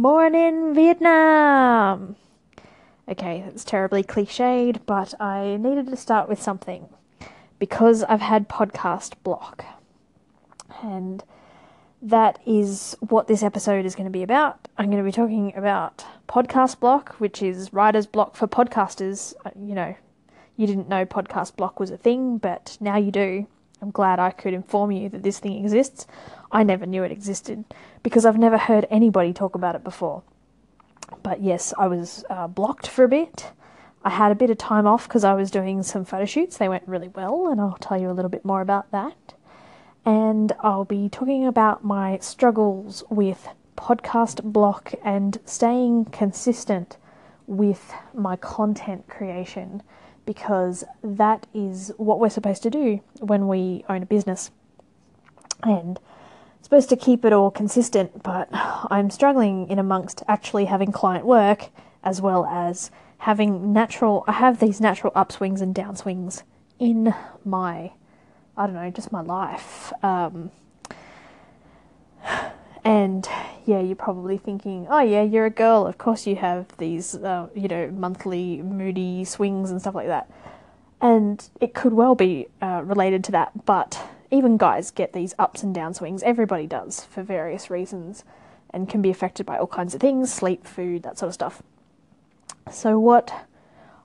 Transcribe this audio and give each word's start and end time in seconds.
morning, 0.00 0.72
Vietnam! 0.72 2.16
Okay, 3.06 3.42
that's 3.44 3.64
terribly 3.64 4.02
cliched, 4.02 4.78
but 4.86 5.12
I 5.20 5.58
needed 5.60 5.88
to 5.88 5.96
start 5.96 6.26
with 6.26 6.40
something 6.40 6.88
because 7.58 8.02
I've 8.04 8.22
had 8.22 8.48
podcast 8.48 9.12
block. 9.22 9.62
And 10.82 11.22
that 12.00 12.38
is 12.46 12.96
what 13.00 13.26
this 13.26 13.42
episode 13.42 13.84
is 13.84 13.94
going 13.94 14.06
to 14.06 14.10
be 14.10 14.22
about. 14.22 14.68
I'm 14.78 14.86
going 14.86 15.04
to 15.04 15.06
be 15.06 15.12
talking 15.12 15.54
about 15.54 16.06
podcast 16.26 16.80
block, 16.80 17.16
which 17.16 17.42
is 17.42 17.70
writer's 17.74 18.06
block 18.06 18.36
for 18.36 18.48
podcasters. 18.48 19.34
Uh, 19.44 19.50
you 19.54 19.74
know, 19.74 19.94
you 20.56 20.66
didn't 20.66 20.88
know 20.88 21.04
podcast 21.04 21.56
block 21.56 21.78
was 21.78 21.90
a 21.90 21.98
thing, 21.98 22.38
but 22.38 22.78
now 22.80 22.96
you 22.96 23.10
do. 23.10 23.46
I'm 23.82 23.90
glad 23.90 24.18
I 24.18 24.30
could 24.30 24.54
inform 24.54 24.92
you 24.92 25.08
that 25.08 25.22
this 25.22 25.38
thing 25.38 25.64
exists. 25.64 26.06
I 26.52 26.62
never 26.62 26.86
knew 26.86 27.02
it 27.02 27.12
existed 27.12 27.64
because 28.02 28.24
I've 28.24 28.38
never 28.38 28.58
heard 28.58 28.86
anybody 28.90 29.32
talk 29.32 29.54
about 29.54 29.74
it 29.74 29.84
before. 29.84 30.22
But 31.22 31.42
yes, 31.42 31.72
I 31.78 31.86
was 31.86 32.24
uh, 32.30 32.46
blocked 32.46 32.86
for 32.86 33.04
a 33.04 33.08
bit. 33.08 33.52
I 34.02 34.10
had 34.10 34.32
a 34.32 34.36
bit 34.36 34.50
of 34.50 34.58
time 34.58 34.86
off 34.86 35.06
because 35.06 35.24
I 35.24 35.34
was 35.34 35.50
doing 35.50 35.82
some 35.82 36.04
photo 36.04 36.24
shoots. 36.24 36.56
They 36.56 36.68
went 36.68 36.88
really 36.88 37.08
well, 37.08 37.48
and 37.48 37.60
I'll 37.60 37.76
tell 37.80 38.00
you 38.00 38.10
a 38.10 38.12
little 38.12 38.30
bit 38.30 38.44
more 38.44 38.62
about 38.62 38.90
that. 38.92 39.34
And 40.04 40.52
I'll 40.60 40.86
be 40.86 41.08
talking 41.08 41.46
about 41.46 41.84
my 41.84 42.18
struggles 42.18 43.04
with 43.10 43.48
podcast 43.76 44.42
block 44.42 44.92
and 45.04 45.38
staying 45.44 46.06
consistent 46.06 46.96
with 47.46 47.92
my 48.14 48.36
content 48.36 49.08
creation 49.08 49.82
because 50.30 50.84
that 51.02 51.44
is 51.52 51.92
what 51.96 52.20
we're 52.20 52.30
supposed 52.30 52.62
to 52.62 52.70
do 52.70 53.00
when 53.18 53.48
we 53.48 53.84
own 53.88 54.00
a 54.00 54.06
business. 54.06 54.52
And 55.64 55.98
supposed 56.62 56.88
to 56.90 56.96
keep 56.96 57.24
it 57.24 57.32
all 57.32 57.50
consistent, 57.50 58.22
but 58.22 58.48
I'm 58.52 59.10
struggling 59.10 59.68
in 59.68 59.80
amongst 59.80 60.22
actually 60.28 60.66
having 60.66 60.92
client 60.92 61.26
work 61.26 61.70
as 62.04 62.20
well 62.22 62.46
as 62.46 62.92
having 63.18 63.72
natural 63.72 64.22
I 64.28 64.32
have 64.34 64.60
these 64.60 64.80
natural 64.80 65.12
upswings 65.14 65.60
and 65.60 65.74
downswings 65.74 66.44
in 66.78 67.12
my 67.44 67.90
I 68.56 68.66
don't 68.66 68.76
know, 68.76 68.88
just 68.88 69.10
my 69.10 69.22
life. 69.22 69.92
Um, 70.04 70.52
and 72.84 73.28
yeah, 73.66 73.80
you're 73.80 73.96
probably 73.96 74.38
thinking, 74.38 74.86
oh 74.90 75.00
yeah, 75.00 75.22
you're 75.22 75.46
a 75.46 75.50
girl. 75.50 75.86
Of 75.86 75.98
course, 75.98 76.26
you 76.26 76.36
have 76.36 76.76
these, 76.78 77.14
uh, 77.14 77.48
you 77.54 77.68
know, 77.68 77.90
monthly 77.90 78.62
moody 78.62 79.24
swings 79.24 79.70
and 79.70 79.80
stuff 79.80 79.94
like 79.94 80.06
that. 80.06 80.30
And 81.00 81.48
it 81.60 81.74
could 81.74 81.92
well 81.92 82.14
be 82.14 82.48
uh, 82.60 82.82
related 82.84 83.24
to 83.24 83.32
that, 83.32 83.64
but 83.64 84.00
even 84.30 84.56
guys 84.56 84.90
get 84.90 85.12
these 85.12 85.34
ups 85.38 85.62
and 85.62 85.74
down 85.74 85.94
swings. 85.94 86.22
Everybody 86.22 86.66
does 86.66 87.04
for 87.04 87.22
various 87.22 87.70
reasons, 87.70 88.24
and 88.72 88.88
can 88.88 89.02
be 89.02 89.10
affected 89.10 89.46
by 89.46 89.58
all 89.58 89.66
kinds 89.66 89.94
of 89.94 90.00
things, 90.00 90.32
sleep, 90.32 90.66
food, 90.66 91.02
that 91.02 91.18
sort 91.18 91.28
of 91.28 91.34
stuff. 91.34 91.62
So 92.70 92.98
what 92.98 93.32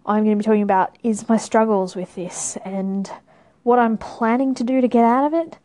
I'm 0.05 0.23
going 0.23 0.37
to 0.37 0.41
be 0.41 0.45
talking 0.45 0.61
about 0.61 0.97
is 1.03 1.29
my 1.29 1.37
struggles 1.37 1.95
with 1.95 2.15
this 2.15 2.57
and 2.63 3.11
what 3.63 3.79
I'm 3.79 3.97
planning 3.97 4.55
to 4.55 4.63
do 4.63 4.81
to 4.81 4.87
get 4.87 5.03
out 5.03 5.25
of 5.25 5.33
it. 5.33 5.57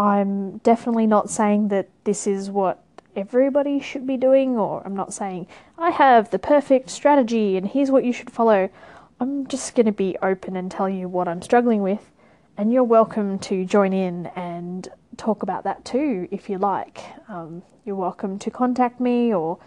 I'm 0.00 0.56
definitely 0.64 1.06
not 1.06 1.28
saying 1.28 1.68
that 1.68 1.90
this 2.04 2.26
is 2.26 2.48
what 2.48 2.82
everybody 3.14 3.80
should 3.80 4.06
be 4.06 4.16
doing, 4.16 4.56
or 4.56 4.82
I'm 4.86 4.96
not 4.96 5.12
saying 5.12 5.46
I 5.76 5.90
have 5.90 6.30
the 6.30 6.38
perfect 6.38 6.88
strategy 6.88 7.58
and 7.58 7.66
here's 7.66 7.90
what 7.90 8.02
you 8.02 8.10
should 8.14 8.30
follow. 8.30 8.70
I'm 9.20 9.46
just 9.46 9.74
going 9.74 9.84
to 9.84 9.92
be 9.92 10.16
open 10.22 10.56
and 10.56 10.70
tell 10.70 10.88
you 10.88 11.06
what 11.06 11.28
I'm 11.28 11.42
struggling 11.42 11.82
with, 11.82 12.10
and 12.56 12.72
you're 12.72 12.82
welcome 12.82 13.38
to 13.40 13.66
join 13.66 13.92
in 13.92 14.28
and 14.28 14.88
talk 15.18 15.42
about 15.42 15.64
that 15.64 15.84
too 15.84 16.26
if 16.30 16.48
you 16.48 16.56
like. 16.56 17.02
Um, 17.28 17.62
you're 17.84 17.94
welcome 17.94 18.38
to 18.38 18.50
contact 18.50 19.00
me 19.00 19.34
or 19.34 19.58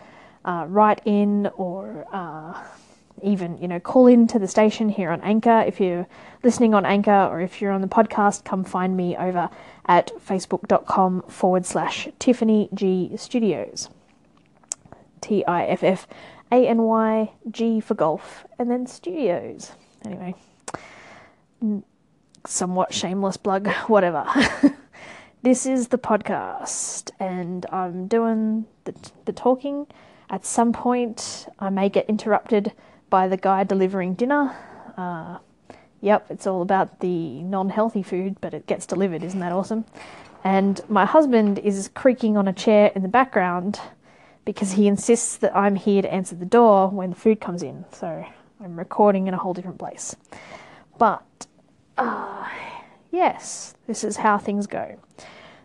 uh, 0.45 0.66
write 0.67 1.02
in 1.06 1.45
or 1.58 2.08
uh, 2.11 2.59
even 3.22 3.59
you 3.59 3.67
know 3.67 3.80
call 3.80 4.08
in 4.08 4.26
to 4.30 4.39
the 4.39 4.48
station 4.48 4.89
here 4.89 5.11
on 5.11 5.22
Anchor 5.22 5.64
if 5.67 5.80
you're 5.80 6.08
listening 6.44 6.73
on 6.73 6.88
Anchor 6.88 7.27
or 7.30 7.39
if 7.39 7.61
you're 7.61 7.71
on 7.71 7.82
the 7.82 7.88
podcast. 7.88 8.44
Come 8.44 8.64
find 8.64 8.98
me 8.98 9.15
over 9.15 9.52
at 9.86 10.11
facebook.com 10.16 11.23
forward 11.23 11.66
slash 11.66 12.08
Tiffany 12.20 12.70
G 12.73 13.11
Studios. 13.17 13.89
T 15.21 15.45
I 15.45 15.66
F 15.66 15.83
F 15.83 16.08
A 16.52 16.67
N 16.67 16.83
Y 16.83 17.32
G 17.49 17.80
for 17.80 17.94
golf 17.94 18.45
and 18.60 18.70
then 18.70 18.86
studios. 18.88 19.71
Anyway, 20.05 20.36
somewhat 22.45 22.94
shameless 22.94 23.38
plug, 23.38 23.67
whatever. 23.88 24.26
this 25.44 25.66
is 25.66 25.89
the 25.89 25.98
podcast, 25.98 27.11
and 27.20 27.65
I'm 27.71 28.08
doing 28.08 28.65
the, 28.83 28.94
the 29.26 29.33
talking. 29.33 29.88
At 30.30 30.45
some 30.45 30.73
point, 30.73 31.48
I 31.60 31.70
may 31.70 31.89
get 31.89 32.10
interrupted 32.10 32.73
by 33.10 33.27
the 33.27 33.38
guy 33.38 33.64
delivering 33.64 34.15
dinner. 34.15 34.55
Uh, 34.98 35.38
Yep, 36.03 36.31
it's 36.31 36.45
all 36.45 36.61
about 36.61 36.99
the 36.99 37.41
non 37.43 37.69
healthy 37.69 38.03
food, 38.03 38.36
but 38.41 38.53
it 38.53 38.67
gets 38.67 38.86
delivered. 38.86 39.23
Isn't 39.23 39.39
that 39.39 39.53
awesome? 39.53 39.86
And 40.43 40.81
my 40.89 41.05
husband 41.05 41.59
is 41.59 41.89
creaking 41.93 42.36
on 42.36 42.45
a 42.45 42.52
chair 42.52 42.91
in 42.93 43.03
the 43.03 43.08
background 43.08 43.80
because 44.43 44.73
he 44.73 44.86
insists 44.86 45.37
that 45.37 45.55
I'm 45.55 45.75
here 45.75 46.02
to 46.02 46.14
answer 46.14 46.36
the 46.36 46.45
door 46.45 46.89
when 46.89 47.11
the 47.11 47.15
food 47.15 47.39
comes 47.39 47.64
in. 47.64 47.86
So 47.93 48.25
I'm 48.61 48.77
recording 48.77 49.27
in 49.27 49.33
a 49.33 49.37
whole 49.37 49.53
different 49.53 49.80
place. 49.80 50.14
But, 50.97 51.47
uh, 51.97 52.49
yes, 53.09 53.73
this 53.87 54.03
is 54.03 54.17
how 54.17 54.37
things 54.37 54.67
go. 54.67 54.99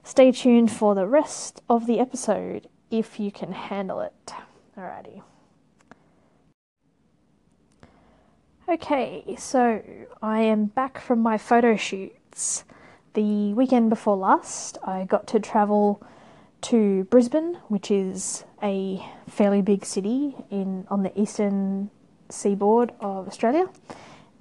Stay 0.05 0.31
tuned 0.31 0.71
for 0.71 0.95
the 0.95 1.09
rest 1.09 1.63
of 1.69 1.89
the 1.89 1.99
episode 1.99 2.69
if 2.93 3.19
you 3.19 3.33
can 3.33 3.51
handle 3.51 4.01
it. 4.01 4.33
Alrighty. 4.79 5.23
Okay, 8.71 9.25
so 9.39 9.83
I 10.21 10.41
am 10.41 10.67
back 10.67 10.99
from 10.99 11.21
my 11.21 11.39
photo 11.39 11.75
shoots. 11.75 12.65
The 13.15 13.55
weekend 13.55 13.89
before 13.89 14.15
last, 14.15 14.77
I 14.85 15.07
got 15.07 15.27
to 15.29 15.41
travel 15.41 16.03
to 16.63 17.05
Brisbane, 17.05 17.55
which 17.69 17.91
is 17.91 18.45
a 18.63 19.03
fairly 19.27 19.63
big 19.63 19.87
city 19.87 20.37
in 20.51 20.87
on 20.91 21.03
the 21.03 21.19
eastern 21.19 21.89
seaboard 22.29 22.93
of 23.01 23.27
Australia, 23.27 23.71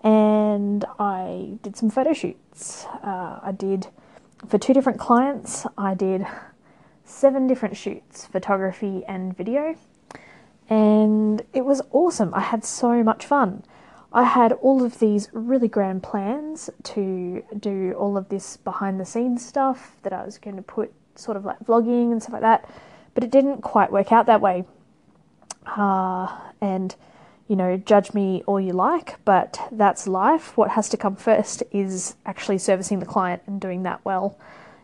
and 0.04 0.84
I 1.00 1.58
did 1.62 1.78
some 1.78 1.90
photo 1.90 2.12
shoots. 2.12 2.86
Uh, 3.02 3.40
I 3.42 3.54
did 3.58 3.88
for 4.46 4.58
two 4.58 4.74
different 4.74 5.00
clients. 5.00 5.66
I 5.78 5.94
did 5.94 6.28
seven 7.06 7.48
different 7.48 7.78
shoots, 7.78 8.26
photography 8.26 9.06
and 9.08 9.38
video, 9.38 9.78
and 10.70 11.44
it 11.54 11.64
was 11.64 11.82
awesome. 11.92 12.34
I 12.34 12.42
had 12.42 12.66
so 12.66 13.02
much 13.04 13.26
fun. 13.26 13.64
I 14.14 14.24
had 14.24 14.54
all 14.54 14.84
of 14.84 15.00
these 15.00 15.30
really 15.34 15.68
grand 15.68 16.02
plans 16.02 16.70
to 16.84 17.44
do 17.60 17.94
all 17.94 18.18
of 18.18 18.30
this 18.30 18.58
behind 18.58 19.00
the 19.00 19.06
scenes 19.06 19.46
stuff 19.46 19.98
that 20.04 20.14
I 20.14 20.24
was 20.24 20.38
going 20.38 20.56
to 20.56 20.62
put 20.62 20.94
sort 21.16 21.36
of 21.36 21.46
like 21.46 21.60
vlogging 21.60 22.12
and 22.12 22.22
stuff 22.22 22.34
like 22.34 22.42
that, 22.42 22.70
but 23.14 23.24
it 23.24 23.32
didn't 23.32 23.62
quite 23.62 23.92
work 23.92 24.12
out 24.12 24.26
that 24.28 24.42
way. 24.42 24.66
Uh, 25.66 26.28
and 26.62 26.96
you 27.48 27.56
know, 27.56 27.78
judge 27.78 28.14
me 28.14 28.44
all 28.46 28.60
you 28.60 28.74
like, 28.74 29.24
but 29.24 29.60
that's 29.72 30.06
life. 30.08 30.58
What 30.58 30.72
has 30.72 30.90
to 30.90 30.98
come 30.98 31.16
first 31.16 31.64
is 31.72 32.16
actually 32.26 32.58
servicing 32.58 33.00
the 33.00 33.06
client 33.06 33.42
and 33.48 33.60
doing 33.62 33.84
that 33.84 34.04
well. 34.04 34.38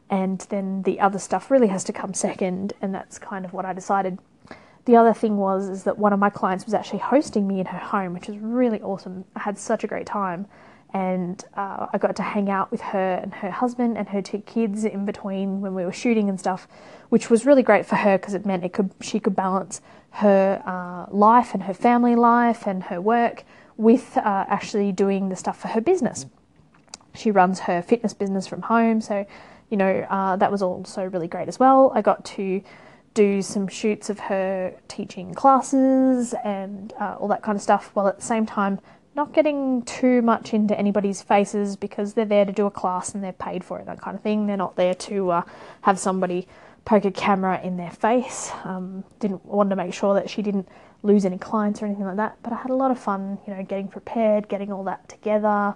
And 0.09 0.39
then 0.49 0.83
the 0.83 0.99
other 0.99 1.19
stuff 1.19 1.51
really 1.51 1.67
has 1.67 1.83
to 1.85 1.93
come 1.93 2.13
second, 2.13 2.73
and 2.81 2.93
that's 2.93 3.17
kind 3.17 3.45
of 3.45 3.53
what 3.53 3.65
I 3.65 3.73
decided 3.73 4.17
the 4.85 4.95
other 4.95 5.13
thing 5.13 5.37
was 5.37 5.69
is 5.69 5.83
that 5.83 5.97
one 5.97 6.13
of 6.13 6.19
my 6.19 6.29
clients 6.29 6.65
was 6.65 6.73
actually 6.73 6.99
hosting 6.99 7.47
me 7.47 7.59
in 7.59 7.65
her 7.67 7.77
home, 7.77 8.13
which 8.13 8.27
was 8.27 8.37
really 8.37 8.81
awesome. 8.81 9.25
I 9.35 9.39
had 9.39 9.57
such 9.57 9.83
a 9.83 9.87
great 9.87 10.05
time, 10.05 10.45
and 10.93 11.43
uh, 11.55 11.87
I 11.91 11.97
got 11.97 12.15
to 12.17 12.23
hang 12.23 12.49
out 12.49 12.69
with 12.69 12.81
her 12.81 13.19
and 13.21 13.33
her 13.35 13.49
husband 13.49 13.97
and 13.97 14.09
her 14.09 14.21
two 14.21 14.39
kids 14.39 14.83
in 14.83 15.05
between 15.05 15.61
when 15.61 15.73
we 15.73 15.85
were 15.85 15.93
shooting 15.93 16.29
and 16.29 16.39
stuff, 16.39 16.67
which 17.09 17.29
was 17.29 17.45
really 17.45 17.63
great 17.63 17.85
for 17.85 17.95
her 17.95 18.17
because 18.17 18.33
it 18.33 18.45
meant 18.45 18.63
it 18.63 18.73
could 18.73 18.91
she 19.01 19.19
could 19.19 19.35
balance 19.35 19.81
her 20.11 20.61
uh, 20.65 21.11
life 21.15 21.53
and 21.53 21.63
her 21.63 21.73
family 21.73 22.15
life 22.15 22.67
and 22.67 22.83
her 22.83 23.01
work 23.01 23.43
with 23.77 24.17
uh, 24.17 24.45
actually 24.47 24.91
doing 24.91 25.29
the 25.29 25.35
stuff 25.35 25.59
for 25.59 25.69
her 25.69 25.81
business. 25.81 26.25
She 27.15 27.31
runs 27.31 27.61
her 27.61 27.81
fitness 27.81 28.13
business 28.13 28.47
from 28.47 28.63
home, 28.63 29.01
so 29.01 29.25
you 29.69 29.77
know 29.77 30.05
uh, 30.09 30.35
that 30.35 30.51
was 30.51 30.61
also 30.61 31.05
really 31.05 31.27
great 31.27 31.47
as 31.47 31.57
well. 31.57 31.91
I 31.95 32.01
got 32.01 32.25
to 32.25 32.61
do 33.13 33.41
some 33.41 33.67
shoots 33.67 34.09
of 34.09 34.19
her 34.19 34.73
teaching 34.87 35.33
classes 35.33 36.33
and 36.43 36.93
uh, 36.99 37.15
all 37.19 37.27
that 37.27 37.43
kind 37.43 37.55
of 37.55 37.61
stuff, 37.61 37.91
while 37.93 38.07
at 38.07 38.17
the 38.17 38.25
same 38.25 38.45
time 38.45 38.79
not 39.15 39.33
getting 39.33 39.83
too 39.83 40.21
much 40.21 40.53
into 40.53 40.77
anybody's 40.77 41.21
faces 41.21 41.75
because 41.75 42.13
they're 42.13 42.25
there 42.25 42.45
to 42.45 42.51
do 42.51 42.65
a 42.65 42.71
class 42.71 43.13
and 43.13 43.23
they're 43.23 43.31
paid 43.31 43.63
for 43.63 43.79
it, 43.79 43.85
that 43.85 44.01
kind 44.01 44.15
of 44.17 44.23
thing. 44.23 44.47
They're 44.47 44.57
not 44.57 44.75
there 44.75 44.95
to 44.95 45.29
uh, 45.29 45.41
have 45.81 45.99
somebody 45.99 46.47
poke 46.85 47.05
a 47.05 47.11
camera 47.11 47.61
in 47.63 47.77
their 47.77 47.91
face. 47.91 48.51
Um, 48.63 49.03
didn't 49.19 49.45
want 49.45 49.69
to 49.69 49.75
make 49.75 49.93
sure 49.93 50.15
that 50.15 50.29
she 50.29 50.41
didn't 50.41 50.67
lose 51.03 51.25
any 51.25 51.37
clients 51.37 51.81
or 51.81 51.85
anything 51.85 52.05
like 52.05 52.15
that. 52.15 52.37
But 52.41 52.53
I 52.53 52.55
had 52.57 52.71
a 52.71 52.75
lot 52.75 52.89
of 52.89 52.99
fun, 52.99 53.37
you 53.45 53.53
know, 53.53 53.63
getting 53.63 53.87
prepared, 53.87 54.47
getting 54.47 54.71
all 54.71 54.83
that 54.85 55.07
together, 55.07 55.75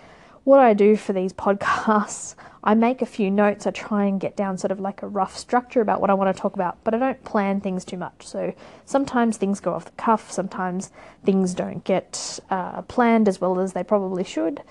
What 0.44 0.60
I 0.60 0.74
do 0.74 0.96
for 0.96 1.12
these 1.12 1.32
podcasts, 1.44 2.34
I 2.64 2.74
make 2.74 3.02
a 3.02 3.06
few 3.06 3.30
notes. 3.30 3.66
I 3.66 3.70
try 3.70 4.04
and 4.04 4.20
get 4.20 4.36
down 4.36 4.58
sort 4.58 4.70
of 4.70 4.80
like 4.80 5.02
a 5.02 5.08
rough 5.08 5.36
structure 5.36 5.80
about 5.80 6.00
what 6.00 6.10
I 6.10 6.14
want 6.14 6.34
to 6.34 6.40
talk 6.40 6.54
about, 6.54 6.78
but 6.84 6.94
I 6.94 6.98
don't 6.98 7.24
plan 7.24 7.60
things 7.60 7.84
too 7.84 7.96
much. 7.96 8.26
So 8.26 8.54
sometimes 8.84 9.36
things 9.36 9.60
go 9.60 9.74
off 9.74 9.86
the 9.86 9.92
cuff, 9.92 10.30
sometimes 10.30 10.90
things 11.24 11.54
don't 11.54 11.82
get 11.84 12.38
uh, 12.50 12.82
planned 12.82 13.28
as 13.28 13.40
well 13.40 13.58
as 13.58 13.72
they 13.72 13.82
probably 13.82 14.24
should 14.24 14.62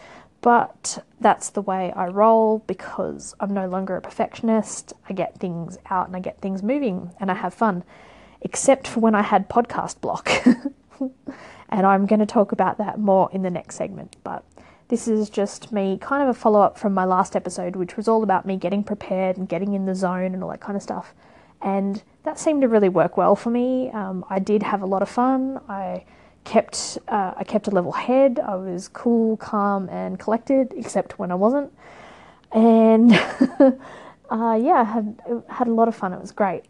but 0.41 1.03
that's 1.19 1.51
the 1.51 1.61
way 1.61 1.91
I 1.95 2.07
roll 2.07 2.63
because 2.65 3.35
I'm 3.39 3.53
no 3.53 3.67
longer 3.67 3.95
a 3.95 4.01
perfectionist. 4.01 4.93
I 5.07 5.13
get 5.13 5.37
things 5.37 5.77
out 5.89 6.07
and 6.07 6.15
I 6.15 6.19
get 6.19 6.41
things 6.41 6.63
moving 6.63 7.11
and 7.19 7.29
I 7.29 7.35
have 7.35 7.53
fun, 7.53 7.83
except 8.41 8.87
for 8.87 8.99
when 8.99 9.13
I 9.13 9.21
had 9.21 9.49
podcast 9.49 10.01
block. 10.01 10.31
and 11.69 11.85
I'm 11.85 12.07
going 12.07 12.19
to 12.19 12.25
talk 12.25 12.51
about 12.51 12.79
that 12.79 12.99
more 12.99 13.29
in 13.31 13.43
the 13.43 13.51
next 13.51 13.75
segment. 13.75 14.17
But 14.23 14.43
this 14.91 15.07
is 15.07 15.29
just 15.29 15.71
me, 15.71 15.97
kind 16.01 16.21
of 16.21 16.27
a 16.27 16.33
follow 16.33 16.61
up 16.61 16.77
from 16.77 16.93
my 16.93 17.05
last 17.05 17.33
episode, 17.33 17.77
which 17.77 17.95
was 17.95 18.09
all 18.09 18.23
about 18.23 18.45
me 18.45 18.57
getting 18.57 18.83
prepared 18.83 19.37
and 19.37 19.47
getting 19.47 19.73
in 19.73 19.85
the 19.85 19.95
zone 19.95 20.33
and 20.33 20.43
all 20.43 20.49
that 20.49 20.59
kind 20.59 20.75
of 20.75 20.83
stuff. 20.83 21.13
And 21.61 22.03
that 22.23 22.37
seemed 22.37 22.61
to 22.61 22.67
really 22.67 22.89
work 22.89 23.15
well 23.15 23.37
for 23.37 23.51
me. 23.51 23.89
Um, 23.91 24.25
I 24.29 24.39
did 24.39 24.61
have 24.63 24.81
a 24.81 24.85
lot 24.85 25.01
of 25.01 25.07
fun. 25.07 25.61
I 25.69 26.03
kept 26.43 26.97
uh, 27.07 27.33
I 27.37 27.45
kept 27.45 27.67
a 27.67 27.71
level 27.71 27.93
head. 27.93 28.37
I 28.45 28.55
was 28.55 28.89
cool, 28.89 29.37
calm, 29.37 29.87
and 29.87 30.19
collected, 30.19 30.73
except 30.75 31.17
when 31.17 31.31
I 31.31 31.35
wasn't. 31.35 31.71
And 32.51 33.13
uh, 34.29 34.59
yeah, 34.61 34.81
I 34.81 34.83
had 34.83 35.21
had 35.47 35.67
a 35.67 35.73
lot 35.73 35.87
of 35.87 35.95
fun. 35.95 36.11
It 36.11 36.19
was 36.19 36.33
great. 36.33 36.65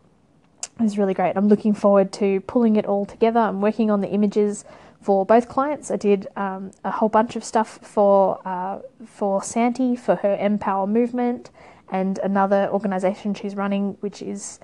It 0.79 0.83
was 0.83 0.95
really 0.95 1.15
great. 1.15 1.35
I'm 1.37 1.47
looking 1.47 1.73
forward 1.73 2.11
to 2.13 2.39
pulling 2.41 2.75
it 2.75 2.85
all 2.85 3.07
together. 3.07 3.39
I'm 3.39 3.61
working 3.61 3.89
on 3.89 4.01
the 4.01 4.09
images 4.09 4.63
for 5.01 5.25
both 5.25 5.49
clients. 5.49 5.91
I 5.91 5.97
did 5.97 6.27
um, 6.35 6.71
a 6.83 6.91
whole 6.91 7.09
bunch 7.09 7.35
of 7.35 7.43
stuff 7.43 7.79
for 7.81 8.39
uh, 8.45 8.79
for 9.05 9.43
Santi 9.43 9.95
for 9.95 10.15
her 10.15 10.37
Empower 10.37 10.87
movement, 10.87 11.49
and 11.91 12.19
another 12.19 12.69
organisation 12.71 13.33
she's 13.33 13.55
running, 13.55 13.97
which 14.01 14.21
is 14.21 14.59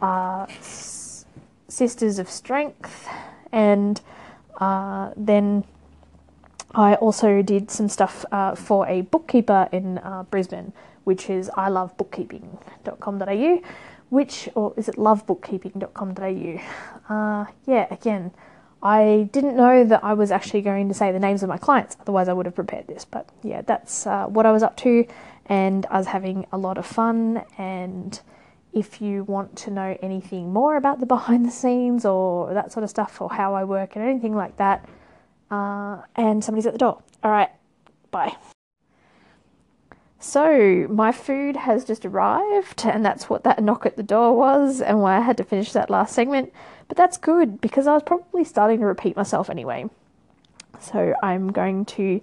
uh, 0.00 0.46
Sisters 1.68 2.18
of 2.18 2.30
Strength, 2.30 3.08
and 3.52 4.00
uh, 4.60 5.10
then 5.16 5.64
I 6.74 6.94
also 6.96 7.42
did 7.42 7.70
some 7.70 7.88
stuff 7.88 8.24
uh, 8.32 8.54
for 8.54 8.86
a 8.88 9.02
bookkeeper 9.02 9.68
in 9.72 9.98
uh, 9.98 10.24
Brisbane, 10.30 10.72
which 11.04 11.30
is 11.30 11.48
ilovebookkeeping.com.au, 11.50 13.62
which, 14.10 14.48
or 14.54 14.74
is 14.76 14.88
it 14.88 14.96
lovebookkeeping.com.au? 14.96 17.14
Uh, 17.14 17.46
yeah, 17.66 17.86
again, 17.90 18.32
I 18.84 19.30
didn't 19.32 19.56
know 19.56 19.82
that 19.84 20.04
I 20.04 20.12
was 20.12 20.30
actually 20.30 20.60
going 20.60 20.88
to 20.88 20.94
say 20.94 21.10
the 21.10 21.18
names 21.18 21.42
of 21.42 21.48
my 21.48 21.56
clients, 21.56 21.96
otherwise, 22.00 22.28
I 22.28 22.34
would 22.34 22.44
have 22.44 22.54
prepared 22.54 22.86
this. 22.86 23.04
But 23.06 23.28
yeah, 23.42 23.62
that's 23.62 24.06
uh, 24.06 24.26
what 24.26 24.44
I 24.44 24.52
was 24.52 24.62
up 24.62 24.76
to, 24.78 25.06
and 25.46 25.86
I 25.86 25.96
was 25.96 26.06
having 26.08 26.46
a 26.52 26.58
lot 26.58 26.76
of 26.76 26.86
fun 26.86 27.44
and 27.58 28.20
if 28.74 29.00
you 29.00 29.22
want 29.24 29.56
to 29.56 29.70
know 29.70 29.96
anything 30.02 30.52
more 30.52 30.76
about 30.76 31.00
the 31.00 31.06
behind 31.16 31.46
the 31.46 31.50
scenes 31.50 32.04
or 32.04 32.52
that 32.52 32.72
sort 32.72 32.84
of 32.84 32.90
stuff 32.90 33.20
or 33.20 33.30
how 33.30 33.54
I 33.54 33.64
work 33.64 33.96
and 33.96 34.04
anything 34.04 34.34
like 34.34 34.56
that, 34.58 34.86
uh, 35.50 36.02
and 36.16 36.44
somebody's 36.44 36.66
at 36.66 36.72
the 36.72 36.78
door. 36.78 37.02
All 37.22 37.30
right, 37.30 37.50
bye. 38.10 38.36
So, 40.18 40.86
my 40.88 41.12
food 41.12 41.54
has 41.54 41.84
just 41.84 42.06
arrived, 42.06 42.84
and 42.86 43.04
that's 43.04 43.28
what 43.28 43.44
that 43.44 43.62
knock 43.62 43.86
at 43.86 43.96
the 43.96 44.02
door 44.02 44.36
was, 44.36 44.80
and 44.80 45.00
why 45.00 45.18
I 45.18 45.20
had 45.20 45.36
to 45.36 45.44
finish 45.44 45.72
that 45.72 45.90
last 45.90 46.14
segment. 46.14 46.52
But 46.88 46.96
that's 46.96 47.16
good 47.16 47.60
because 47.60 47.86
I 47.86 47.94
was 47.94 48.02
probably 48.02 48.44
starting 48.44 48.80
to 48.80 48.86
repeat 48.86 49.16
myself 49.16 49.48
anyway. 49.50 49.88
So, 50.80 51.14
I'm 51.22 51.52
going 51.52 51.84
to 51.86 52.20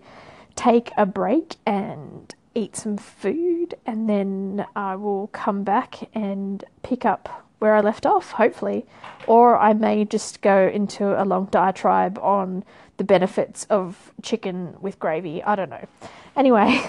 take 0.56 0.92
a 0.98 1.06
break 1.06 1.56
and 1.66 2.34
eat 2.54 2.76
some 2.76 2.98
food 2.98 3.76
and 3.86 4.10
then 4.10 4.66
I 4.76 4.96
will 4.96 5.28
come 5.28 5.64
back 5.64 6.10
and 6.14 6.64
pick 6.84 7.06
up 7.06 7.48
where 7.60 7.76
I 7.76 7.82
left 7.82 8.06
off, 8.06 8.32
hopefully. 8.32 8.86
Or 9.28 9.58
I 9.58 9.74
may 9.74 10.04
just 10.04 10.42
go 10.42 10.68
into 10.68 11.22
a 11.22 11.24
long 11.24 11.46
diatribe 11.46 12.18
on 12.20 12.64
the 12.98 13.04
benefits 13.04 13.66
of 13.70 14.12
chicken 14.24 14.76
with 14.82 15.00
gravy. 15.00 15.44
I 15.44 15.56
don't 15.56 15.70
know. 15.70 15.88
Anyway, 16.36 16.82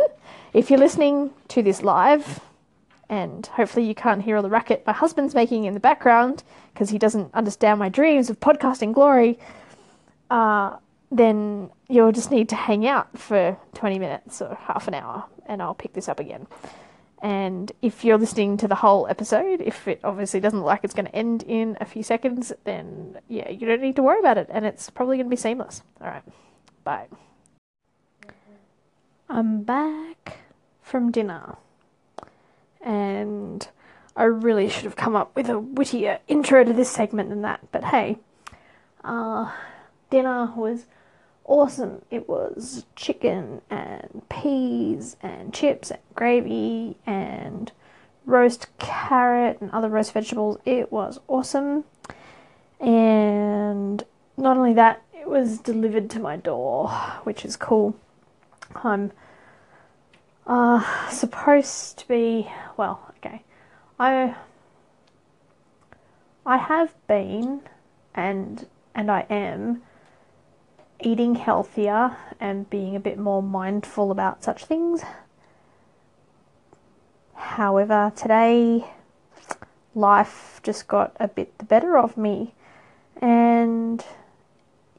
if 0.52 0.70
you're 0.70 0.78
listening 0.78 1.30
to 1.48 1.62
this 1.62 1.82
live, 1.82 2.40
and 3.12 3.44
hopefully 3.48 3.84
you 3.84 3.94
can't 3.94 4.22
hear 4.22 4.36
all 4.36 4.42
the 4.42 4.48
racket 4.48 4.82
my 4.86 4.92
husband's 4.94 5.34
making 5.34 5.64
in 5.64 5.74
the 5.74 5.80
background 5.80 6.42
because 6.72 6.88
he 6.88 6.96
doesn't 6.98 7.32
understand 7.34 7.78
my 7.78 7.90
dreams 7.90 8.30
of 8.30 8.40
podcasting 8.40 8.94
glory, 8.94 9.38
uh, 10.30 10.78
then 11.10 11.70
you'll 11.90 12.10
just 12.10 12.30
need 12.30 12.48
to 12.48 12.56
hang 12.56 12.86
out 12.86 13.18
for 13.18 13.58
20 13.74 13.98
minutes 13.98 14.40
or 14.40 14.54
half 14.62 14.88
an 14.88 14.94
hour 14.94 15.26
and 15.44 15.60
I'll 15.60 15.74
pick 15.74 15.92
this 15.92 16.08
up 16.08 16.20
again. 16.20 16.46
And 17.20 17.70
if 17.82 18.02
you're 18.02 18.16
listening 18.16 18.56
to 18.56 18.66
the 18.66 18.76
whole 18.76 19.06
episode, 19.06 19.60
if 19.60 19.86
it 19.86 20.00
obviously 20.02 20.40
doesn't 20.40 20.60
look 20.60 20.66
like 20.66 20.82
it's 20.82 20.94
going 20.94 21.04
to 21.04 21.14
end 21.14 21.42
in 21.42 21.76
a 21.82 21.84
few 21.84 22.02
seconds, 22.02 22.50
then 22.64 23.18
yeah, 23.28 23.50
you 23.50 23.66
don't 23.66 23.82
need 23.82 23.96
to 23.96 24.02
worry 24.02 24.20
about 24.20 24.38
it 24.38 24.48
and 24.50 24.64
it's 24.64 24.88
probably 24.88 25.18
going 25.18 25.26
to 25.26 25.30
be 25.30 25.36
seamless. 25.36 25.82
All 26.00 26.06
right, 26.06 26.24
bye. 26.82 27.08
I'm 29.28 29.64
back 29.64 30.38
from 30.80 31.10
dinner 31.10 31.58
and 32.82 33.68
I 34.16 34.24
really 34.24 34.68
should 34.68 34.84
have 34.84 34.96
come 34.96 35.16
up 35.16 35.34
with 35.34 35.48
a 35.48 35.58
wittier 35.58 36.18
intro 36.28 36.64
to 36.64 36.72
this 36.72 36.90
segment 36.90 37.30
than 37.30 37.42
that, 37.42 37.60
but 37.72 37.84
hey, 37.84 38.18
uh, 39.04 39.50
dinner 40.10 40.52
was 40.54 40.86
awesome. 41.44 42.02
It 42.10 42.28
was 42.28 42.84
chicken 42.94 43.62
and 43.70 44.22
peas 44.28 45.16
and 45.22 45.52
chips 45.52 45.90
and 45.90 46.00
gravy 46.14 46.96
and 47.06 47.72
roast 48.24 48.66
carrot 48.78 49.60
and 49.60 49.70
other 49.70 49.88
roast 49.88 50.12
vegetables. 50.12 50.58
It 50.64 50.92
was 50.92 51.18
awesome. 51.28 51.84
And 52.80 54.04
not 54.36 54.56
only 54.56 54.74
that, 54.74 55.02
it 55.14 55.28
was 55.28 55.58
delivered 55.58 56.10
to 56.10 56.20
my 56.20 56.36
door, 56.36 56.88
which 57.24 57.44
is 57.44 57.56
cool. 57.56 57.96
I'm 58.74 59.12
uh, 60.46 61.08
supposed 61.10 61.98
to 61.98 62.08
be, 62.08 62.50
well, 62.76 63.12
okay. 63.18 63.42
I 63.98 64.34
I 66.44 66.56
have 66.56 66.94
been 67.06 67.60
and 68.14 68.66
and 68.94 69.10
I 69.10 69.26
am 69.30 69.82
eating 71.00 71.36
healthier 71.36 72.16
and 72.40 72.68
being 72.68 72.96
a 72.96 73.00
bit 73.00 73.18
more 73.18 73.42
mindful 73.42 74.10
about 74.10 74.42
such 74.42 74.64
things. 74.64 75.02
However, 77.34 78.12
today 78.16 78.86
life 79.94 80.60
just 80.62 80.88
got 80.88 81.14
a 81.20 81.28
bit 81.28 81.56
the 81.58 81.64
better 81.64 81.96
of 81.96 82.16
me, 82.16 82.54
and 83.20 84.04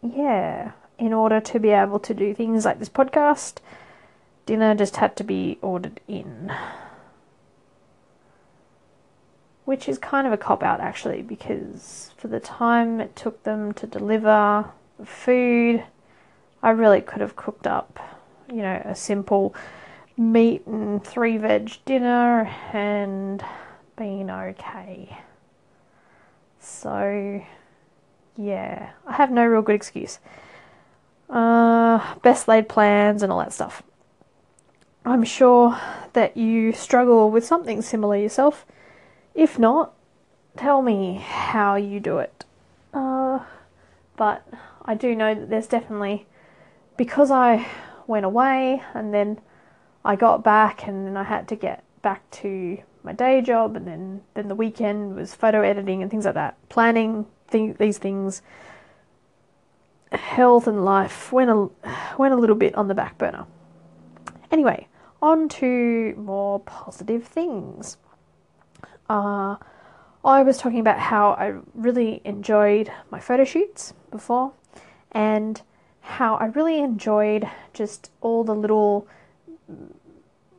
yeah, 0.02 0.72
in 0.98 1.14
order 1.14 1.42
to 1.42 1.60
be 1.60 1.70
able 1.70 2.00
to 2.00 2.14
do 2.14 2.34
things 2.34 2.64
like 2.66 2.80
this 2.80 2.90
podcast, 2.90 3.56
dinner 4.46 4.76
just 4.76 4.98
had 4.98 5.16
to 5.18 5.24
be 5.24 5.58
ordered 5.62 6.00
in. 6.08 6.54
Which 9.66 9.88
is 9.88 9.98
kind 9.98 10.28
of 10.28 10.34
a 10.34 10.38
cop 10.38 10.62
out 10.62 10.82
actually, 10.82 11.22
because 11.22 12.12
for 12.18 12.28
the 12.28 12.40
time 12.40 13.00
it 13.00 13.16
took 13.16 13.44
them 13.44 13.74
to 13.74 13.88
deliver 13.88 14.70
the 15.00 15.06
food, 15.06 15.84
I 16.62 16.72
really 16.72 17.02
could 17.02 17.22
have 17.22 17.36
cooked 17.36 17.68
up, 17.68 18.00
you 18.50 18.62
know, 18.62 18.82
a 18.86 18.96
simple 18.96 19.56
meat 20.18 20.66
and 20.68 21.04
three 21.04 21.38
veg 21.38 21.78
dinner 21.86 22.46
and 22.72 23.44
been 23.96 24.30
okay. 24.30 25.18
So, 26.60 27.44
yeah, 28.38 28.92
I 29.06 29.14
have 29.14 29.32
no 29.32 29.46
real 29.46 29.62
good 29.62 29.76
excuse. 29.76 30.20
Uh, 31.30 32.16
best 32.22 32.48
laid 32.48 32.70
plans 32.70 33.24
and 33.24 33.32
all 33.32 33.40
that 33.40 33.54
stuff. 33.54 33.82
I'm 35.06 35.24
sure 35.24 35.80
that 36.14 36.38
you 36.38 36.72
struggle 36.72 37.30
with 37.30 37.46
something 37.46 37.82
similar 37.82 38.16
yourself. 38.16 38.66
If 39.36 39.60
not, 39.60 39.94
tell 40.56 40.82
me 40.82 41.16
how 41.16 41.76
you 41.76 42.00
do 42.00 42.20
it. 42.20 42.46
Uh, 42.94 43.40
but 44.16 44.48
I 44.86 44.96
do 44.96 45.16
know 45.16 45.36
that 45.36 45.50
there's 45.50 45.68
definitely 45.68 46.26
because 46.96 47.32
I 47.32 47.68
went 48.08 48.26
away 48.26 48.82
and 48.94 49.14
then 49.14 49.42
I 50.06 50.16
got 50.16 50.44
back 50.44 50.88
and 50.88 51.08
then 51.08 51.18
I 51.18 51.24
had 51.24 51.48
to 51.50 51.56
get 51.56 51.84
back 52.02 52.30
to 52.32 52.78
my 53.02 53.14
day 53.14 53.42
job 53.42 53.76
and 53.76 53.88
then 53.88 54.22
then 54.34 54.48
the 54.48 54.56
weekend 54.56 55.16
was 55.16 55.34
photo 55.34 55.62
editing 55.62 56.02
and 56.02 56.12
things 56.12 56.26
like 56.26 56.36
that 56.36 56.58
planning 56.70 57.26
th- 57.50 57.78
these 57.78 57.98
things 57.98 58.42
health 60.12 60.68
and 60.68 60.86
life 60.86 61.32
went 61.32 61.50
a, 61.50 61.70
went 62.18 62.34
a 62.34 62.38
little 62.38 62.56
bit 62.56 62.76
on 62.76 62.88
the 62.88 62.94
back 62.94 63.18
burner. 63.18 63.46
Anyway, 64.52 64.88
on 65.24 65.48
to 65.48 66.14
more 66.18 66.60
positive 66.60 67.24
things. 67.24 67.96
Uh, 69.10 69.56
I 70.26 70.44
was 70.44 70.58
talking 70.58 70.82
about 70.82 71.00
how 71.00 71.32
I 71.32 71.56
really 71.74 72.22
enjoyed 72.26 72.92
my 73.10 73.22
photo 73.22 73.46
shoots 73.46 73.94
before 74.12 74.52
and 75.14 75.62
how 76.02 76.36
I 76.36 76.48
really 76.48 76.80
enjoyed 76.80 77.50
just 77.74 78.12
all 78.20 78.44
the 78.44 78.54
little 78.54 79.08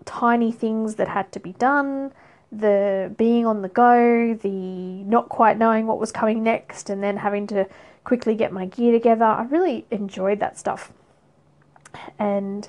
tiny 0.07 0.51
things 0.51 0.95
that 0.95 1.09
had 1.09 1.31
to 1.33 1.41
be 1.41 1.53
done, 1.53 2.13
the 2.51 3.13
being 3.19 3.45
on 3.45 3.61
the 3.61 3.69
go, 3.69 4.33
the 4.35 4.49
not 4.49 5.29
quite 5.29 5.59
knowing 5.59 5.87
what 5.87 6.01
was 6.01 6.11
coming 6.11 6.43
next, 6.43 6.89
and 6.89 7.03
then 7.03 7.19
having 7.19 7.47
to 7.49 7.69
quickly 8.05 8.35
get 8.35 8.51
my 8.51 8.65
gear 8.65 8.93
together. 8.93 9.27
I 9.27 9.45
really 9.45 9.85
enjoyed 9.91 10.41
that 10.41 10.59
stuff. 10.59 10.91
And 12.19 12.69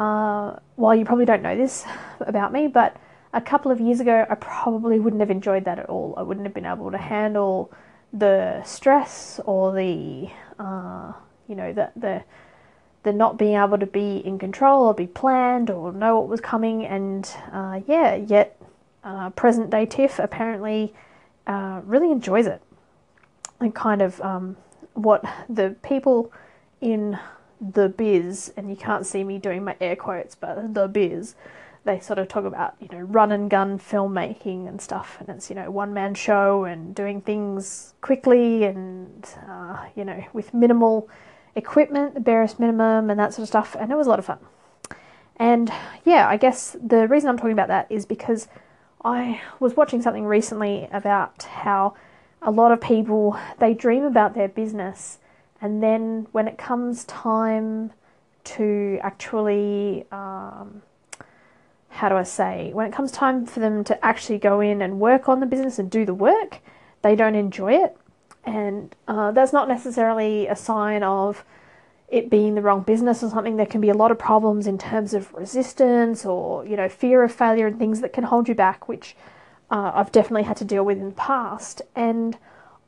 uh, 0.00 0.58
while 0.76 0.94
you 0.94 1.04
probably 1.04 1.26
don't 1.26 1.42
know 1.42 1.54
this 1.54 1.84
about 2.20 2.52
me, 2.52 2.66
but 2.66 2.96
a 3.34 3.40
couple 3.40 3.70
of 3.70 3.80
years 3.80 4.00
ago, 4.00 4.26
I 4.28 4.34
probably 4.34 4.98
wouldn't 4.98 5.20
have 5.20 5.30
enjoyed 5.30 5.66
that 5.66 5.78
at 5.78 5.90
all. 5.90 6.14
I 6.16 6.22
wouldn't 6.22 6.46
have 6.46 6.54
been 6.54 6.64
able 6.64 6.90
to 6.90 6.98
handle 6.98 7.70
the 8.12 8.62
stress 8.64 9.38
or 9.44 9.72
the, 9.74 10.28
uh, 10.58 11.12
you 11.46 11.54
know, 11.54 11.72
the 11.72 11.92
the 11.94 12.24
the 13.02 13.12
not 13.12 13.38
being 13.38 13.56
able 13.56 13.78
to 13.78 13.86
be 13.86 14.16
in 14.16 14.38
control 14.38 14.84
or 14.84 14.94
be 14.94 15.06
planned 15.06 15.70
or 15.70 15.92
know 15.92 16.18
what 16.18 16.28
was 16.28 16.40
coming. 16.40 16.86
And 16.86 17.30
uh, 17.52 17.80
yeah, 17.86 18.14
yet 18.16 18.60
uh, 19.04 19.30
present 19.30 19.70
day 19.70 19.84
Tiff 19.84 20.18
apparently 20.18 20.94
uh, 21.46 21.82
really 21.84 22.10
enjoys 22.10 22.46
it. 22.46 22.62
And 23.60 23.74
kind 23.74 24.00
of 24.00 24.18
um, 24.22 24.56
what 24.94 25.22
the 25.48 25.76
people 25.82 26.32
in 26.80 27.18
the 27.60 27.88
biz, 27.88 28.52
and 28.56 28.70
you 28.70 28.76
can't 28.76 29.06
see 29.06 29.22
me 29.24 29.38
doing 29.38 29.64
my 29.64 29.76
air 29.80 29.96
quotes, 29.96 30.34
but 30.34 30.74
the 30.74 30.88
biz, 30.88 31.34
they 31.84 32.00
sort 32.00 32.18
of 32.18 32.28
talk 32.28 32.44
about, 32.44 32.74
you 32.80 32.88
know, 32.92 33.00
run 33.00 33.32
and 33.32 33.50
gun 33.50 33.78
filmmaking 33.78 34.68
and 34.68 34.80
stuff. 34.80 35.16
And 35.20 35.28
it's, 35.28 35.50
you 35.50 35.56
know, 35.56 35.70
one 35.70 35.94
man 35.94 36.14
show 36.14 36.64
and 36.64 36.94
doing 36.94 37.20
things 37.20 37.94
quickly 38.00 38.64
and, 38.64 39.26
uh, 39.48 39.86
you 39.94 40.04
know, 40.04 40.24
with 40.32 40.52
minimal 40.52 41.08
equipment, 41.54 42.14
the 42.14 42.20
barest 42.20 42.60
minimum, 42.60 43.10
and 43.10 43.18
that 43.18 43.32
sort 43.34 43.44
of 43.44 43.48
stuff. 43.48 43.76
And 43.78 43.90
it 43.90 43.96
was 43.96 44.06
a 44.06 44.10
lot 44.10 44.18
of 44.18 44.26
fun. 44.26 44.38
And 45.36 45.72
yeah, 46.04 46.28
I 46.28 46.36
guess 46.36 46.76
the 46.82 47.08
reason 47.08 47.30
I'm 47.30 47.38
talking 47.38 47.52
about 47.52 47.68
that 47.68 47.86
is 47.90 48.04
because 48.04 48.46
I 49.02 49.40
was 49.58 49.74
watching 49.74 50.02
something 50.02 50.26
recently 50.26 50.86
about 50.92 51.44
how 51.44 51.94
a 52.42 52.50
lot 52.50 52.72
of 52.72 52.80
people 52.80 53.38
they 53.58 53.72
dream 53.72 54.04
about 54.04 54.34
their 54.34 54.48
business 54.48 55.18
and 55.60 55.82
then 55.82 56.26
when 56.32 56.48
it 56.48 56.58
comes 56.58 57.04
time 57.04 57.92
to 58.44 58.98
actually 59.02 60.06
um, 60.10 60.82
how 61.88 62.08
do 62.08 62.16
I 62.16 62.22
say 62.22 62.70
when 62.72 62.86
it 62.86 62.92
comes 62.92 63.12
time 63.12 63.46
for 63.46 63.60
them 63.60 63.84
to 63.84 64.04
actually 64.04 64.38
go 64.38 64.60
in 64.60 64.80
and 64.82 65.00
work 65.00 65.28
on 65.28 65.40
the 65.40 65.46
business 65.46 65.78
and 65.78 65.90
do 65.90 66.04
the 66.04 66.14
work 66.14 66.58
they 67.02 67.14
don't 67.14 67.34
enjoy 67.34 67.74
it 67.74 67.96
and 68.44 68.94
uh, 69.06 69.32
that's 69.32 69.52
not 69.52 69.68
necessarily 69.68 70.46
a 70.46 70.56
sign 70.56 71.02
of 71.02 71.44
it 72.10 72.28
being 72.28 72.54
the 72.54 72.62
wrong 72.62 72.82
business 72.82 73.22
or 73.22 73.30
something. 73.30 73.56
There 73.56 73.66
can 73.66 73.80
be 73.80 73.88
a 73.88 73.94
lot 73.94 74.10
of 74.10 74.18
problems 74.18 74.66
in 74.66 74.78
terms 74.78 75.14
of 75.14 75.32
resistance 75.32 76.26
or 76.26 76.66
you 76.66 76.76
know 76.76 76.88
fear 76.88 77.22
of 77.22 77.32
failure 77.32 77.66
and 77.66 77.78
things 77.78 78.00
that 78.00 78.12
can 78.12 78.24
hold 78.24 78.48
you 78.48 78.54
back, 78.54 78.88
which 78.88 79.16
uh, 79.70 79.92
I've 79.94 80.12
definitely 80.12 80.42
had 80.42 80.56
to 80.58 80.64
deal 80.64 80.84
with 80.84 80.98
in 80.98 81.10
the 81.10 81.14
past. 81.14 81.82
And 81.94 82.36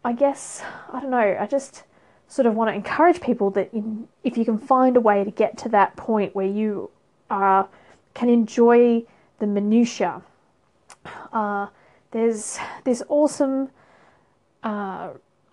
I 0.05 0.13
guess 0.13 0.63
I 0.93 1.01
don't 1.01 1.11
know. 1.11 1.37
I 1.39 1.47
just 1.47 1.85
sort 2.33 2.47
of 2.47 2.55
want 2.55 2.71
to 2.71 2.75
encourage 2.75 3.21
people 3.21 3.51
that 3.51 3.69
in, 3.75 4.09
if 4.25 4.39
you 4.39 4.45
can 4.47 4.57
find 4.57 4.97
a 4.97 5.01
way 5.01 5.23
to 5.23 5.31
get 5.31 5.59
to 5.59 5.69
that 5.69 5.95
point 5.97 6.35
where 6.35 6.47
you 6.47 6.89
uh, 7.29 7.65
can 8.15 8.31
enjoy 8.31 9.05
the 9.39 9.47
minutia. 9.47 10.23
Uh, 11.31 11.67
there's 12.13 12.59
this 12.85 13.03
awesome 13.11 13.69
uh, 14.63 15.11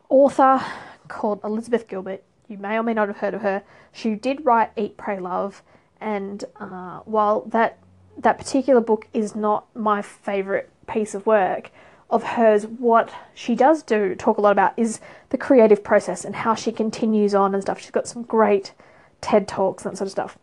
author 0.07 0.63
called 1.09 1.41
Elizabeth 1.43 1.85
Gilbert. 1.85 2.23
You 2.47 2.57
may 2.57 2.77
or 2.77 2.83
may 2.83 2.93
not 2.93 3.09
have 3.09 3.17
heard 3.17 3.33
of 3.33 3.41
her. 3.41 3.61
She 3.91 4.15
did 4.15 4.45
write 4.45 4.71
Eat, 4.77 4.95
Pray, 4.95 5.19
Love, 5.19 5.61
and 5.99 6.45
uh, 6.61 6.99
while 6.99 7.41
that 7.47 7.77
that 8.17 8.37
particular 8.37 8.79
book 8.79 9.07
is 9.13 9.35
not 9.35 9.65
my 9.75 10.01
favorite 10.01 10.69
piece 10.87 11.13
of 11.13 11.25
work 11.25 11.71
of 12.09 12.23
hers, 12.23 12.65
what 12.65 13.11
she 13.35 13.55
does 13.55 13.83
do 13.83 14.15
talk 14.15 14.37
a 14.37 14.41
lot 14.41 14.51
about 14.51 14.73
is 14.77 14.99
the 15.29 15.37
creative 15.37 15.83
process 15.83 16.25
and 16.25 16.35
how 16.35 16.55
she 16.55 16.71
continues 16.71 17.35
on 17.35 17.53
and 17.53 17.61
stuff. 17.61 17.79
She's 17.79 17.91
got 17.91 18.07
some 18.07 18.23
great 18.23 18.73
TED 19.21 19.47
talks 19.47 19.85
and 19.85 19.91
that 19.91 19.97
sort 19.97 20.07
of 20.07 20.11
stuff. 20.11 20.37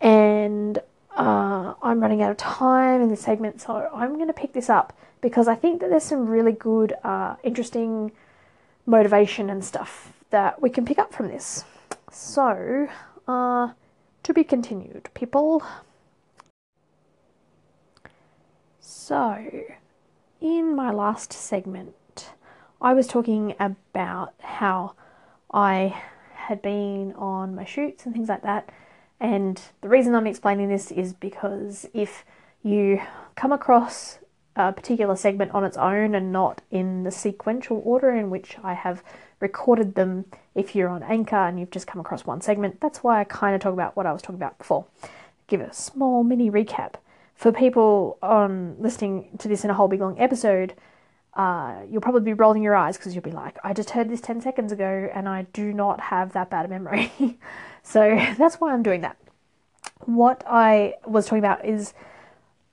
And 0.00 0.78
uh, 1.16 1.74
I'm 1.82 2.00
running 2.00 2.22
out 2.22 2.30
of 2.30 2.36
time 2.36 3.00
in 3.00 3.08
this 3.08 3.20
segment, 3.20 3.60
so 3.60 3.88
I'm 3.92 4.14
going 4.14 4.28
to 4.28 4.32
pick 4.32 4.52
this 4.52 4.68
up 4.68 4.96
because 5.20 5.48
I 5.48 5.54
think 5.54 5.80
that 5.80 5.90
there's 5.90 6.04
some 6.04 6.26
really 6.26 6.52
good, 6.52 6.94
uh, 7.04 7.36
interesting 7.42 8.12
motivation 8.86 9.50
and 9.50 9.64
stuff 9.64 10.12
that 10.30 10.60
we 10.62 10.70
can 10.70 10.84
pick 10.84 10.98
up 10.98 11.12
from 11.12 11.28
this. 11.28 11.64
So, 12.10 12.88
uh, 13.26 13.70
to 14.22 14.34
be 14.34 14.44
continued, 14.44 15.10
people. 15.14 15.62
So, 18.80 19.64
in 20.40 20.74
my 20.74 20.90
last 20.90 21.32
segment, 21.32 22.30
I 22.80 22.94
was 22.94 23.06
talking 23.06 23.54
about 23.58 24.34
how 24.40 24.94
I 25.52 26.02
had 26.34 26.62
been 26.62 27.12
on 27.14 27.54
my 27.54 27.64
shoots 27.64 28.04
and 28.04 28.14
things 28.14 28.28
like 28.28 28.42
that. 28.42 28.68
And 29.20 29.60
the 29.80 29.88
reason 29.88 30.14
I'm 30.14 30.26
explaining 30.26 30.68
this 30.68 30.90
is 30.90 31.12
because 31.12 31.86
if 31.92 32.24
you 32.62 33.00
come 33.34 33.52
across 33.52 34.18
a 34.58 34.72
particular 34.72 35.14
segment 35.14 35.52
on 35.52 35.64
its 35.64 35.76
own 35.76 36.14
and 36.14 36.32
not 36.32 36.60
in 36.70 37.04
the 37.04 37.12
sequential 37.12 37.80
order 37.84 38.10
in 38.10 38.28
which 38.28 38.56
I 38.62 38.74
have 38.74 39.04
recorded 39.38 39.94
them. 39.94 40.24
If 40.54 40.74
you're 40.74 40.88
on 40.88 41.04
Anchor 41.04 41.36
and 41.36 41.60
you've 41.60 41.70
just 41.70 41.86
come 41.86 42.00
across 42.00 42.26
one 42.26 42.40
segment, 42.40 42.80
that's 42.80 43.04
why 43.04 43.20
I 43.20 43.24
kind 43.24 43.54
of 43.54 43.60
talk 43.60 43.72
about 43.72 43.96
what 43.96 44.06
I 44.06 44.12
was 44.12 44.20
talking 44.20 44.34
about 44.34 44.58
before. 44.58 44.86
Give 45.46 45.60
a 45.60 45.72
small 45.72 46.24
mini 46.24 46.50
recap. 46.50 46.94
For 47.38 47.52
people 47.52 48.18
on 48.20 48.74
listening 48.80 49.28
to 49.38 49.46
this 49.46 49.62
in 49.62 49.70
a 49.70 49.74
whole 49.74 49.86
big 49.86 50.00
long 50.00 50.18
episode, 50.18 50.74
uh, 51.34 51.82
you'll 51.88 52.02
probably 52.02 52.22
be 52.22 52.32
rolling 52.32 52.64
your 52.64 52.74
eyes 52.74 52.96
because 52.96 53.14
you'll 53.14 53.22
be 53.22 53.30
like, 53.30 53.56
I 53.62 53.72
just 53.72 53.90
heard 53.90 54.08
this 54.08 54.20
10 54.20 54.40
seconds 54.40 54.72
ago 54.72 55.08
and 55.14 55.28
I 55.28 55.42
do 55.52 55.72
not 55.72 56.00
have 56.00 56.32
that 56.32 56.50
bad 56.50 56.66
a 56.66 56.68
memory. 56.68 57.12
so 57.84 58.18
that's 58.36 58.56
why 58.56 58.72
I'm 58.72 58.82
doing 58.82 59.02
that. 59.02 59.16
What 60.00 60.42
I 60.48 60.94
was 61.06 61.26
talking 61.26 61.38
about 61.38 61.64
is 61.64 61.94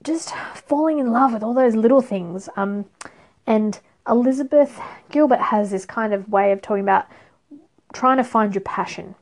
just 0.04 0.34
falling 0.56 0.98
in 0.98 1.12
love 1.12 1.32
with 1.32 1.44
all 1.44 1.54
those 1.54 1.76
little 1.76 2.02
things. 2.02 2.50
Um, 2.56 2.86
and 3.46 3.80
Elizabeth 4.10 4.82
Gilbert 5.12 5.42
has 5.42 5.70
this 5.70 5.86
kind 5.86 6.12
of 6.12 6.28
way 6.28 6.52
of 6.52 6.64
talking 6.64 6.82
about 6.82 7.06
trying 7.94 8.18
to 8.18 8.24
find 8.24 8.56
your 8.56 8.62
passion. 8.62 9.14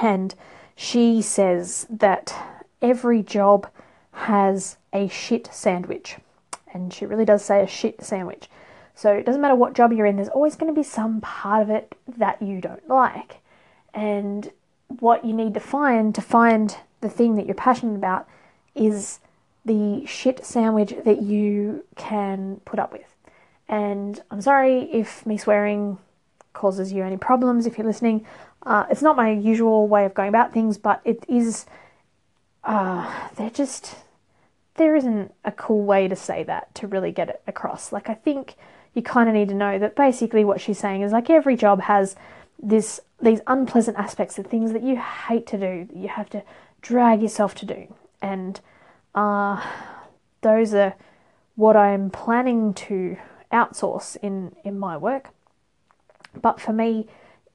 And 0.00 0.34
she 0.74 1.20
says 1.20 1.86
that 1.90 2.34
every 2.80 3.22
job 3.22 3.68
has 4.12 4.76
a 4.92 5.08
shit 5.08 5.48
sandwich. 5.52 6.16
And 6.72 6.92
she 6.92 7.06
really 7.06 7.24
does 7.24 7.44
say 7.44 7.62
a 7.62 7.66
shit 7.66 8.02
sandwich. 8.02 8.48
So 8.94 9.12
it 9.12 9.24
doesn't 9.24 9.40
matter 9.40 9.54
what 9.54 9.74
job 9.74 9.92
you're 9.92 10.06
in, 10.06 10.16
there's 10.16 10.28
always 10.28 10.56
going 10.56 10.72
to 10.72 10.78
be 10.78 10.84
some 10.84 11.20
part 11.20 11.62
of 11.62 11.70
it 11.70 11.94
that 12.18 12.42
you 12.42 12.60
don't 12.60 12.86
like. 12.88 13.38
And 13.94 14.50
what 14.98 15.24
you 15.24 15.32
need 15.32 15.54
to 15.54 15.60
find 15.60 16.14
to 16.14 16.20
find 16.20 16.76
the 17.00 17.08
thing 17.08 17.36
that 17.36 17.46
you're 17.46 17.54
passionate 17.54 17.94
about 17.94 18.28
is 18.74 19.20
the 19.64 20.04
shit 20.06 20.44
sandwich 20.44 20.94
that 21.04 21.22
you 21.22 21.84
can 21.96 22.60
put 22.64 22.78
up 22.78 22.92
with. 22.92 23.14
And 23.68 24.20
I'm 24.30 24.40
sorry 24.40 24.82
if 24.92 25.24
me 25.24 25.36
swearing 25.36 25.98
causes 26.52 26.92
you 26.92 27.04
any 27.04 27.16
problems 27.16 27.66
if 27.66 27.78
you're 27.78 27.86
listening. 27.86 28.26
Uh, 28.64 28.84
it's 28.90 29.02
not 29.02 29.16
my 29.16 29.30
usual 29.30 29.88
way 29.88 30.04
of 30.04 30.12
going 30.12 30.28
about 30.28 30.52
things, 30.52 30.76
but 30.76 31.00
it 31.04 31.24
is. 31.28 31.66
Uh, 32.70 33.28
they're 33.34 33.50
just. 33.50 33.96
There 34.76 34.94
isn't 34.94 35.34
a 35.44 35.50
cool 35.50 35.82
way 35.82 36.06
to 36.06 36.14
say 36.14 36.44
that 36.44 36.72
to 36.76 36.86
really 36.86 37.10
get 37.10 37.28
it 37.28 37.42
across. 37.46 37.90
Like, 37.90 38.08
I 38.08 38.14
think 38.14 38.54
you 38.94 39.02
kind 39.02 39.28
of 39.28 39.34
need 39.34 39.48
to 39.48 39.54
know 39.54 39.78
that 39.78 39.96
basically 39.96 40.44
what 40.44 40.60
she's 40.60 40.78
saying 40.78 41.02
is 41.02 41.12
like 41.12 41.28
every 41.28 41.56
job 41.56 41.82
has 41.82 42.14
this 42.62 43.00
these 43.20 43.40
unpleasant 43.48 43.96
aspects 43.96 44.38
of 44.38 44.46
things 44.46 44.72
that 44.72 44.84
you 44.84 44.96
hate 44.96 45.46
to 45.48 45.58
do, 45.58 45.84
that 45.84 45.96
you 45.96 46.08
have 46.08 46.30
to 46.30 46.44
drag 46.80 47.20
yourself 47.22 47.56
to 47.56 47.66
do. 47.66 47.92
And 48.22 48.60
uh, 49.16 49.60
those 50.40 50.72
are 50.72 50.94
what 51.56 51.76
I'm 51.76 52.08
planning 52.08 52.72
to 52.74 53.16
outsource 53.52 54.16
in, 54.22 54.54
in 54.64 54.78
my 54.78 54.96
work. 54.96 55.30
But 56.40 56.60
for 56.60 56.72
me, 56.72 57.08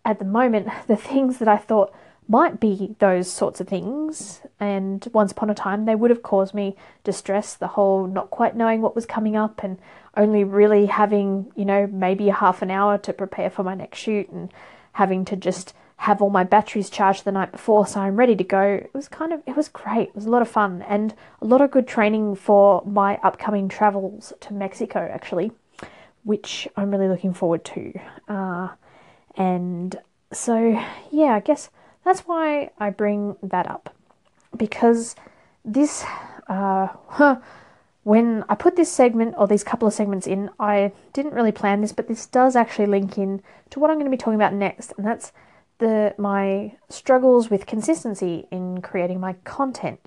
at 0.03 0.19
the 0.19 0.25
moment, 0.25 0.67
the 0.87 0.97
things 0.97 1.39
that 1.39 1.47
I 1.47 1.57
thought 1.57 1.93
might 2.27 2.59
be 2.59 2.95
those 2.99 3.31
sorts 3.31 3.59
of 3.59 3.67
things, 3.67 4.41
and 4.59 5.07
once 5.13 5.31
upon 5.31 5.49
a 5.49 5.55
time 5.55 5.85
they 5.85 5.95
would 5.95 6.09
have 6.09 6.23
caused 6.23 6.53
me 6.53 6.75
distress, 7.03 7.53
the 7.53 7.67
whole 7.67 8.07
not 8.07 8.29
quite 8.29 8.55
knowing 8.55 8.81
what 8.81 8.95
was 8.95 9.05
coming 9.05 9.35
up 9.35 9.63
and 9.63 9.77
only 10.17 10.43
really 10.43 10.87
having, 10.87 11.51
you 11.55 11.65
know, 11.65 11.87
maybe 11.87 12.29
half 12.29 12.61
an 12.61 12.71
hour 12.71 12.97
to 12.97 13.13
prepare 13.13 13.49
for 13.49 13.63
my 13.63 13.75
next 13.75 13.99
shoot 13.99 14.29
and 14.29 14.51
having 14.93 15.25
to 15.25 15.35
just 15.35 15.73
have 15.97 16.21
all 16.21 16.29
my 16.29 16.43
batteries 16.43 16.89
charged 16.89 17.23
the 17.23 17.31
night 17.31 17.51
before 17.51 17.87
so 17.87 18.01
I'm 18.01 18.17
ready 18.17 18.35
to 18.35 18.43
go. 18.43 18.61
It 18.61 18.91
was 18.93 19.07
kind 19.07 19.31
of 19.31 19.41
it 19.45 19.55
was 19.55 19.69
great. 19.69 20.09
It 20.09 20.15
was 20.15 20.25
a 20.25 20.29
lot 20.29 20.41
of 20.41 20.49
fun 20.49 20.81
and 20.83 21.13
a 21.41 21.45
lot 21.45 21.61
of 21.61 21.71
good 21.71 21.87
training 21.87 22.35
for 22.35 22.83
my 22.85 23.17
upcoming 23.23 23.69
travels 23.69 24.33
to 24.41 24.53
Mexico 24.53 25.09
actually, 25.11 25.51
which 26.23 26.67
I'm 26.75 26.91
really 26.91 27.07
looking 27.07 27.33
forward 27.33 27.63
to. 27.65 27.93
Uh, 28.27 28.69
and 29.37 29.95
so 30.33 30.81
yeah, 31.11 31.33
I 31.35 31.39
guess 31.39 31.69
that's 32.05 32.21
why 32.21 32.69
I 32.79 32.91
bring 32.91 33.35
that 33.43 33.69
up 33.69 33.93
because 34.55 35.15
this 35.65 36.05
uh, 36.47 36.87
when 38.03 38.45
I 38.47 38.55
put 38.55 38.75
this 38.75 38.91
segment 38.91 39.33
or 39.37 39.47
these 39.47 39.63
couple 39.63 39.87
of 39.87 39.93
segments 39.93 40.27
in, 40.27 40.51
I 40.59 40.91
didn't 41.11 41.33
really 41.33 41.51
plan 41.51 41.81
this, 41.81 41.91
but 41.91 42.07
this 42.07 42.27
does 42.27 42.55
actually 42.55 42.85
link 42.85 43.17
in 43.17 43.41
to 43.71 43.79
what 43.79 43.89
I'm 43.89 43.97
going 43.97 44.05
to 44.05 44.15
be 44.15 44.17
talking 44.17 44.35
about 44.35 44.53
next, 44.53 44.93
and 44.95 45.05
that's 45.05 45.33
the 45.79 46.13
my 46.17 46.77
struggles 46.87 47.49
with 47.49 47.65
consistency 47.65 48.47
in 48.51 48.81
creating 48.81 49.19
my 49.19 49.33
content. 49.43 49.99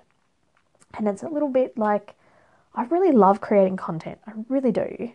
And 0.97 1.07
it's 1.07 1.23
a 1.23 1.29
little 1.29 1.51
bit 1.51 1.77
like 1.77 2.15
I 2.75 2.85
really 2.85 3.13
love 3.13 3.41
creating 3.41 3.77
content. 3.77 4.21
I 4.27 4.33
really 4.49 4.73
do. 4.73 5.13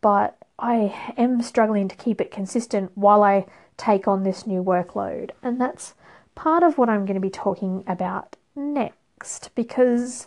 But 0.00 0.38
I 0.58 0.94
am 1.16 1.42
struggling 1.42 1.88
to 1.88 1.96
keep 1.96 2.20
it 2.20 2.30
consistent 2.30 2.92
while 2.94 3.22
I 3.22 3.46
take 3.78 4.06
on 4.06 4.24
this 4.24 4.46
new 4.46 4.62
workload. 4.62 5.30
And 5.42 5.58
that's 5.58 5.94
part 6.34 6.62
of 6.62 6.76
what 6.76 6.90
I'm 6.90 7.06
going 7.06 7.14
to 7.14 7.20
be 7.20 7.30
talking 7.30 7.84
about 7.86 8.36
next 8.54 9.50
because 9.54 10.26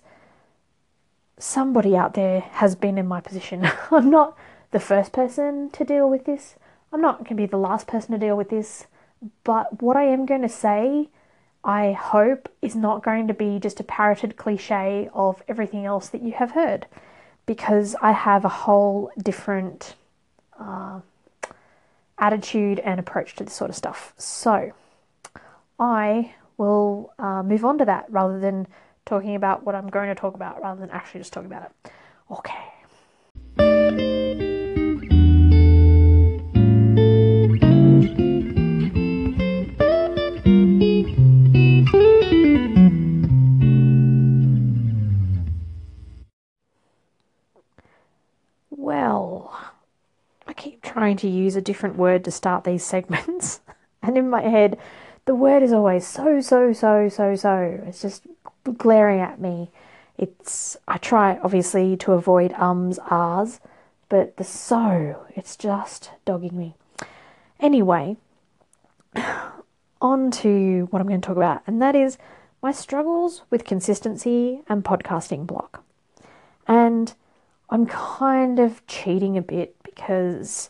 somebody 1.37 1.95
out 1.95 2.13
there 2.15 2.39
has 2.39 2.75
been 2.75 2.97
in 2.97 3.07
my 3.07 3.21
position. 3.21 3.69
I'm 3.91 4.09
not 4.09 4.35
the 4.71 4.79
first 4.79 5.11
person 5.11 5.69
to 5.71 5.83
deal 5.83 6.09
with 6.09 6.25
this. 6.25 6.55
I'm 6.91 7.01
not 7.01 7.19
going 7.19 7.29
to 7.29 7.35
be 7.35 7.45
the 7.45 7.57
last 7.57 7.87
person 7.87 8.11
to 8.11 8.17
deal 8.17 8.35
with 8.35 8.49
this. 8.49 8.87
But 9.43 9.81
what 9.81 9.97
I 9.97 10.03
am 10.03 10.25
going 10.25 10.41
to 10.41 10.49
say, 10.49 11.09
I 11.63 11.91
hope, 11.91 12.49
is 12.61 12.75
not 12.75 13.03
going 13.03 13.27
to 13.27 13.33
be 13.33 13.59
just 13.59 13.79
a 13.79 13.83
parroted 13.83 14.35
cliche 14.35 15.09
of 15.13 15.43
everything 15.47 15.85
else 15.85 16.09
that 16.09 16.23
you 16.23 16.33
have 16.33 16.51
heard, 16.51 16.87
because 17.45 17.95
I 18.01 18.13
have 18.13 18.43
a 18.43 18.49
whole 18.49 19.11
different 19.21 19.95
uh, 20.59 21.01
attitude 22.21 22.79
and 22.79 22.99
approach 22.99 23.35
to 23.35 23.43
this 23.43 23.53
sort 23.53 23.69
of 23.69 23.75
stuff. 23.75 24.13
So 24.17 24.71
I 25.79 26.35
will 26.57 27.13
uh, 27.19 27.43
move 27.43 27.65
on 27.65 27.79
to 27.79 27.85
that 27.85 28.05
rather 28.09 28.39
than 28.39 28.67
talking 29.05 29.35
about 29.35 29.65
what 29.65 29.75
I'm 29.75 29.89
going 29.89 30.07
to 30.09 30.15
talk 30.15 30.35
about 30.35 30.61
rather 30.61 30.79
than 30.79 30.91
actually 30.91 31.21
just 31.21 31.33
talking 31.33 31.51
about 31.51 31.71
it. 31.71 31.91
Okay. 33.57 34.40
Trying 50.91 51.17
to 51.17 51.29
use 51.29 51.55
a 51.55 51.61
different 51.61 51.95
word 51.95 52.23
to 52.25 52.31
start 52.31 52.63
these 52.63 52.83
segments. 52.83 53.61
and 54.01 54.17
in 54.17 54.29
my 54.29 54.41
head, 54.41 54.77
the 55.25 55.35
word 55.35 55.63
is 55.63 55.71
always 55.71 56.05
so, 56.05 56.41
so, 56.41 56.73
so, 56.73 57.07
so, 57.07 57.35
so. 57.35 57.81
It's 57.87 58.01
just 58.01 58.23
glaring 58.77 59.21
at 59.21 59.39
me. 59.39 59.69
It's, 60.17 60.75
I 60.87 60.97
try 60.97 61.39
obviously 61.41 61.95
to 61.97 62.11
avoid 62.11 62.53
ums, 62.53 62.99
ahs, 63.09 63.59
but 64.09 64.37
the 64.37 64.43
so, 64.43 65.25
it's 65.35 65.55
just 65.55 66.11
dogging 66.25 66.57
me. 66.57 66.75
Anyway, 67.59 68.17
on 70.01 70.31
to 70.31 70.87
what 70.89 71.01
I'm 71.01 71.07
going 71.07 71.21
to 71.21 71.25
talk 71.25 71.37
about, 71.37 71.61
and 71.65 71.81
that 71.81 71.95
is 71.95 72.17
my 72.61 72.71
struggles 72.71 73.43
with 73.49 73.63
consistency 73.63 74.61
and 74.67 74.83
podcasting 74.83 75.47
block. 75.47 75.83
And 76.67 77.13
I'm 77.69 77.85
kind 77.85 78.59
of 78.59 78.85
cheating 78.85 79.37
a 79.37 79.41
bit 79.41 79.75
because 79.83 80.69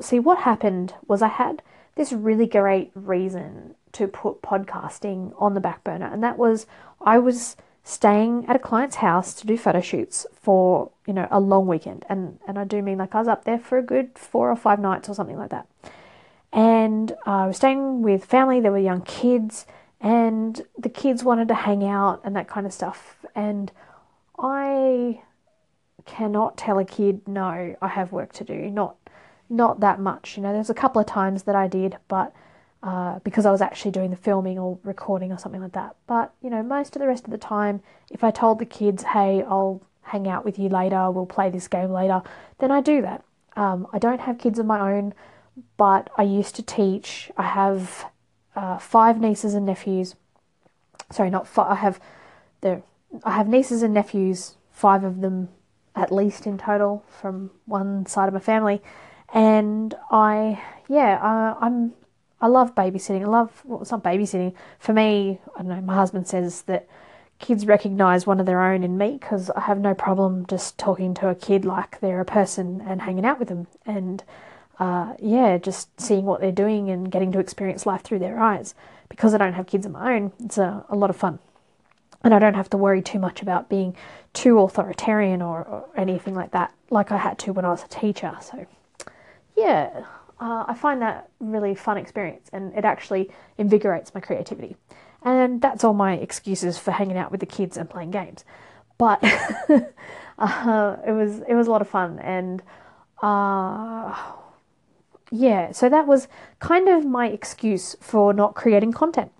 see, 0.00 0.18
what 0.18 0.38
happened 0.38 0.94
was 1.06 1.22
I 1.22 1.28
had 1.28 1.62
this 1.96 2.12
really 2.12 2.46
great 2.46 2.90
reason 2.94 3.74
to 3.92 4.08
put 4.08 4.42
podcasting 4.42 5.32
on 5.38 5.54
the 5.54 5.60
back 5.60 5.84
burner, 5.84 6.06
and 6.06 6.22
that 6.22 6.38
was 6.38 6.66
I 7.00 7.18
was 7.18 7.56
staying 7.84 8.46
at 8.46 8.56
a 8.56 8.58
client's 8.58 8.96
house 8.96 9.34
to 9.34 9.46
do 9.46 9.58
photo 9.58 9.80
shoots 9.80 10.26
for 10.34 10.90
you 11.06 11.12
know 11.12 11.28
a 11.30 11.40
long 11.40 11.66
weekend, 11.66 12.04
and 12.08 12.38
and 12.46 12.58
I 12.58 12.64
do 12.64 12.82
mean 12.82 12.98
like 12.98 13.14
I 13.14 13.18
was 13.18 13.28
up 13.28 13.44
there 13.44 13.58
for 13.58 13.78
a 13.78 13.82
good 13.82 14.18
four 14.18 14.50
or 14.50 14.56
five 14.56 14.80
nights 14.80 15.08
or 15.08 15.14
something 15.14 15.38
like 15.38 15.50
that, 15.50 15.68
and 16.52 17.12
I 17.26 17.46
was 17.46 17.56
staying 17.56 18.02
with 18.02 18.24
family. 18.24 18.60
There 18.60 18.72
were 18.72 18.78
young 18.78 19.02
kids, 19.02 19.66
and 20.00 20.60
the 20.76 20.88
kids 20.88 21.22
wanted 21.22 21.48
to 21.48 21.54
hang 21.54 21.84
out 21.86 22.20
and 22.24 22.34
that 22.36 22.48
kind 22.48 22.66
of 22.66 22.72
stuff, 22.72 23.24
and 23.34 23.70
I 24.38 25.22
cannot 26.04 26.56
tell 26.56 26.78
a 26.78 26.84
kid 26.84 27.26
no, 27.26 27.76
I 27.80 27.88
have 27.88 28.12
work 28.12 28.32
to 28.34 28.44
do. 28.44 28.70
Not 28.70 28.96
not 29.48 29.80
that 29.80 30.00
much. 30.00 30.36
You 30.36 30.42
know, 30.42 30.52
there's 30.52 30.70
a 30.70 30.74
couple 30.74 31.00
of 31.00 31.06
times 31.06 31.44
that 31.44 31.54
I 31.54 31.68
did, 31.68 31.98
but 32.08 32.32
uh, 32.82 33.18
because 33.20 33.46
I 33.46 33.50
was 33.50 33.62
actually 33.62 33.92
doing 33.92 34.10
the 34.10 34.16
filming 34.16 34.58
or 34.58 34.78
recording 34.82 35.32
or 35.32 35.38
something 35.38 35.60
like 35.60 35.72
that. 35.72 35.96
But 36.06 36.32
you 36.42 36.50
know, 36.50 36.62
most 36.62 36.94
of 36.96 37.00
the 37.00 37.08
rest 37.08 37.24
of 37.24 37.30
the 37.30 37.38
time, 37.38 37.80
if 38.10 38.22
I 38.22 38.30
told 38.30 38.58
the 38.58 38.66
kids, 38.66 39.02
"Hey, 39.04 39.42
I'll 39.42 39.82
hang 40.02 40.28
out 40.28 40.44
with 40.44 40.58
you 40.58 40.68
later. 40.68 41.10
We'll 41.10 41.26
play 41.26 41.50
this 41.50 41.68
game 41.68 41.90
later," 41.90 42.22
then 42.58 42.70
I 42.70 42.80
do 42.80 43.02
that. 43.02 43.24
Um, 43.56 43.86
I 43.92 43.98
don't 43.98 44.20
have 44.20 44.38
kids 44.38 44.58
of 44.58 44.66
my 44.66 44.92
own, 44.92 45.14
but 45.76 46.10
I 46.16 46.22
used 46.24 46.56
to 46.56 46.62
teach. 46.62 47.30
I 47.36 47.44
have 47.44 48.06
uh, 48.54 48.78
five 48.78 49.20
nieces 49.20 49.54
and 49.54 49.64
nephews. 49.64 50.14
Sorry, 51.10 51.30
not 51.30 51.48
five. 51.48 51.70
I 51.70 51.76
have 51.76 52.00
the 52.60 52.82
I 53.24 53.32
have 53.32 53.48
nieces 53.48 53.82
and 53.82 53.94
nephews. 53.94 54.56
Five 54.72 55.04
of 55.04 55.20
them, 55.20 55.48
at 55.94 56.12
least 56.12 56.46
in 56.46 56.58
total, 56.58 57.04
from 57.08 57.52
one 57.64 58.04
side 58.06 58.26
of 58.26 58.34
my 58.34 58.40
family 58.40 58.82
and 59.34 59.94
I 60.10 60.62
yeah 60.88 61.18
I, 61.20 61.66
I'm 61.66 61.92
I 62.40 62.46
love 62.46 62.74
babysitting. 62.74 63.22
I 63.22 63.26
love 63.26 63.62
well, 63.64 63.82
it's 63.82 63.90
not 63.90 64.02
babysitting 64.02 64.54
for 64.78 64.92
me. 64.92 65.40
I 65.54 65.58
don't 65.58 65.68
know. 65.68 65.80
My 65.80 65.94
husband 65.94 66.26
says 66.26 66.62
that 66.62 66.88
kids 67.38 67.66
recognize 67.66 68.26
one 68.26 68.38
of 68.40 68.46
their 68.46 68.62
own 68.62 68.82
in 68.84 68.96
me 68.96 69.18
because 69.20 69.50
I 69.50 69.60
have 69.60 69.78
no 69.78 69.94
problem 69.94 70.46
just 70.46 70.78
talking 70.78 71.14
to 71.14 71.28
a 71.28 71.34
kid 71.34 71.64
like 71.64 72.00
they're 72.00 72.20
a 72.20 72.24
person 72.24 72.82
and 72.86 73.02
hanging 73.02 73.24
out 73.24 73.38
with 73.38 73.48
them 73.48 73.66
and 73.84 74.22
uh, 74.78 75.14
yeah, 75.20 75.56
just 75.58 76.00
seeing 76.00 76.24
what 76.24 76.40
they're 76.40 76.52
doing 76.52 76.90
and 76.90 77.10
getting 77.10 77.32
to 77.32 77.38
experience 77.38 77.86
life 77.86 78.02
through 78.02 78.18
their 78.18 78.40
eyes. 78.40 78.74
Because 79.08 79.34
I 79.34 79.38
don't 79.38 79.52
have 79.52 79.66
kids 79.66 79.86
of 79.86 79.92
my 79.92 80.14
own, 80.14 80.32
it's 80.44 80.58
a, 80.58 80.84
a 80.88 80.96
lot 80.96 81.10
of 81.10 81.16
fun. 81.16 81.38
And 82.22 82.34
I 82.34 82.38
don't 82.38 82.54
have 82.54 82.70
to 82.70 82.76
worry 82.76 83.02
too 83.02 83.18
much 83.18 83.42
about 83.42 83.68
being 83.68 83.94
too 84.32 84.58
authoritarian 84.58 85.42
or, 85.42 85.62
or 85.62 85.88
anything 85.96 86.34
like 86.34 86.50
that, 86.52 86.74
like 86.90 87.12
I 87.12 87.18
had 87.18 87.38
to 87.40 87.52
when 87.52 87.64
I 87.64 87.68
was 87.68 87.84
a 87.84 87.88
teacher. 87.88 88.36
So 88.40 88.66
yeah, 89.56 90.04
uh, 90.40 90.64
I 90.66 90.74
find 90.74 91.00
that 91.02 91.30
really 91.40 91.74
fun 91.74 91.96
experience 91.96 92.48
and 92.52 92.76
it 92.76 92.84
actually 92.84 93.30
invigorates 93.58 94.14
my 94.14 94.20
creativity. 94.20 94.76
And 95.22 95.60
that's 95.60 95.84
all 95.84 95.94
my 95.94 96.14
excuses 96.14 96.76
for 96.76 96.90
hanging 96.90 97.16
out 97.16 97.30
with 97.30 97.40
the 97.40 97.46
kids 97.46 97.76
and 97.76 97.88
playing 97.88 98.10
games. 98.10 98.44
But 98.98 99.22
uh, 100.38 100.96
it 101.06 101.12
was 101.12 101.40
it 101.48 101.54
was 101.54 101.66
a 101.66 101.70
lot 101.70 101.80
of 101.80 101.88
fun 101.88 102.18
and 102.18 102.62
uh, 103.22 104.14
yeah, 105.30 105.72
so 105.72 105.88
that 105.88 106.06
was 106.06 106.28
kind 106.58 106.88
of 106.88 107.04
my 107.04 107.28
excuse 107.28 107.96
for 108.00 108.32
not 108.32 108.54
creating 108.54 108.92
content 108.92 109.32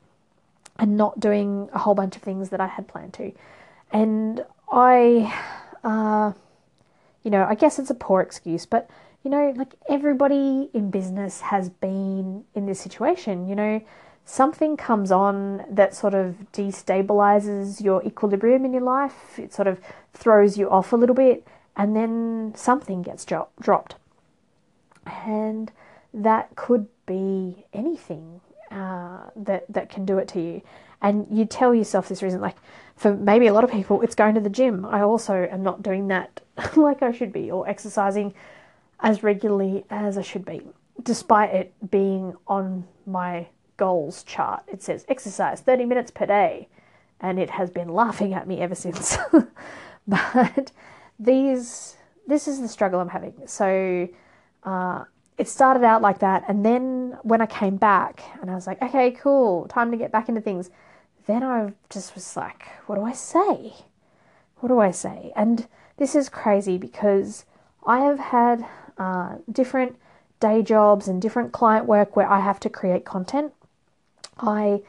and 0.79 0.97
not 0.97 1.21
doing 1.21 1.69
a 1.73 1.79
whole 1.79 1.95
bunch 1.95 2.17
of 2.17 2.23
things 2.23 2.49
that 2.49 2.61
I 2.61 2.67
had 2.67 2.89
planned 2.89 3.15
to. 3.15 3.33
And 3.93 4.45
I, 4.73 5.33
uh, 5.85 6.33
you 7.23 7.31
know, 7.31 7.45
I 7.45 7.55
guess 7.55 7.79
it's 7.79 7.91
a 7.91 7.95
poor 7.95 8.21
excuse, 8.21 8.67
but 8.67 8.91
you 9.25 9.31
know, 9.31 9.55
like 9.57 9.75
everybody 9.89 10.69
in 10.75 10.91
business 10.91 11.41
has 11.41 11.71
been 11.71 12.45
in 12.55 12.67
this 12.67 12.79
situation. 12.79 13.49
You 13.49 13.55
know, 13.55 13.83
something 14.27 14.77
comes 14.77 15.11
on 15.11 15.65
that 15.71 15.95
sort 15.95 16.15
of 16.15 16.37
destabilizes 16.53 17.83
your 17.83 18.05
equilibrium 18.05 18.67
in 18.67 18.73
your 18.75 18.83
life, 18.83 19.39
it 19.39 19.53
sort 19.53 19.67
of 19.67 19.81
throws 20.13 20.59
you 20.59 20.69
off 20.71 20.93
a 20.93 20.97
little 20.97 21.15
bit, 21.15 21.47
and 21.75 21.97
then 21.97 22.53
something 22.55 23.01
gets 23.01 23.25
dro- 23.25 23.49
dropped. 23.61 23.97
And 25.07 25.73
that 26.13 26.55
could 26.55 26.87
be 27.07 27.65
anything 27.73 28.43
uh, 28.71 29.31
that, 29.37 29.65
that 29.71 29.89
can 29.89 30.05
do 30.05 30.19
it 30.19 30.29
to 30.29 30.41
you. 30.41 30.63
And 31.01 31.27
you 31.31 31.45
tell 31.47 31.75
yourself 31.75 32.09
this 32.09 32.23
reason, 32.23 32.41
like 32.41 32.57
for 32.97 33.15
maybe 33.15 33.47
a 33.47 33.53
lot 33.53 33.65
of 33.65 33.71
people, 33.71 34.03
it's 34.03 34.15
going 34.15 34.35
to 34.35 34.41
the 34.41 34.51
gym. 34.51 34.85
I 34.85 35.01
also 35.01 35.49
am 35.51 35.63
not 35.63 35.83
doing 35.83 36.09
that 36.09 36.41
like 36.77 37.03
I 37.03 37.11
should 37.11 37.33
be, 37.33 37.51
or 37.51 37.67
exercising 37.69 38.35
as 39.01 39.23
regularly 39.23 39.85
as 39.91 40.17
I 40.19 40.23
should 40.23 40.45
be, 40.45 40.63
despite 41.03 41.55
it 41.55 41.91
being 41.91 42.35
on 42.47 42.87
my 43.07 43.49
goals 43.77 44.23
chart. 44.23 44.63
It 44.69 44.83
says 44.83 45.05
exercise 45.09 45.61
30 45.61 45.85
minutes 45.85 46.11
per 46.11 46.27
day, 46.27 46.69
and 47.21 47.39
it 47.39 47.51
has 47.51 47.71
been 47.71 47.89
laughing 47.89 48.35
at 48.35 48.47
me 48.47 48.61
ever 48.61 48.75
since. 48.75 49.17
but 50.09 50.73
these, 51.19 51.97
this 52.27 52.49
is 52.49 52.61
the 52.61 52.69
struggle 52.69 53.01
I'm 53.01 53.09
having. 53.09 53.35
So, 53.47 54.09
uh, 54.63 55.05
it 55.37 55.49
started 55.49 55.83
out 55.83 56.03
like 56.03 56.21
that. 56.21 56.45
And 56.49 56.65
then 56.65 57.19
when 57.23 57.41
I 57.41 57.47
came 57.47 57.77
back 57.77 58.23
and 58.41 58.51
I 58.51 58.55
was 58.55 58.67
like, 58.67 58.81
okay, 58.81 59.11
cool, 59.11 59.67
time 59.67 59.91
to 59.91 59.97
get 59.97 60.13
back 60.13 60.29
into 60.29 60.41
things, 60.41 60.71
then 61.27 61.43
I 61.43 61.73
just 61.91 62.15
was 62.15 62.37
like, 62.37 62.67
what 62.87 62.97
do 62.97 63.03
I 63.03 63.13
say? 63.13 63.75
What 64.59 64.69
do 64.69 64.79
I 64.79 64.91
say? 64.91 65.33
And 65.35 65.67
this 65.97 66.15
is 66.15 66.29
crazy 66.29 66.79
because 66.79 67.45
I 67.87 68.01
have 68.01 68.19
had 68.19 68.65
uh, 68.99 69.37
different 69.51 69.97
day 70.41 70.63
jobs 70.63 71.09
and 71.09 71.21
different 71.23 71.53
client 71.53 71.87
work 71.87 72.17
where 72.17 72.29
I 72.31 72.41
have 72.41 72.61
to 72.61 72.71
create 72.71 73.05
content. 73.05 73.53
I 74.39 74.83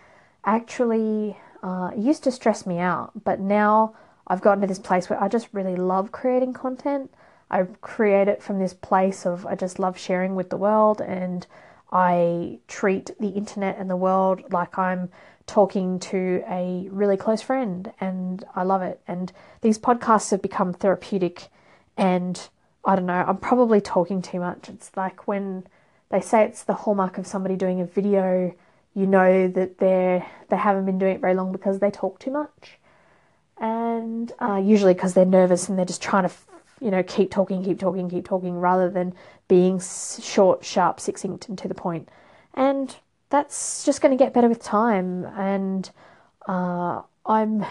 actually 0.43 1.37
uh, 1.63 1.91
used 1.95 2.23
to 2.23 2.31
stress 2.31 2.65
me 2.65 2.79
out, 2.79 3.11
but 3.23 3.39
now 3.39 3.95
I've 4.27 4.41
gotten 4.41 4.61
to 4.61 4.67
this 4.67 4.79
place 4.79 5.09
where 5.09 5.21
I 5.21 5.27
just 5.27 5.49
really 5.53 5.75
love 5.75 6.11
creating 6.11 6.53
content. 6.53 7.11
I 7.49 7.63
create 7.81 8.27
it 8.27 8.41
from 8.41 8.59
this 8.59 8.73
place 8.73 9.25
of 9.25 9.45
I 9.45 9.55
just 9.55 9.79
love 9.79 9.97
sharing 9.97 10.35
with 10.35 10.49
the 10.49 10.57
world 10.57 10.99
and 10.99 11.45
I 11.91 12.59
treat 12.67 13.11
the 13.19 13.29
internet 13.29 13.77
and 13.77 13.89
the 13.89 13.95
world 13.95 14.51
like 14.51 14.77
I'm 14.77 15.09
talking 15.47 15.99
to 15.99 16.43
a 16.49 16.87
really 16.91 17.17
close 17.17 17.41
friend 17.41 17.93
and 17.99 18.43
I 18.55 18.63
love 18.63 18.81
it. 18.81 18.99
And 19.07 19.31
these 19.61 19.77
podcasts 19.77 20.31
have 20.31 20.41
become 20.41 20.73
therapeutic 20.73 21.49
and 21.95 22.49
I 22.85 22.95
don't 22.95 23.07
know, 23.07 23.13
I'm 23.27 23.37
probably 23.37 23.81
talking 23.81 24.21
too 24.21 24.39
much. 24.39 24.69
It's 24.69 24.91
like 24.95 25.27
when 25.27 25.65
they 26.09 26.21
say 26.21 26.45
it's 26.45 26.63
the 26.63 26.73
hallmark 26.73 27.17
of 27.17 27.25
somebody 27.25 27.55
doing 27.55 27.81
a 27.81 27.85
video, 27.85 28.53
you 28.93 29.07
know 29.07 29.47
that 29.47 29.79
they're 29.79 30.25
they 30.49 30.55
haven't 30.55 30.85
been 30.85 30.99
doing 30.99 31.15
it 31.15 31.21
very 31.21 31.33
long 31.33 31.51
because 31.51 31.79
they 31.79 31.91
talk 31.91 32.19
too 32.19 32.31
much. 32.31 32.77
And 33.59 34.31
uh, 34.39 34.61
usually 34.63 34.93
because 34.93 35.13
they're 35.13 35.25
nervous 35.25 35.67
and 35.67 35.77
they're 35.77 35.85
just 35.85 36.01
trying 36.01 36.27
to, 36.27 36.33
you 36.79 36.91
know, 36.91 37.03
keep 37.03 37.31
talking, 37.31 37.63
keep 37.63 37.79
talking, 37.79 38.09
keep 38.09 38.25
talking, 38.25 38.59
rather 38.59 38.89
than 38.89 39.13
being 39.47 39.79
short, 39.79 40.63
sharp, 40.63 40.99
succinct, 40.99 41.49
and 41.49 41.57
to 41.57 41.67
the 41.67 41.73
point. 41.73 42.09
And 42.53 42.95
that's 43.29 43.83
just 43.83 44.01
going 44.01 44.15
to 44.17 44.23
get 44.23 44.33
better 44.33 44.49
with 44.49 44.61
time. 44.61 45.25
And 45.37 45.89
uh, 46.47 47.01
I'm 47.25 47.65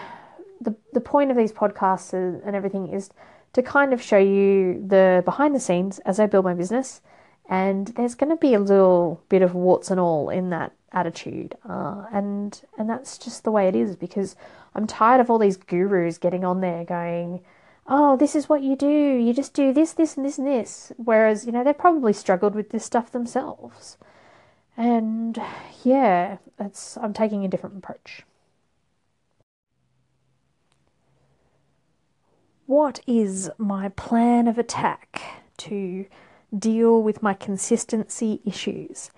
the 0.59 0.75
the 0.93 1.01
point 1.01 1.31
of 1.31 1.37
these 1.37 1.51
podcasts 1.51 2.13
and 2.13 2.55
everything 2.55 2.87
is 2.87 3.09
to 3.55 3.63
kind 3.63 3.93
of 3.93 4.01
show 4.01 4.17
you 4.17 4.83
the 4.85 5.21
behind 5.23 5.55
the 5.55 5.61
scenes 5.61 5.99
as 5.99 6.19
I 6.19 6.25
build 6.25 6.43
my 6.43 6.53
business. 6.53 7.01
And 7.47 7.87
there's 7.95 8.15
going 8.15 8.31
to 8.31 8.35
be 8.35 8.53
a 8.53 8.59
little 8.59 9.23
bit 9.29 9.41
of 9.41 9.55
warts 9.55 9.89
and 9.89 9.99
all 9.99 10.29
in 10.29 10.49
that 10.49 10.73
attitude, 10.91 11.55
uh, 11.69 12.05
and 12.11 12.59
and 12.77 12.89
that's 12.89 13.17
just 13.17 13.43
the 13.43 13.51
way 13.51 13.67
it 13.67 13.75
is 13.75 13.95
because 13.95 14.35
I'm 14.73 14.87
tired 14.87 15.21
of 15.21 15.29
all 15.29 15.37
these 15.39 15.57
gurus 15.57 16.17
getting 16.17 16.43
on 16.43 16.61
there 16.61 16.83
going, 16.83 17.45
"Oh, 17.87 18.17
this 18.17 18.35
is 18.35 18.49
what 18.49 18.63
you 18.63 18.75
do. 18.75 18.87
You 18.87 19.31
just 19.33 19.53
do 19.53 19.71
this, 19.73 19.93
this, 19.93 20.17
and 20.17 20.25
this, 20.25 20.37
and 20.39 20.47
this." 20.47 20.91
Whereas 20.97 21.45
you 21.45 21.51
know 21.51 21.63
they've 21.63 21.77
probably 21.77 22.13
struggled 22.13 22.55
with 22.55 22.71
this 22.71 22.83
stuff 22.83 23.11
themselves. 23.11 23.97
And 24.75 25.39
yeah, 25.83 26.37
it's 26.59 26.97
I'm 26.97 27.13
taking 27.13 27.45
a 27.45 27.47
different 27.47 27.77
approach. 27.77 28.23
What 32.67 32.99
is 33.05 33.51
my 33.59 33.89
plan 33.89 34.47
of 34.47 34.57
attack 34.57 35.21
to 35.57 36.07
deal 36.57 37.03
with 37.03 37.21
my 37.21 37.35
consistency 37.35 38.41
issues? 38.43 39.11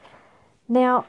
Now, 0.68 1.06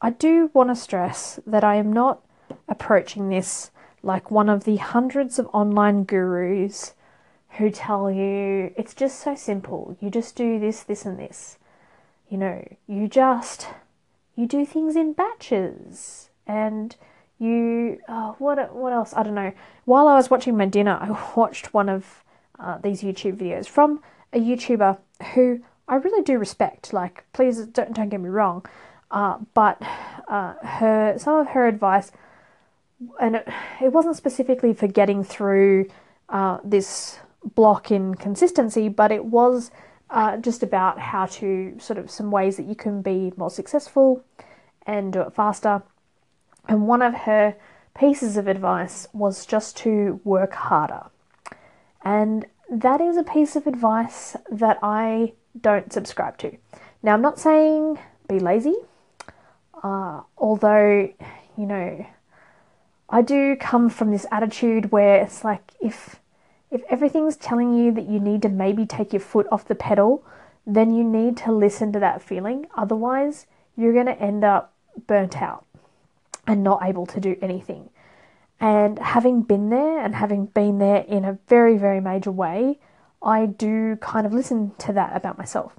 I 0.00 0.10
do 0.10 0.52
want 0.54 0.68
to 0.70 0.76
stress 0.76 1.40
that 1.44 1.64
I 1.64 1.74
am 1.74 1.92
not 1.92 2.20
approaching 2.68 3.28
this 3.28 3.72
like 4.04 4.30
one 4.30 4.48
of 4.48 4.62
the 4.62 4.76
hundreds 4.76 5.40
of 5.40 5.48
online 5.52 6.04
gurus 6.04 6.94
who 7.58 7.70
tell 7.70 8.08
you 8.08 8.72
it's 8.76 8.94
just 8.94 9.18
so 9.18 9.34
simple. 9.34 9.96
You 10.00 10.10
just 10.10 10.36
do 10.36 10.60
this, 10.60 10.84
this, 10.84 11.04
and 11.04 11.18
this. 11.18 11.58
You 12.28 12.38
know, 12.38 12.68
you 12.86 13.08
just 13.08 13.66
you 14.36 14.46
do 14.46 14.64
things 14.64 14.94
in 14.94 15.12
batches 15.12 16.30
and 16.46 16.94
you 17.40 17.98
oh, 18.08 18.36
what 18.38 18.74
what 18.74 18.92
else? 18.92 19.12
I 19.16 19.22
don't 19.22 19.34
know. 19.34 19.52
While 19.86 20.06
i 20.06 20.14
was 20.14 20.30
watching 20.30 20.56
my 20.56 20.66
dinner 20.66 20.96
i 21.00 21.10
watched 21.36 21.74
one 21.74 21.88
of 21.88 22.22
uh, 22.58 22.78
these 22.78 23.02
youtube 23.02 23.36
videos 23.38 23.66
from 23.66 24.00
a 24.32 24.38
youtuber 24.38 24.98
who 25.34 25.60
i 25.88 25.96
really 25.96 26.22
do 26.22 26.38
respect. 26.38 26.92
Like 26.92 27.24
please 27.32 27.64
don't, 27.66 27.94
don't 27.94 28.08
get 28.08 28.20
me 28.20 28.28
wrong. 28.28 28.64
Uh, 29.10 29.38
but 29.54 29.82
uh, 30.28 30.54
her 30.62 31.14
some 31.18 31.40
of 31.40 31.48
her 31.48 31.66
advice 31.66 32.12
and 33.18 33.36
it, 33.36 33.48
it 33.80 33.92
wasn't 33.92 34.16
specifically 34.16 34.72
for 34.72 34.86
getting 34.86 35.24
through 35.24 35.88
uh, 36.28 36.58
this 36.62 37.18
block 37.54 37.90
in 37.90 38.14
consistency 38.14 38.88
but 38.88 39.10
it 39.10 39.24
was 39.24 39.70
uh, 40.10 40.36
just 40.36 40.62
about 40.62 40.98
how 40.98 41.26
to 41.26 41.74
sort 41.78 41.98
of 41.98 42.10
some 42.10 42.30
ways 42.30 42.56
that 42.56 42.66
you 42.66 42.74
can 42.74 43.00
be 43.00 43.32
more 43.36 43.50
successful 43.50 44.24
and 44.86 45.12
do 45.12 45.22
it 45.22 45.32
faster. 45.32 45.82
And 46.68 46.86
one 46.86 47.02
of 47.02 47.14
her 47.14 47.56
pieces 47.98 48.36
of 48.36 48.48
advice 48.48 49.06
was 49.12 49.46
just 49.46 49.76
to 49.78 50.20
work 50.24 50.54
harder. 50.54 51.06
And 52.02 52.46
that 52.70 53.00
is 53.00 53.16
a 53.16 53.24
piece 53.24 53.56
of 53.56 53.66
advice 53.66 54.36
that 54.50 54.78
I 54.82 55.34
don't 55.60 55.92
subscribe 55.92 56.38
to. 56.38 56.56
Now, 57.02 57.14
I'm 57.14 57.22
not 57.22 57.38
saying 57.38 57.98
be 58.28 58.38
lazy, 58.38 58.76
uh, 59.82 60.20
although, 60.38 61.12
you 61.56 61.66
know, 61.66 62.06
I 63.08 63.22
do 63.22 63.56
come 63.56 63.88
from 63.88 64.12
this 64.12 64.26
attitude 64.30 64.92
where 64.92 65.16
it's 65.22 65.42
like 65.42 65.72
if 65.80 66.20
if 66.70 66.82
everything's 66.88 67.36
telling 67.36 67.76
you 67.76 67.90
that 67.92 68.08
you 68.08 68.20
need 68.20 68.42
to 68.42 68.48
maybe 68.48 68.86
take 68.86 69.12
your 69.12 69.20
foot 69.20 69.48
off 69.50 69.66
the 69.66 69.74
pedal, 69.74 70.24
then 70.64 70.94
you 70.94 71.02
need 71.02 71.36
to 71.38 71.50
listen 71.50 71.92
to 71.92 71.98
that 71.98 72.22
feeling. 72.22 72.68
Otherwise, 72.76 73.46
you're 73.76 73.92
going 73.92 74.06
to 74.06 74.22
end 74.22 74.44
up 74.44 74.72
burnt 75.08 75.42
out 75.42 75.64
and 76.46 76.62
not 76.62 76.82
able 76.82 77.06
to 77.06 77.20
do 77.20 77.36
anything. 77.40 77.90
And 78.60 78.98
having 78.98 79.42
been 79.42 79.70
there 79.70 80.00
and 80.00 80.14
having 80.14 80.46
been 80.46 80.78
there 80.78 80.98
in 81.08 81.24
a 81.24 81.38
very, 81.48 81.78
very 81.78 82.00
major 82.00 82.30
way, 82.30 82.78
I 83.22 83.46
do 83.46 83.96
kind 83.96 84.26
of 84.26 84.32
listen 84.32 84.72
to 84.78 84.92
that 84.92 85.16
about 85.16 85.38
myself. 85.38 85.74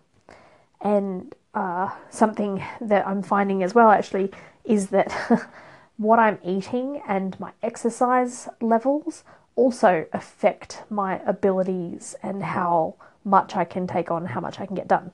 And 0.82 1.36
uh, 1.54 1.92
something 2.10 2.64
that 2.80 3.06
I'm 3.08 3.22
finding 3.22 3.62
as 3.62 3.76
well 3.76 3.90
actually 3.90 4.32
is 4.64 4.88
that 4.88 5.12
what 5.98 6.18
I'm 6.18 6.40
eating 6.44 7.02
and 7.08 7.40
my 7.40 7.52
exercise 7.62 8.50
levels 8.62 9.24
also 9.56 10.06
affect 10.14 10.84
my 10.90 11.20
abilities 11.26 12.16
and 12.24 12.42
how 12.42 12.96
much 13.24 13.56
I 13.56 13.66
can 13.66 13.86
take 13.86 14.10
on, 14.10 14.26
how 14.26 14.40
much 14.40 14.60
I 14.60 14.66
can 14.66 14.76
get 14.76 14.88
done. 14.88 15.12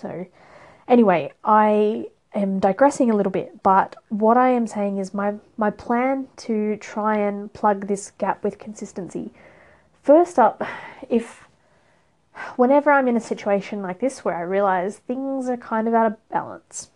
So, 0.00 0.26
anyway, 0.88 1.32
I 1.44 2.08
am 2.34 2.58
digressing 2.58 3.10
a 3.10 3.16
little 3.16 3.32
bit, 3.32 3.62
but 3.62 3.96
what 4.08 4.36
I 4.36 4.50
am 4.50 4.66
saying 4.66 4.98
is 4.98 5.14
my, 5.14 5.34
my 5.56 5.70
plan 5.70 6.28
to 6.38 6.76
try 6.76 7.16
and 7.16 7.52
plug 7.52 7.86
this 7.86 8.12
gap 8.12 8.44
with 8.44 8.58
consistency. 8.58 9.32
First 10.02 10.38
up, 10.38 10.62
if 11.08 11.48
whenever 12.56 12.90
I'm 12.90 13.08
in 13.08 13.16
a 13.16 13.20
situation 13.20 13.82
like 13.82 14.00
this 14.00 14.24
where 14.24 14.36
I 14.36 14.42
realize 14.42 14.98
things 14.98 15.48
are 15.48 15.56
kind 15.56 15.88
of 15.88 15.94
out 15.94 16.06
of 16.06 16.28
balance, 16.28 16.90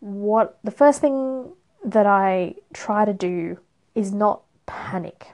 what 0.00 0.58
the 0.62 0.70
first 0.70 1.00
thing 1.00 1.52
that 1.84 2.06
I 2.06 2.54
try 2.72 3.04
to 3.04 3.12
do 3.12 3.58
is 3.94 4.12
not 4.12 4.42
panic. 4.66 5.28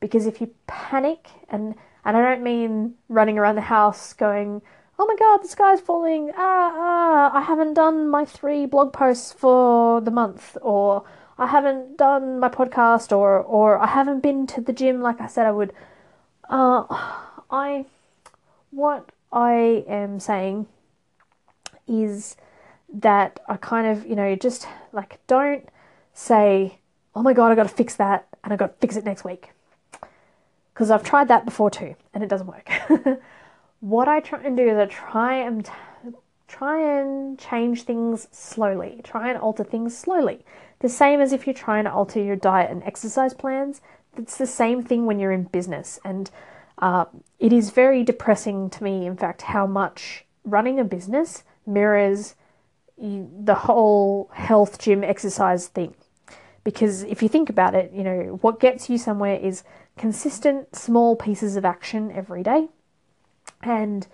Because 0.00 0.26
if 0.26 0.40
you 0.40 0.54
panic, 0.66 1.28
and, 1.48 1.74
and 2.04 2.16
I 2.16 2.22
don't 2.22 2.42
mean 2.42 2.94
running 3.08 3.38
around 3.38 3.56
the 3.56 3.62
house 3.62 4.12
going, 4.12 4.62
oh 4.98 5.06
my 5.06 5.16
god, 5.16 5.42
the 5.42 5.48
sky's 5.48 5.80
falling. 5.80 6.30
Ah, 6.36 6.72
ah, 6.74 7.38
I 7.38 7.42
haven't 7.42 7.74
done 7.74 8.08
my 8.08 8.24
three 8.24 8.66
blog 8.66 8.92
posts 8.92 9.32
for 9.32 10.00
the 10.00 10.10
month, 10.10 10.56
or 10.60 11.04
I 11.38 11.46
haven't 11.46 11.96
done 11.96 12.40
my 12.40 12.48
podcast, 12.48 13.16
or 13.16 13.38
or 13.38 13.78
I 13.78 13.86
haven't 13.86 14.20
been 14.20 14.46
to 14.48 14.60
the 14.60 14.72
gym 14.72 15.00
like 15.00 15.20
I 15.20 15.26
said 15.26 15.46
I 15.46 15.52
would. 15.52 15.72
Uh, 16.48 16.84
I, 17.50 17.86
what 18.70 19.10
I 19.32 19.84
am 19.86 20.18
saying 20.20 20.66
is 21.86 22.36
that 22.92 23.40
I 23.48 23.56
kind 23.56 23.86
of, 23.86 24.06
you 24.06 24.16
know, 24.16 24.34
just 24.34 24.66
like 24.92 25.18
don't 25.26 25.68
say, 26.14 26.78
oh 27.14 27.22
my 27.22 27.32
god, 27.34 27.52
I 27.52 27.54
got 27.54 27.64
to 27.64 27.74
fix 27.74 27.96
that, 27.96 28.26
and 28.42 28.52
I 28.52 28.56
got 28.56 28.72
to 28.72 28.78
fix 28.80 28.96
it 28.96 29.04
next 29.04 29.24
week. 29.24 29.50
Because 30.72 30.90
I've 30.90 31.02
tried 31.04 31.28
that 31.28 31.44
before 31.44 31.70
too, 31.70 31.94
and 32.14 32.24
it 32.24 32.28
doesn't 32.28 32.46
work. 32.46 32.70
what 33.80 34.08
I 34.08 34.20
try 34.20 34.42
and 34.42 34.56
do 34.56 34.68
is 34.68 34.76
I 34.76 34.86
try 34.86 35.34
and 35.34 35.64
t- 35.64 35.72
try 36.48 36.80
and 36.80 37.38
change 37.38 37.82
things 37.82 38.26
slowly. 38.32 39.00
Try 39.04 39.28
and 39.28 39.38
alter 39.38 39.64
things 39.64 39.96
slowly. 39.96 40.44
The 40.80 40.88
same 40.88 41.20
as 41.20 41.32
if 41.32 41.46
you're 41.46 41.54
trying 41.54 41.84
to 41.84 41.92
alter 41.92 42.22
your 42.22 42.36
diet 42.36 42.70
and 42.70 42.82
exercise 42.84 43.34
plans. 43.34 43.80
It's 44.16 44.36
the 44.36 44.46
same 44.46 44.82
thing 44.82 45.06
when 45.06 45.20
you're 45.20 45.32
in 45.32 45.44
business, 45.44 46.00
and 46.04 46.30
uh, 46.78 47.04
it 47.38 47.52
is 47.52 47.70
very 47.70 48.02
depressing 48.02 48.70
to 48.70 48.82
me, 48.82 49.06
in 49.06 49.16
fact, 49.16 49.42
how 49.42 49.66
much 49.66 50.24
running 50.44 50.80
a 50.80 50.84
business 50.84 51.44
mirrors 51.66 52.34
the 52.96 53.54
whole 53.54 54.28
health 54.32 54.80
gym 54.80 55.04
exercise 55.04 55.68
thing. 55.68 55.94
Because 56.64 57.04
if 57.04 57.22
you 57.22 57.28
think 57.28 57.48
about 57.48 57.74
it, 57.76 57.92
you 57.92 58.02
know, 58.02 58.38
what 58.40 58.58
gets 58.58 58.90
you 58.90 58.98
somewhere 58.98 59.36
is 59.36 59.62
consistent 59.96 60.74
small 60.74 61.14
pieces 61.14 61.54
of 61.56 61.64
action 61.64 62.10
every 62.10 62.42
day 62.42 62.68
and 63.62 64.06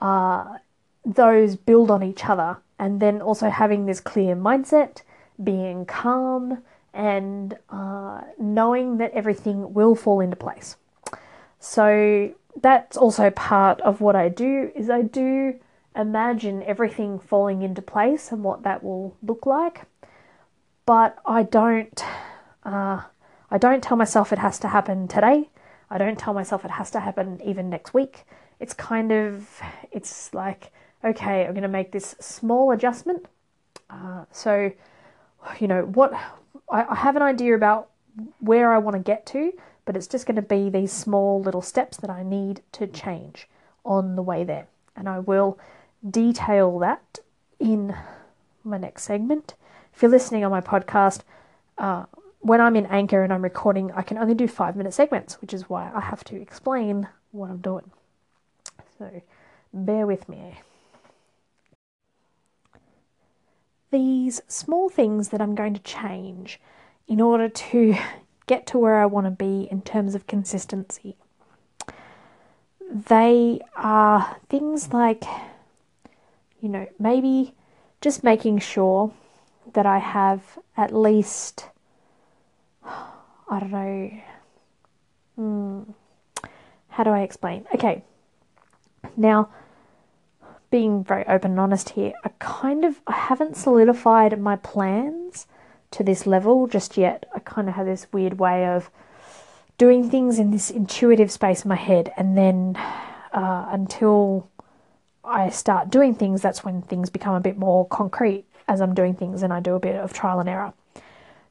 uh, 0.00 0.58
those 1.04 1.56
build 1.56 1.90
on 1.90 2.02
each 2.02 2.24
other, 2.24 2.58
and 2.78 3.00
then 3.00 3.22
also 3.22 3.50
having 3.50 3.86
this 3.86 4.00
clear 4.00 4.36
mindset, 4.36 5.02
being 5.42 5.86
calm, 5.86 6.62
and 6.92 7.58
uh, 7.70 8.22
knowing 8.38 8.98
that 8.98 9.12
everything 9.12 9.74
will 9.74 9.94
fall 9.94 10.20
into 10.20 10.36
place. 10.36 10.76
So 11.58 12.32
that's 12.60 12.96
also 12.96 13.30
part 13.30 13.80
of 13.82 14.00
what 14.00 14.16
I 14.16 14.28
do 14.28 14.70
is 14.74 14.88
I 14.88 15.02
do 15.02 15.58
imagine 15.94 16.62
everything 16.62 17.18
falling 17.18 17.62
into 17.62 17.82
place 17.82 18.32
and 18.32 18.44
what 18.44 18.62
that 18.62 18.82
will 18.82 19.16
look 19.22 19.46
like, 19.46 19.82
but 20.84 21.18
I 21.24 21.42
don't. 21.42 22.02
Uh, 22.64 23.02
I 23.48 23.58
don't 23.58 23.82
tell 23.82 23.96
myself 23.96 24.32
it 24.32 24.40
has 24.40 24.58
to 24.60 24.68
happen 24.68 25.06
today. 25.06 25.50
I 25.88 25.98
don't 25.98 26.18
tell 26.18 26.34
myself 26.34 26.64
it 26.64 26.72
has 26.72 26.90
to 26.90 27.00
happen 27.00 27.40
even 27.44 27.70
next 27.70 27.94
week. 27.94 28.24
It's 28.60 28.74
kind 28.74 29.12
of, 29.12 29.60
it's 29.92 30.32
like, 30.32 30.72
okay, 31.04 31.44
I'm 31.44 31.52
going 31.52 31.62
to 31.62 31.68
make 31.68 31.92
this 31.92 32.16
small 32.20 32.70
adjustment. 32.72 33.26
Uh, 33.90 34.24
so, 34.32 34.72
you 35.60 35.68
know, 35.68 35.82
what 35.82 36.12
I, 36.70 36.84
I 36.84 36.94
have 36.94 37.16
an 37.16 37.22
idea 37.22 37.54
about 37.54 37.90
where 38.40 38.72
I 38.72 38.78
want 38.78 38.96
to 38.96 39.02
get 39.02 39.26
to, 39.26 39.52
but 39.84 39.96
it's 39.96 40.06
just 40.06 40.26
going 40.26 40.36
to 40.36 40.42
be 40.42 40.70
these 40.70 40.92
small 40.92 41.40
little 41.40 41.62
steps 41.62 41.96
that 41.98 42.10
I 42.10 42.22
need 42.22 42.62
to 42.72 42.86
change 42.86 43.48
on 43.84 44.16
the 44.16 44.22
way 44.22 44.42
there. 44.42 44.66
And 44.96 45.08
I 45.08 45.20
will 45.20 45.58
detail 46.08 46.78
that 46.80 47.18
in 47.60 47.94
my 48.64 48.78
next 48.78 49.04
segment. 49.04 49.54
If 49.94 50.02
you're 50.02 50.10
listening 50.10 50.44
on 50.44 50.50
my 50.50 50.60
podcast, 50.60 51.20
uh, 51.78 52.06
when 52.40 52.60
I'm 52.60 52.76
in 52.76 52.86
Anchor 52.86 53.22
and 53.22 53.32
I'm 53.32 53.42
recording, 53.42 53.92
I 53.92 54.02
can 54.02 54.18
only 54.18 54.34
do 54.34 54.48
five 54.48 54.76
minute 54.76 54.94
segments, 54.94 55.40
which 55.40 55.54
is 55.54 55.68
why 55.68 55.90
I 55.94 56.00
have 56.00 56.24
to 56.24 56.40
explain 56.40 57.08
what 57.32 57.50
I'm 57.50 57.58
doing. 57.58 57.90
So 58.98 59.22
bear 59.72 60.06
with 60.06 60.28
me. 60.28 60.58
These 63.90 64.42
small 64.48 64.88
things 64.88 65.28
that 65.28 65.40
I'm 65.40 65.54
going 65.54 65.74
to 65.74 65.82
change 65.82 66.60
in 67.06 67.20
order 67.20 67.48
to 67.48 67.96
get 68.46 68.66
to 68.68 68.78
where 68.78 68.96
I 68.96 69.06
want 69.06 69.26
to 69.26 69.30
be 69.30 69.68
in 69.70 69.82
terms 69.82 70.14
of 70.14 70.26
consistency. 70.26 71.16
They 72.90 73.60
are 73.76 74.36
things 74.48 74.92
like, 74.92 75.24
you 76.60 76.68
know, 76.68 76.86
maybe 76.98 77.54
just 78.00 78.22
making 78.22 78.60
sure 78.60 79.12
that 79.72 79.86
I 79.86 79.98
have 79.98 80.58
at 80.76 80.94
least 80.94 81.66
I 83.48 83.60
don't 83.60 83.70
know. 83.70 84.10
Hmm. 85.36 85.82
How 86.88 87.04
do 87.04 87.10
I 87.10 87.20
explain? 87.20 87.66
Okay. 87.74 88.02
Now, 89.16 89.48
being 90.70 91.04
very 91.04 91.26
open 91.26 91.52
and 91.52 91.60
honest 91.60 91.90
here, 91.90 92.12
I 92.24 92.30
kind 92.38 92.84
of 92.84 93.00
I 93.06 93.12
haven't 93.12 93.56
solidified 93.56 94.38
my 94.40 94.56
plans 94.56 95.46
to 95.92 96.02
this 96.02 96.26
level 96.26 96.66
just 96.66 96.96
yet. 96.96 97.26
I 97.34 97.38
kind 97.40 97.68
of 97.68 97.74
have 97.74 97.86
this 97.86 98.06
weird 98.12 98.38
way 98.38 98.66
of 98.66 98.90
doing 99.78 100.10
things 100.10 100.38
in 100.38 100.50
this 100.50 100.70
intuitive 100.70 101.30
space 101.30 101.64
in 101.64 101.68
my 101.68 101.76
head, 101.76 102.12
and 102.16 102.36
then 102.36 102.76
uh, 103.32 103.68
until 103.70 104.48
I 105.24 105.50
start 105.50 105.90
doing 105.90 106.14
things, 106.14 106.42
that's 106.42 106.64
when 106.64 106.82
things 106.82 107.10
become 107.10 107.34
a 107.34 107.40
bit 107.40 107.56
more 107.56 107.86
concrete 107.86 108.44
as 108.68 108.80
I'm 108.80 108.94
doing 108.94 109.14
things, 109.14 109.42
and 109.42 109.52
I 109.52 109.60
do 109.60 109.74
a 109.74 109.80
bit 109.80 109.96
of 109.96 110.12
trial 110.12 110.40
and 110.40 110.48
error. 110.48 110.72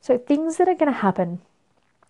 So, 0.02 0.18
things 0.18 0.58
that 0.58 0.68
are 0.68 0.76
going 0.76 0.92
to 0.92 1.00
happen 1.00 1.42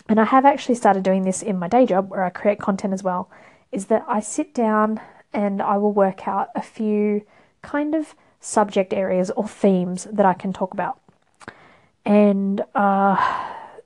and 0.08 0.20
I 0.20 0.26
have 0.26 0.46
actually 0.46 0.76
started 0.76 1.04
doing 1.04 1.24
this 1.24 1.42
in 1.42 1.58
my 1.58 1.68
day 1.68 1.86
job 1.86 2.10
where 2.10 2.24
I 2.24 2.30
create 2.30 2.60
content 2.60 2.94
as 2.94 3.04
well, 3.04 3.30
is 3.72 3.88
that 3.88 4.06
I 4.08 4.20
sit 4.20 4.54
down 4.54 5.02
and 5.36 5.62
I 5.62 5.78
will 5.78 5.92
work 5.92 6.28
out 6.28 6.50
a 6.56 6.62
few 6.62 7.26
kind 7.62 7.94
of 7.94 8.16
subject 8.40 8.94
areas 8.94 9.30
or 9.32 9.48
themes 9.48 10.08
that 10.12 10.26
I 10.26 10.34
can 10.34 10.54
talk 10.54 10.74
about. 10.74 11.00
And 12.06 12.64
uh, 12.74 13.18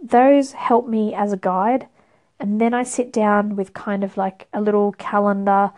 those 0.02 0.52
help 0.52 0.88
me 0.88 1.16
as 1.16 1.34
a 1.34 1.38
guide. 1.38 1.88
And 2.40 2.62
then 2.62 2.74
I 2.74 2.84
sit 2.84 3.12
down 3.12 3.56
with 3.56 3.74
kind 3.74 4.04
of 4.04 4.16
like 4.16 4.48
a 4.54 4.62
little 4.62 4.92
calendar 4.94 5.72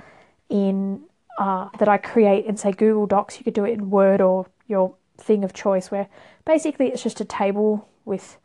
in 0.50 1.02
uh, 1.40 1.70
that 1.80 1.88
I 1.88 1.98
create 1.98 2.46
in 2.46 2.58
say 2.58 2.72
Google 2.72 3.08
Docs. 3.08 3.38
You 3.38 3.46
could 3.46 3.54
do 3.54 3.66
it 3.66 3.72
in 3.72 3.90
Word 3.90 4.20
or 4.20 4.48
your 4.68 4.94
thing 5.18 5.44
of 5.44 5.54
choice, 5.54 5.90
where 5.90 6.08
basically 6.46 6.88
it's 6.90 7.02
just 7.02 7.22
a 7.22 7.26
table 7.26 7.88
with 8.04 8.38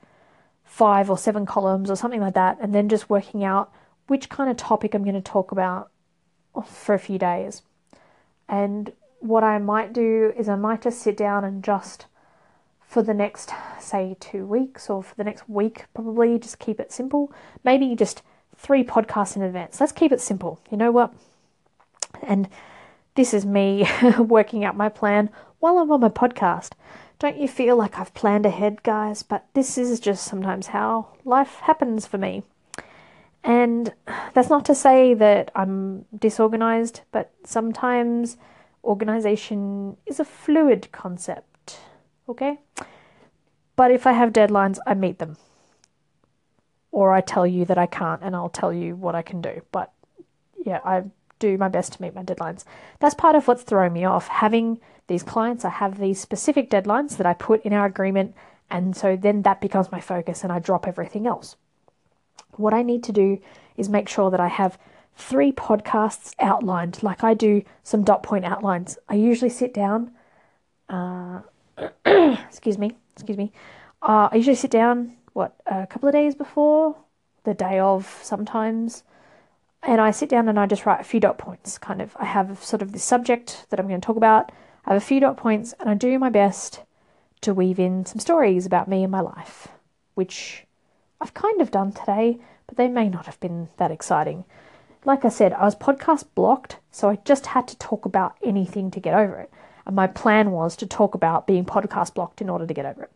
five 0.64 1.10
or 1.10 1.18
seven 1.18 1.44
columns 1.44 1.90
or 1.90 1.96
something 1.96 2.20
like 2.20 2.34
that, 2.34 2.58
and 2.60 2.74
then 2.74 2.88
just 2.88 3.10
working 3.10 3.42
out 3.42 3.72
which 4.06 4.28
kind 4.28 4.48
of 4.48 4.56
topic 4.56 4.94
I'm 4.94 5.02
going 5.02 5.14
to 5.14 5.20
talk 5.20 5.50
about 5.50 5.90
for 6.62 6.94
a 6.94 6.98
few 6.98 7.18
days. 7.18 7.62
And 8.48 8.92
what 9.20 9.44
I 9.44 9.58
might 9.58 9.92
do 9.92 10.32
is 10.36 10.48
I 10.48 10.56
might 10.56 10.82
just 10.82 11.00
sit 11.00 11.16
down 11.16 11.44
and 11.44 11.62
just 11.62 12.06
for 12.86 13.02
the 13.02 13.14
next, 13.14 13.52
say, 13.80 14.16
two 14.20 14.46
weeks 14.46 14.88
or 14.88 15.02
for 15.02 15.14
the 15.16 15.24
next 15.24 15.48
week, 15.48 15.86
probably 15.92 16.38
just 16.38 16.58
keep 16.58 16.78
it 16.78 16.92
simple. 16.92 17.32
Maybe 17.64 17.94
just 17.96 18.22
three 18.56 18.84
podcasts 18.84 19.36
in 19.36 19.42
advance. 19.42 19.80
Let's 19.80 19.92
keep 19.92 20.12
it 20.12 20.20
simple. 20.20 20.60
You 20.70 20.76
know 20.76 20.92
what? 20.92 21.12
And 22.22 22.48
this 23.14 23.34
is 23.34 23.44
me 23.44 23.88
working 24.18 24.64
out 24.64 24.76
my 24.76 24.88
plan 24.88 25.30
while 25.58 25.78
I'm 25.78 25.90
on 25.90 26.00
my 26.00 26.08
podcast. 26.08 26.72
Don't 27.18 27.38
you 27.38 27.48
feel 27.48 27.76
like 27.76 27.98
I've 27.98 28.14
planned 28.14 28.46
ahead, 28.46 28.82
guys? 28.82 29.22
But 29.22 29.46
this 29.54 29.76
is 29.78 29.98
just 30.00 30.24
sometimes 30.24 30.68
how 30.68 31.08
life 31.24 31.56
happens 31.62 32.06
for 32.06 32.18
me. 32.18 32.44
And 33.46 33.94
that's 34.34 34.50
not 34.50 34.64
to 34.64 34.74
say 34.74 35.14
that 35.14 35.52
I'm 35.54 36.04
disorganized, 36.18 37.02
but 37.12 37.32
sometimes 37.44 38.38
organization 38.82 39.96
is 40.04 40.18
a 40.18 40.24
fluid 40.24 40.88
concept, 40.90 41.78
okay? 42.28 42.58
But 43.76 43.92
if 43.92 44.04
I 44.04 44.12
have 44.12 44.32
deadlines, 44.32 44.78
I 44.84 44.94
meet 44.94 45.20
them. 45.20 45.36
Or 46.90 47.12
I 47.12 47.20
tell 47.20 47.46
you 47.46 47.64
that 47.66 47.78
I 47.78 47.86
can't, 47.86 48.20
and 48.20 48.34
I'll 48.34 48.48
tell 48.48 48.72
you 48.72 48.96
what 48.96 49.14
I 49.14 49.22
can 49.22 49.40
do. 49.40 49.62
But 49.70 49.92
yeah, 50.64 50.80
I 50.84 51.04
do 51.38 51.56
my 51.56 51.68
best 51.68 51.92
to 51.92 52.02
meet 52.02 52.16
my 52.16 52.24
deadlines. 52.24 52.64
That's 52.98 53.14
part 53.14 53.36
of 53.36 53.46
what's 53.46 53.62
throwing 53.62 53.92
me 53.92 54.04
off. 54.04 54.26
Having 54.26 54.80
these 55.06 55.22
clients, 55.22 55.64
I 55.64 55.70
have 55.70 56.00
these 56.00 56.18
specific 56.18 56.68
deadlines 56.68 57.16
that 57.18 57.26
I 57.26 57.34
put 57.34 57.62
in 57.64 57.72
our 57.72 57.86
agreement, 57.86 58.34
and 58.70 58.96
so 58.96 59.14
then 59.14 59.42
that 59.42 59.60
becomes 59.60 59.92
my 59.92 60.00
focus 60.00 60.42
and 60.42 60.52
I 60.52 60.58
drop 60.58 60.88
everything 60.88 61.28
else. 61.28 61.54
What 62.52 62.74
I 62.74 62.82
need 62.82 63.02
to 63.04 63.12
do 63.12 63.38
is 63.76 63.88
make 63.88 64.08
sure 64.08 64.30
that 64.30 64.40
I 64.40 64.48
have 64.48 64.78
three 65.16 65.52
podcasts 65.52 66.34
outlined, 66.38 67.02
like 67.02 67.24
I 67.24 67.34
do 67.34 67.62
some 67.82 68.04
dot 68.04 68.22
point 68.22 68.44
outlines. 68.44 68.98
I 69.08 69.14
usually 69.14 69.50
sit 69.50 69.72
down, 69.72 70.12
uh, 70.88 71.40
excuse 72.04 72.78
me, 72.78 72.96
excuse 73.14 73.38
me. 73.38 73.52
Uh, 74.02 74.28
I 74.30 74.36
usually 74.36 74.56
sit 74.56 74.70
down, 74.70 75.14
what, 75.32 75.54
a 75.66 75.86
couple 75.86 76.08
of 76.08 76.14
days 76.14 76.34
before, 76.34 76.96
the 77.44 77.54
day 77.54 77.78
of 77.78 78.20
sometimes, 78.22 79.04
and 79.82 80.00
I 80.00 80.10
sit 80.10 80.28
down 80.28 80.48
and 80.48 80.58
I 80.58 80.66
just 80.66 80.84
write 80.84 81.00
a 81.00 81.04
few 81.04 81.20
dot 81.20 81.38
points. 81.38 81.78
Kind 81.78 82.02
of, 82.02 82.16
I 82.18 82.24
have 82.24 82.62
sort 82.62 82.82
of 82.82 82.92
this 82.92 83.04
subject 83.04 83.66
that 83.70 83.80
I'm 83.80 83.88
going 83.88 84.00
to 84.00 84.06
talk 84.06 84.16
about. 84.16 84.52
I 84.84 84.92
have 84.92 85.02
a 85.02 85.04
few 85.04 85.20
dot 85.20 85.36
points, 85.36 85.74
and 85.80 85.88
I 85.88 85.94
do 85.94 86.18
my 86.18 86.30
best 86.30 86.82
to 87.42 87.54
weave 87.54 87.78
in 87.78 88.04
some 88.04 88.18
stories 88.18 88.66
about 88.66 88.88
me 88.88 89.02
and 89.02 89.10
my 89.10 89.20
life, 89.20 89.68
which 90.14 90.65
I've 91.20 91.34
kind 91.34 91.60
of 91.60 91.70
done 91.70 91.92
today, 91.92 92.38
but 92.66 92.76
they 92.76 92.88
may 92.88 93.08
not 93.08 93.26
have 93.26 93.40
been 93.40 93.68
that 93.76 93.90
exciting. 93.90 94.44
Like 95.04 95.24
I 95.24 95.28
said, 95.28 95.52
I 95.52 95.64
was 95.64 95.76
podcast 95.76 96.24
blocked, 96.34 96.78
so 96.90 97.08
I 97.08 97.18
just 97.24 97.46
had 97.46 97.68
to 97.68 97.78
talk 97.78 98.04
about 98.04 98.36
anything 98.42 98.90
to 98.90 99.00
get 99.00 99.14
over 99.14 99.38
it. 99.38 99.50
And 99.86 99.94
my 99.94 100.08
plan 100.08 100.50
was 100.50 100.76
to 100.76 100.86
talk 100.86 101.14
about 101.14 101.46
being 101.46 101.64
podcast 101.64 102.14
blocked 102.14 102.40
in 102.40 102.50
order 102.50 102.66
to 102.66 102.74
get 102.74 102.86
over 102.86 103.04
it. 103.04 103.12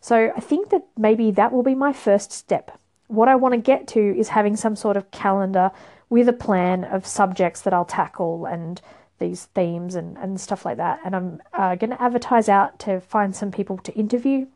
So 0.00 0.32
I 0.36 0.40
think 0.40 0.70
that 0.70 0.84
maybe 0.96 1.30
that 1.32 1.52
will 1.52 1.62
be 1.62 1.74
my 1.74 1.92
first 1.92 2.32
step. 2.32 2.78
What 3.08 3.28
I 3.28 3.34
want 3.34 3.54
to 3.54 3.60
get 3.60 3.86
to 3.88 4.18
is 4.18 4.28
having 4.28 4.56
some 4.56 4.76
sort 4.76 4.96
of 4.96 5.10
calendar 5.10 5.70
with 6.08 6.28
a 6.28 6.32
plan 6.32 6.84
of 6.84 7.06
subjects 7.06 7.62
that 7.62 7.72
I'll 7.72 7.84
tackle 7.84 8.46
and 8.46 8.80
these 9.18 9.46
themes 9.46 9.94
and, 9.94 10.16
and 10.18 10.40
stuff 10.40 10.64
like 10.64 10.76
that. 10.76 11.00
And 11.04 11.16
I'm 11.16 11.42
uh, 11.52 11.74
going 11.76 11.90
to 11.90 12.02
advertise 12.02 12.48
out 12.48 12.78
to 12.80 13.00
find 13.00 13.34
some 13.34 13.50
people 13.50 13.78
to 13.78 13.92
interview. 13.94 14.46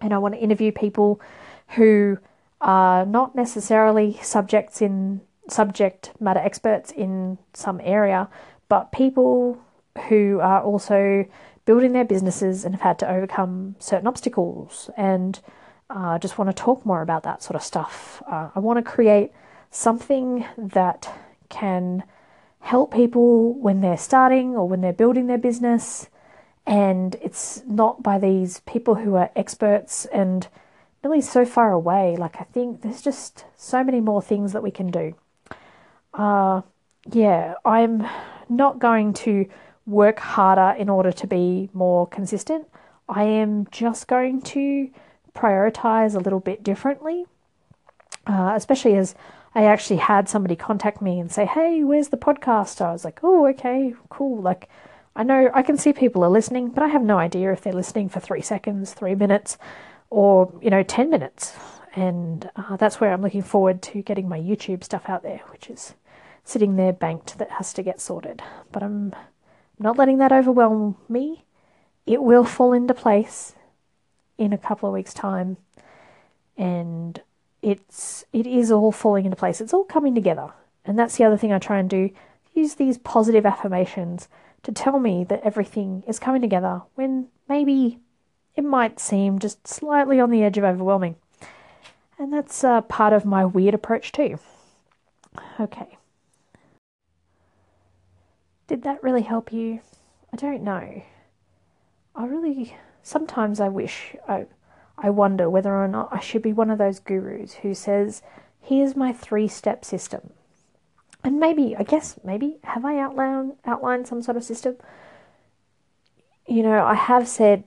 And 0.00 0.14
I 0.14 0.18
want 0.18 0.34
to 0.34 0.40
interview 0.40 0.70
people 0.70 1.20
who 1.68 2.18
are 2.60 3.06
not 3.06 3.34
necessarily 3.34 4.18
subjects 4.22 4.82
in 4.82 5.20
subject 5.48 6.12
matter 6.20 6.40
experts 6.40 6.90
in 6.90 7.38
some 7.54 7.80
area, 7.82 8.28
but 8.68 8.92
people 8.92 9.58
who 10.08 10.40
are 10.40 10.62
also 10.62 11.24
building 11.64 11.92
their 11.92 12.04
businesses 12.04 12.64
and 12.64 12.74
have 12.74 12.82
had 12.82 12.98
to 12.98 13.10
overcome 13.10 13.76
certain 13.78 14.06
obstacles 14.06 14.90
and 14.96 15.40
uh, 15.90 16.18
just 16.18 16.38
want 16.38 16.48
to 16.48 16.62
talk 16.62 16.84
more 16.84 17.02
about 17.02 17.22
that 17.22 17.42
sort 17.42 17.56
of 17.56 17.62
stuff. 17.62 18.22
Uh, 18.30 18.50
I 18.54 18.58
want 18.58 18.78
to 18.84 18.90
create 18.90 19.32
something 19.70 20.46
that 20.56 21.10
can 21.48 22.02
help 22.60 22.92
people 22.92 23.54
when 23.54 23.80
they're 23.80 23.96
starting 23.96 24.56
or 24.56 24.68
when 24.68 24.80
they're 24.80 24.92
building 24.92 25.26
their 25.26 25.38
business. 25.38 26.08
And 26.66 27.14
it's 27.22 27.62
not 27.66 28.02
by 28.02 28.18
these 28.18 28.60
people 28.60 28.96
who 28.96 29.14
are 29.14 29.30
experts 29.34 30.04
and 30.06 30.46
really 31.08 31.20
so 31.22 31.44
far 31.44 31.72
away. 31.72 32.16
Like, 32.16 32.40
I 32.40 32.44
think 32.44 32.82
there's 32.82 33.02
just 33.02 33.44
so 33.56 33.82
many 33.82 34.00
more 34.00 34.20
things 34.20 34.52
that 34.52 34.62
we 34.62 34.70
can 34.70 34.90
do. 34.90 35.14
Uh, 36.12 36.62
yeah, 37.10 37.54
I'm 37.64 38.06
not 38.48 38.78
going 38.78 39.12
to 39.14 39.46
work 39.86 40.18
harder 40.18 40.78
in 40.78 40.88
order 40.88 41.10
to 41.12 41.26
be 41.26 41.70
more 41.72 42.06
consistent. 42.06 42.66
I 43.08 43.24
am 43.24 43.66
just 43.70 44.06
going 44.06 44.42
to 44.42 44.90
prioritize 45.34 46.14
a 46.14 46.18
little 46.18 46.40
bit 46.40 46.62
differently, 46.62 47.24
uh, 48.26 48.52
especially 48.54 48.96
as 48.96 49.14
I 49.54 49.64
actually 49.64 49.96
had 49.96 50.28
somebody 50.28 50.56
contact 50.56 51.00
me 51.00 51.18
and 51.18 51.32
say, 51.32 51.46
Hey, 51.46 51.82
where's 51.84 52.08
the 52.08 52.18
podcast? 52.18 52.82
I 52.82 52.92
was 52.92 53.04
like, 53.04 53.20
Oh, 53.22 53.46
okay, 53.48 53.94
cool. 54.10 54.42
Like, 54.42 54.68
I 55.16 55.22
know 55.22 55.50
I 55.54 55.62
can 55.62 55.78
see 55.78 55.92
people 55.92 56.22
are 56.22 56.30
listening, 56.30 56.68
but 56.68 56.82
I 56.82 56.88
have 56.88 57.02
no 57.02 57.18
idea 57.18 57.52
if 57.52 57.62
they're 57.62 57.72
listening 57.72 58.08
for 58.08 58.20
three 58.20 58.42
seconds, 58.42 58.92
three 58.92 59.14
minutes, 59.14 59.56
or, 60.10 60.52
you 60.62 60.70
know, 60.70 60.82
10 60.82 61.10
minutes. 61.10 61.54
And 61.94 62.50
uh, 62.56 62.76
that's 62.76 63.00
where 63.00 63.12
I'm 63.12 63.22
looking 63.22 63.42
forward 63.42 63.82
to 63.82 64.02
getting 64.02 64.28
my 64.28 64.38
YouTube 64.38 64.84
stuff 64.84 65.08
out 65.08 65.22
there, 65.22 65.40
which 65.50 65.68
is 65.68 65.94
sitting 66.44 66.76
there 66.76 66.92
banked 66.92 67.38
that 67.38 67.50
has 67.52 67.72
to 67.74 67.82
get 67.82 68.00
sorted. 68.00 68.42
But 68.72 68.82
I'm 68.82 69.14
not 69.78 69.98
letting 69.98 70.18
that 70.18 70.32
overwhelm 70.32 70.96
me. 71.08 71.44
It 72.06 72.22
will 72.22 72.44
fall 72.44 72.72
into 72.72 72.94
place 72.94 73.54
in 74.36 74.52
a 74.52 74.58
couple 74.58 74.88
of 74.88 74.94
weeks' 74.94 75.12
time. 75.12 75.56
And 76.56 77.20
it's 77.62 78.24
it 78.32 78.46
is 78.46 78.70
all 78.70 78.92
falling 78.92 79.24
into 79.24 79.36
place. 79.36 79.60
It's 79.60 79.74
all 79.74 79.84
coming 79.84 80.14
together. 80.14 80.52
And 80.84 80.98
that's 80.98 81.16
the 81.16 81.24
other 81.24 81.36
thing 81.36 81.52
I 81.52 81.58
try 81.58 81.78
and 81.78 81.90
do. 81.90 82.10
Use 82.54 82.74
these 82.74 82.98
positive 82.98 83.44
affirmations 83.44 84.28
to 84.62 84.72
tell 84.72 84.98
me 84.98 85.24
that 85.24 85.42
everything 85.44 86.02
is 86.06 86.18
coming 86.18 86.40
together 86.40 86.82
when 86.94 87.28
maybe 87.48 87.98
it 88.58 88.64
might 88.64 88.98
seem 88.98 89.38
just 89.38 89.68
slightly 89.68 90.18
on 90.18 90.30
the 90.30 90.42
edge 90.42 90.58
of 90.58 90.64
overwhelming. 90.64 91.14
And 92.18 92.32
that's 92.32 92.64
uh, 92.64 92.80
part 92.80 93.12
of 93.12 93.24
my 93.24 93.44
weird 93.44 93.72
approach 93.72 94.10
too. 94.10 94.40
Okay. 95.60 95.96
Did 98.66 98.82
that 98.82 99.00
really 99.00 99.22
help 99.22 99.52
you? 99.52 99.78
I 100.32 100.36
don't 100.36 100.64
know. 100.64 101.02
I 102.16 102.26
really 102.26 102.76
sometimes 103.00 103.60
I 103.60 103.68
wish 103.68 104.16
I 104.26 104.46
I 104.98 105.10
wonder 105.10 105.48
whether 105.48 105.72
or 105.72 105.86
not 105.86 106.08
I 106.10 106.18
should 106.18 106.42
be 106.42 106.52
one 106.52 106.68
of 106.68 106.78
those 106.78 106.98
gurus 106.98 107.54
who 107.62 107.74
says, 107.74 108.22
"Here's 108.60 108.96
my 108.96 109.12
three-step 109.12 109.84
system." 109.84 110.30
And 111.22 111.38
maybe, 111.38 111.76
I 111.76 111.84
guess, 111.84 112.18
maybe 112.24 112.58
have 112.64 112.84
I 112.84 112.98
outlined 112.98 113.52
outlined 113.64 114.08
some 114.08 114.20
sort 114.20 114.36
of 114.36 114.42
system? 114.42 114.78
You 116.48 116.64
know, 116.64 116.84
I 116.84 116.94
have 116.94 117.28
said 117.28 117.62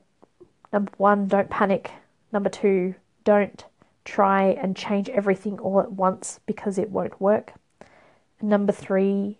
number 0.71 0.91
one, 0.97 1.27
don't 1.27 1.49
panic. 1.49 1.91
Number 2.31 2.49
two, 2.49 2.95
don't 3.23 3.63
try 4.05 4.43
and 4.43 4.75
change 4.75 5.09
everything 5.09 5.59
all 5.59 5.79
at 5.79 5.91
once 5.91 6.39
because 6.45 6.77
it 6.77 6.89
won't 6.89 7.21
work. 7.21 7.53
Number 8.41 8.71
three, 8.71 9.37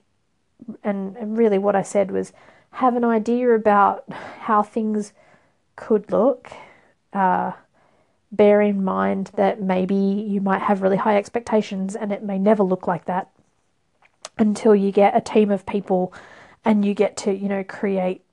and, 0.83 1.17
and 1.17 1.37
really 1.37 1.57
what 1.57 1.75
I 1.75 1.81
said 1.81 2.11
was 2.11 2.33
have 2.71 2.95
an 2.95 3.03
idea 3.03 3.49
about 3.51 4.09
how 4.11 4.63
things 4.63 5.13
could 5.75 6.11
look. 6.11 6.51
Uh, 7.11 7.51
bear 8.31 8.61
in 8.61 8.83
mind 8.83 9.31
that 9.35 9.61
maybe 9.61 9.95
you 9.95 10.39
might 10.39 10.61
have 10.61 10.81
really 10.81 10.97
high 10.97 11.17
expectations 11.17 11.95
and 11.95 12.11
it 12.13 12.23
may 12.23 12.39
never 12.39 12.63
look 12.63 12.87
like 12.87 13.05
that 13.05 13.29
until 14.37 14.73
you 14.73 14.91
get 14.91 15.15
a 15.15 15.21
team 15.21 15.51
of 15.51 15.65
people 15.65 16.13
and 16.63 16.85
you 16.85 16.93
get 16.93 17.17
to, 17.17 17.33
you 17.33 17.49
know, 17.49 17.63
create 17.63 18.23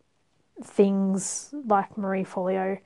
things 0.63 1.55
like 1.67 1.97
Marie 1.97 2.25
Forleo. 2.25 2.79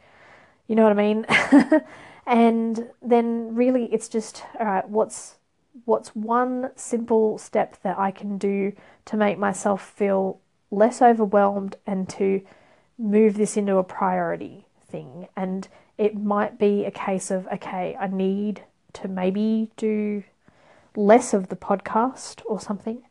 You 0.66 0.76
know 0.76 0.82
what 0.82 0.92
I 0.92 0.94
mean? 0.94 1.26
and 2.26 2.90
then 3.00 3.54
really 3.54 3.84
it's 3.92 4.08
just 4.08 4.44
all 4.58 4.66
right, 4.66 4.88
what's 4.88 5.36
what's 5.84 6.14
one 6.14 6.70
simple 6.76 7.38
step 7.38 7.76
that 7.82 7.98
I 7.98 8.10
can 8.10 8.38
do 8.38 8.72
to 9.06 9.16
make 9.16 9.38
myself 9.38 9.82
feel 9.82 10.40
less 10.70 11.02
overwhelmed 11.02 11.76
and 11.86 12.08
to 12.08 12.42
move 12.98 13.34
this 13.34 13.56
into 13.56 13.76
a 13.76 13.84
priority 13.84 14.66
thing 14.92 15.28
and 15.36 15.68
it 15.98 16.16
might 16.16 16.58
be 16.58 16.84
a 16.84 16.90
case 16.90 17.30
of 17.30 17.46
okay 17.48 17.96
i 17.98 18.06
need 18.06 18.62
to 18.92 19.08
maybe 19.08 19.70
do 19.76 20.22
less 20.94 21.34
of 21.34 21.48
the 21.48 21.56
podcast 21.56 22.42
or 22.46 22.60
something 22.60 23.02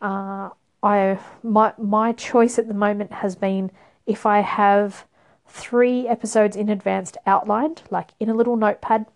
uh, 0.00 0.48
i 0.82 1.18
my 1.42 1.72
my 1.76 2.12
choice 2.12 2.58
at 2.58 2.68
the 2.68 2.74
moment 2.74 3.12
has 3.12 3.36
been 3.36 3.70
if 4.08 4.26
i 4.26 4.40
have 4.40 5.04
three 5.46 6.08
episodes 6.08 6.56
in 6.56 6.68
advance 6.68 7.12
outlined 7.26 7.82
like 7.90 8.10
in 8.18 8.28
a 8.28 8.34
little 8.34 8.56
notepad 8.56 9.06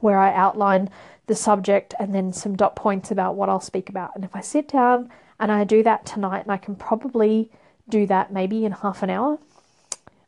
where 0.00 0.18
i 0.18 0.32
outline 0.34 0.90
the 1.26 1.34
subject 1.34 1.94
and 1.98 2.14
then 2.14 2.32
some 2.32 2.56
dot 2.56 2.74
points 2.74 3.10
about 3.10 3.36
what 3.36 3.48
i'll 3.48 3.60
speak 3.60 3.88
about 3.88 4.10
and 4.14 4.24
if 4.24 4.34
i 4.34 4.40
sit 4.40 4.66
down 4.68 5.10
and 5.38 5.52
i 5.52 5.62
do 5.62 5.82
that 5.82 6.04
tonight 6.04 6.42
and 6.42 6.52
i 6.52 6.56
can 6.56 6.74
probably 6.74 7.50
do 7.88 8.06
that 8.06 8.32
maybe 8.32 8.64
in 8.64 8.72
half 8.72 9.02
an 9.02 9.10
hour 9.10 9.38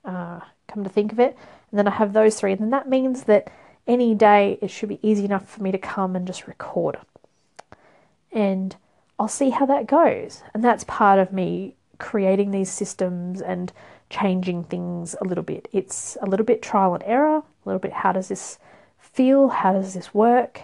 uh, 0.05 0.40
come 0.71 0.85
to 0.85 0.90
think 0.90 1.12
of 1.12 1.21
it. 1.21 1.37
And 1.71 1.79
then 1.79 1.88
I 1.88 1.93
have 1.93 2.12
those 2.12 2.38
three. 2.38 2.53
And 2.53 2.61
then 2.61 2.71
that 2.71 2.88
means 2.88 3.25
that 3.25 3.51
any 3.87 4.14
day 4.14 4.59
it 4.62 4.71
should 4.71 4.88
be 4.88 5.01
easy 5.03 5.25
enough 5.25 5.49
for 5.49 5.62
me 5.62 5.73
to 5.73 5.79
come 5.79 6.16
and 6.16 6.27
just 6.27 6.47
record. 6.47 6.99
And 8.33 8.77
I'll 9.19 9.29
see 9.29 9.51
how 9.51 9.66
that 9.66 9.87
goes. 9.87 10.43
And 10.55 10.64
that's 10.64 10.85
part 10.85 11.19
of 11.19 11.33
me 11.33 11.75
creating 12.01 12.51
these 12.51 12.71
systems 12.71 13.41
and 13.41 13.73
changing 14.09 14.65
things 14.65 15.15
a 15.21 15.25
little 15.25 15.45
bit. 15.45 15.69
It's 15.73 16.17
a 16.21 16.27
little 16.27 16.45
bit 16.45 16.63
trial 16.63 16.95
and 16.95 17.05
error, 17.05 17.37
a 17.37 17.45
little 17.65 17.79
bit 17.79 17.93
how 17.93 18.13
does 18.13 18.29
this 18.29 18.59
feel? 18.99 19.49
How 19.49 19.73
does 19.73 19.95
this 19.95 20.13
work? 20.13 20.63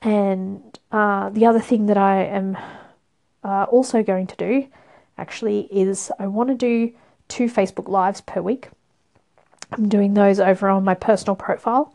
And 0.00 0.78
uh, 0.90 1.28
the 1.30 1.44
other 1.46 1.60
thing 1.60 1.86
that 1.86 1.98
I 1.98 2.24
am 2.24 2.56
uh, 3.44 3.64
also 3.64 4.02
going 4.02 4.26
to 4.28 4.36
do 4.36 4.66
actually 5.18 5.68
is 5.70 6.10
I 6.18 6.26
want 6.26 6.48
to 6.48 6.54
do 6.54 6.92
two 7.28 7.46
Facebook 7.46 7.88
Lives 7.88 8.20
per 8.20 8.40
week. 8.40 8.68
I'm 9.70 9.88
doing 9.88 10.14
those 10.14 10.40
over 10.40 10.68
on 10.68 10.84
my 10.84 10.94
personal 10.94 11.36
profile. 11.36 11.94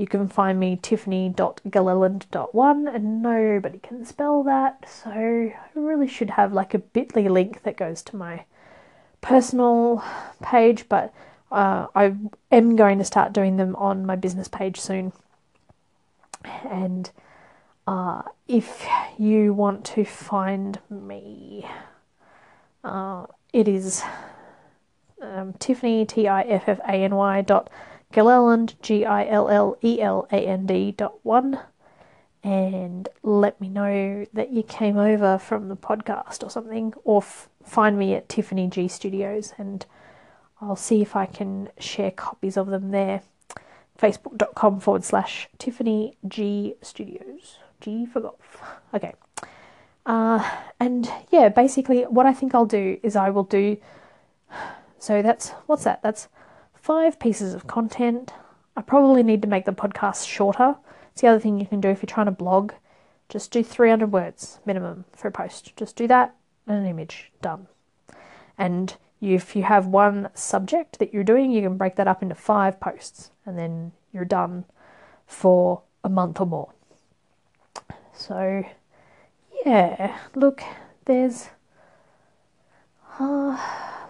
You 0.00 0.06
can 0.06 0.28
find 0.28 0.58
me 0.58 0.78
tiffany.gilleland.one 0.80 2.88
and 2.88 3.22
nobody 3.22 3.78
can 3.80 4.06
spell 4.06 4.42
that, 4.44 4.88
so 4.88 5.10
I 5.10 5.54
really 5.74 6.08
should 6.08 6.30
have 6.30 6.54
like 6.54 6.72
a 6.72 6.78
bit.ly 6.78 7.28
link 7.28 7.64
that 7.64 7.76
goes 7.76 8.00
to 8.04 8.16
my 8.16 8.46
personal 9.20 10.02
page, 10.42 10.88
but 10.88 11.12
uh, 11.52 11.88
I 11.94 12.14
am 12.50 12.76
going 12.76 12.96
to 12.96 13.04
start 13.04 13.34
doing 13.34 13.58
them 13.58 13.76
on 13.76 14.06
my 14.06 14.16
business 14.16 14.48
page 14.48 14.80
soon. 14.80 15.12
And 16.64 17.10
uh, 17.86 18.22
if 18.48 18.86
you 19.18 19.52
want 19.52 19.84
to 19.84 20.06
find 20.06 20.78
me, 20.88 21.68
uh, 22.82 23.26
it 23.52 23.68
is 23.68 24.02
um, 25.20 25.52
Tiffany, 25.58 26.06
T 26.06 26.26
I 26.26 26.40
F 26.44 26.70
F 26.70 26.80
A 26.88 26.92
N 26.92 27.16
Y 27.16 27.42
dot 27.42 27.68
Gilleland, 28.12 28.74
G 28.82 29.04
I 29.04 29.26
L 29.26 29.48
L 29.48 29.76
E 29.82 30.00
L 30.00 30.26
A 30.32 30.36
N 30.36 30.66
D 30.66 30.92
dot 30.92 31.14
one, 31.22 31.60
and 32.42 33.08
let 33.22 33.60
me 33.60 33.68
know 33.68 34.26
that 34.32 34.50
you 34.50 34.62
came 34.62 34.96
over 34.96 35.38
from 35.38 35.68
the 35.68 35.76
podcast 35.76 36.42
or 36.42 36.50
something, 36.50 36.94
or 37.04 37.18
f- 37.22 37.48
find 37.64 37.98
me 37.98 38.14
at 38.14 38.28
Tiffany 38.28 38.68
G 38.68 38.88
Studios 38.88 39.52
and 39.58 39.86
I'll 40.60 40.76
see 40.76 41.00
if 41.00 41.16
I 41.16 41.26
can 41.26 41.70
share 41.78 42.10
copies 42.10 42.56
of 42.56 42.66
them 42.66 42.90
there. 42.90 43.22
Facebook.com 43.98 44.80
forward 44.80 45.04
slash 45.04 45.48
Tiffany 45.58 46.16
G 46.26 46.74
Studios. 46.82 47.58
G 47.80 48.06
for 48.06 48.20
golf. 48.20 48.62
Okay. 48.92 49.14
Uh, 50.04 50.44
and 50.80 51.08
yeah, 51.30 51.48
basically, 51.48 52.02
what 52.02 52.26
I 52.26 52.32
think 52.32 52.56
I'll 52.56 52.66
do 52.66 52.98
is 53.04 53.14
I 53.14 53.30
will 53.30 53.44
do 53.44 53.76
so 54.98 55.22
that's 55.22 55.50
what's 55.66 55.84
that? 55.84 56.02
That's 56.02 56.26
five 56.90 57.20
pieces 57.20 57.54
of 57.54 57.68
content. 57.68 58.32
I 58.76 58.82
probably 58.82 59.22
need 59.22 59.42
to 59.42 59.48
make 59.48 59.64
the 59.64 59.70
podcast 59.70 60.26
shorter. 60.26 60.74
It's 61.12 61.20
the 61.20 61.28
other 61.28 61.38
thing 61.38 61.60
you 61.60 61.66
can 61.66 61.80
do 61.80 61.88
if 61.88 62.02
you're 62.02 62.08
trying 62.08 62.26
to 62.26 62.32
blog. 62.32 62.72
Just 63.28 63.52
do 63.52 63.62
300 63.62 64.10
words 64.10 64.58
minimum 64.66 65.04
for 65.14 65.28
a 65.28 65.30
post. 65.30 65.76
Just 65.76 65.94
do 65.94 66.08
that 66.08 66.34
and 66.66 66.78
an 66.78 66.86
image. 66.86 67.30
Done. 67.40 67.68
And 68.58 68.96
if 69.20 69.54
you 69.54 69.62
have 69.62 69.86
one 69.86 70.30
subject 70.34 70.98
that 70.98 71.14
you're 71.14 71.22
doing, 71.22 71.52
you 71.52 71.62
can 71.62 71.76
break 71.76 71.94
that 71.94 72.08
up 72.08 72.24
into 72.24 72.34
five 72.34 72.80
posts 72.80 73.30
and 73.46 73.56
then 73.56 73.92
you're 74.12 74.24
done 74.24 74.64
for 75.28 75.82
a 76.02 76.08
month 76.08 76.40
or 76.40 76.46
more. 76.46 76.74
So, 78.12 78.64
yeah, 79.64 80.18
look, 80.34 80.60
there's. 81.04 81.50
Uh, 83.20 83.56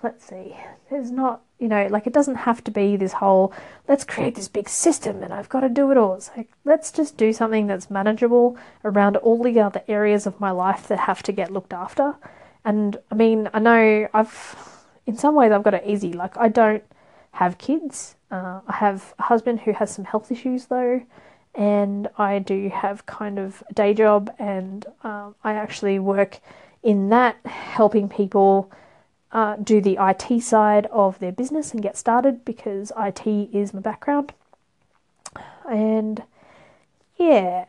let's 0.02 0.24
see. 0.24 0.56
There's 0.88 1.10
not, 1.10 1.42
you 1.60 1.68
know, 1.68 1.86
like 1.88 2.06
it 2.06 2.12
doesn't 2.12 2.36
have 2.36 2.64
to 2.64 2.70
be 2.70 2.96
this 2.96 3.12
whole, 3.12 3.52
let's 3.86 4.02
create 4.02 4.34
this 4.34 4.48
big 4.48 4.68
system 4.68 5.22
and 5.22 5.32
I've 5.32 5.48
got 5.50 5.60
to 5.60 5.68
do 5.68 5.90
it 5.90 5.98
all. 5.98 6.14
It's 6.14 6.30
like, 6.36 6.48
let's 6.64 6.90
just 6.90 7.16
do 7.18 7.32
something 7.32 7.66
that's 7.66 7.90
manageable 7.90 8.56
around 8.82 9.18
all 9.18 9.42
the 9.42 9.60
other 9.60 9.82
areas 9.86 10.26
of 10.26 10.40
my 10.40 10.50
life 10.50 10.88
that 10.88 11.00
have 11.00 11.22
to 11.24 11.32
get 11.32 11.52
looked 11.52 11.74
after. 11.74 12.16
And 12.64 12.96
I 13.10 13.14
mean, 13.14 13.50
I 13.52 13.58
know 13.58 14.08
I've, 14.12 14.56
in 15.06 15.16
some 15.16 15.34
ways, 15.34 15.52
I've 15.52 15.62
got 15.62 15.74
it 15.74 15.84
easy. 15.86 16.14
Like, 16.14 16.36
I 16.38 16.48
don't 16.48 16.82
have 17.32 17.58
kids. 17.58 18.16
Uh, 18.30 18.60
I 18.66 18.76
have 18.76 19.14
a 19.18 19.24
husband 19.24 19.60
who 19.60 19.72
has 19.72 19.94
some 19.94 20.04
health 20.04 20.32
issues 20.32 20.66
though, 20.66 21.02
and 21.54 22.08
I 22.16 22.38
do 22.38 22.68
have 22.68 23.06
kind 23.06 23.38
of 23.38 23.62
a 23.68 23.74
day 23.74 23.92
job, 23.92 24.32
and 24.38 24.86
um, 25.02 25.34
I 25.42 25.54
actually 25.54 25.98
work 25.98 26.38
in 26.82 27.08
that 27.10 27.36
helping 27.44 28.08
people 28.08 28.70
uh, 29.32 29.56
do 29.56 29.80
the 29.80 29.96
IT 30.00 30.42
side 30.42 30.86
of 30.86 31.18
their 31.18 31.32
business 31.32 31.72
and 31.72 31.82
get 31.82 31.96
started 31.96 32.44
because 32.44 32.92
IT 32.98 33.26
is 33.26 33.72
my 33.72 33.80
background. 33.80 34.32
And 35.70 36.22
yeah, 37.16 37.66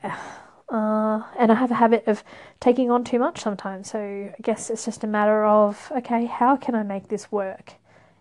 uh, 0.69 1.23
and 1.37 1.51
I 1.51 1.55
have 1.55 1.71
a 1.71 1.75
habit 1.75 2.07
of 2.07 2.23
taking 2.59 2.89
on 2.89 3.03
too 3.03 3.19
much 3.19 3.41
sometimes. 3.41 3.91
So 3.91 3.99
I 3.99 4.35
guess 4.41 4.69
it's 4.69 4.85
just 4.85 5.03
a 5.03 5.07
matter 5.07 5.45
of 5.45 5.91
okay, 5.97 6.25
how 6.25 6.55
can 6.55 6.73
I 6.73 6.83
make 6.83 7.09
this 7.09 7.31
work? 7.31 7.73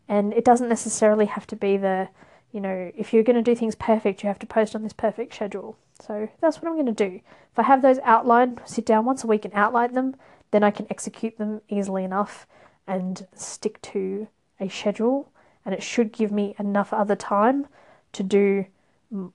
And 0.08 0.32
it 0.34 0.44
doesn't 0.44 0.68
necessarily 0.68 1.26
have 1.26 1.46
to 1.46 1.56
be 1.56 1.76
the, 1.76 2.08
you 2.52 2.60
know, 2.60 2.90
if 2.96 3.12
you're 3.12 3.22
going 3.22 3.36
to 3.36 3.42
do 3.42 3.54
things 3.54 3.76
perfect, 3.76 4.22
you 4.22 4.26
have 4.26 4.40
to 4.40 4.46
post 4.46 4.74
on 4.74 4.82
this 4.82 4.92
perfect 4.92 5.34
schedule. 5.34 5.76
So 6.00 6.28
that's 6.40 6.60
what 6.60 6.68
I'm 6.68 6.74
going 6.74 6.92
to 6.94 7.08
do. 7.08 7.20
If 7.52 7.58
I 7.58 7.62
have 7.62 7.80
those 7.80 7.98
outlined, 8.02 8.60
sit 8.64 8.84
down 8.84 9.04
once 9.04 9.22
a 9.22 9.28
week 9.28 9.44
and 9.44 9.54
outline 9.54 9.94
them, 9.94 10.16
then 10.50 10.64
I 10.64 10.72
can 10.72 10.86
execute 10.90 11.38
them 11.38 11.60
easily 11.68 12.02
enough 12.02 12.46
and 12.90 13.26
stick 13.34 13.80
to 13.82 14.26
a 14.58 14.68
schedule. 14.68 15.30
And 15.64 15.74
it 15.74 15.82
should 15.82 16.12
give 16.12 16.32
me 16.32 16.54
enough 16.58 16.92
other 16.92 17.14
time 17.14 17.66
to 18.12 18.22
do 18.22 18.66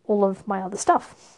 all 0.05 0.25
of 0.25 0.47
my 0.47 0.61
other 0.61 0.77
stuff. 0.77 1.37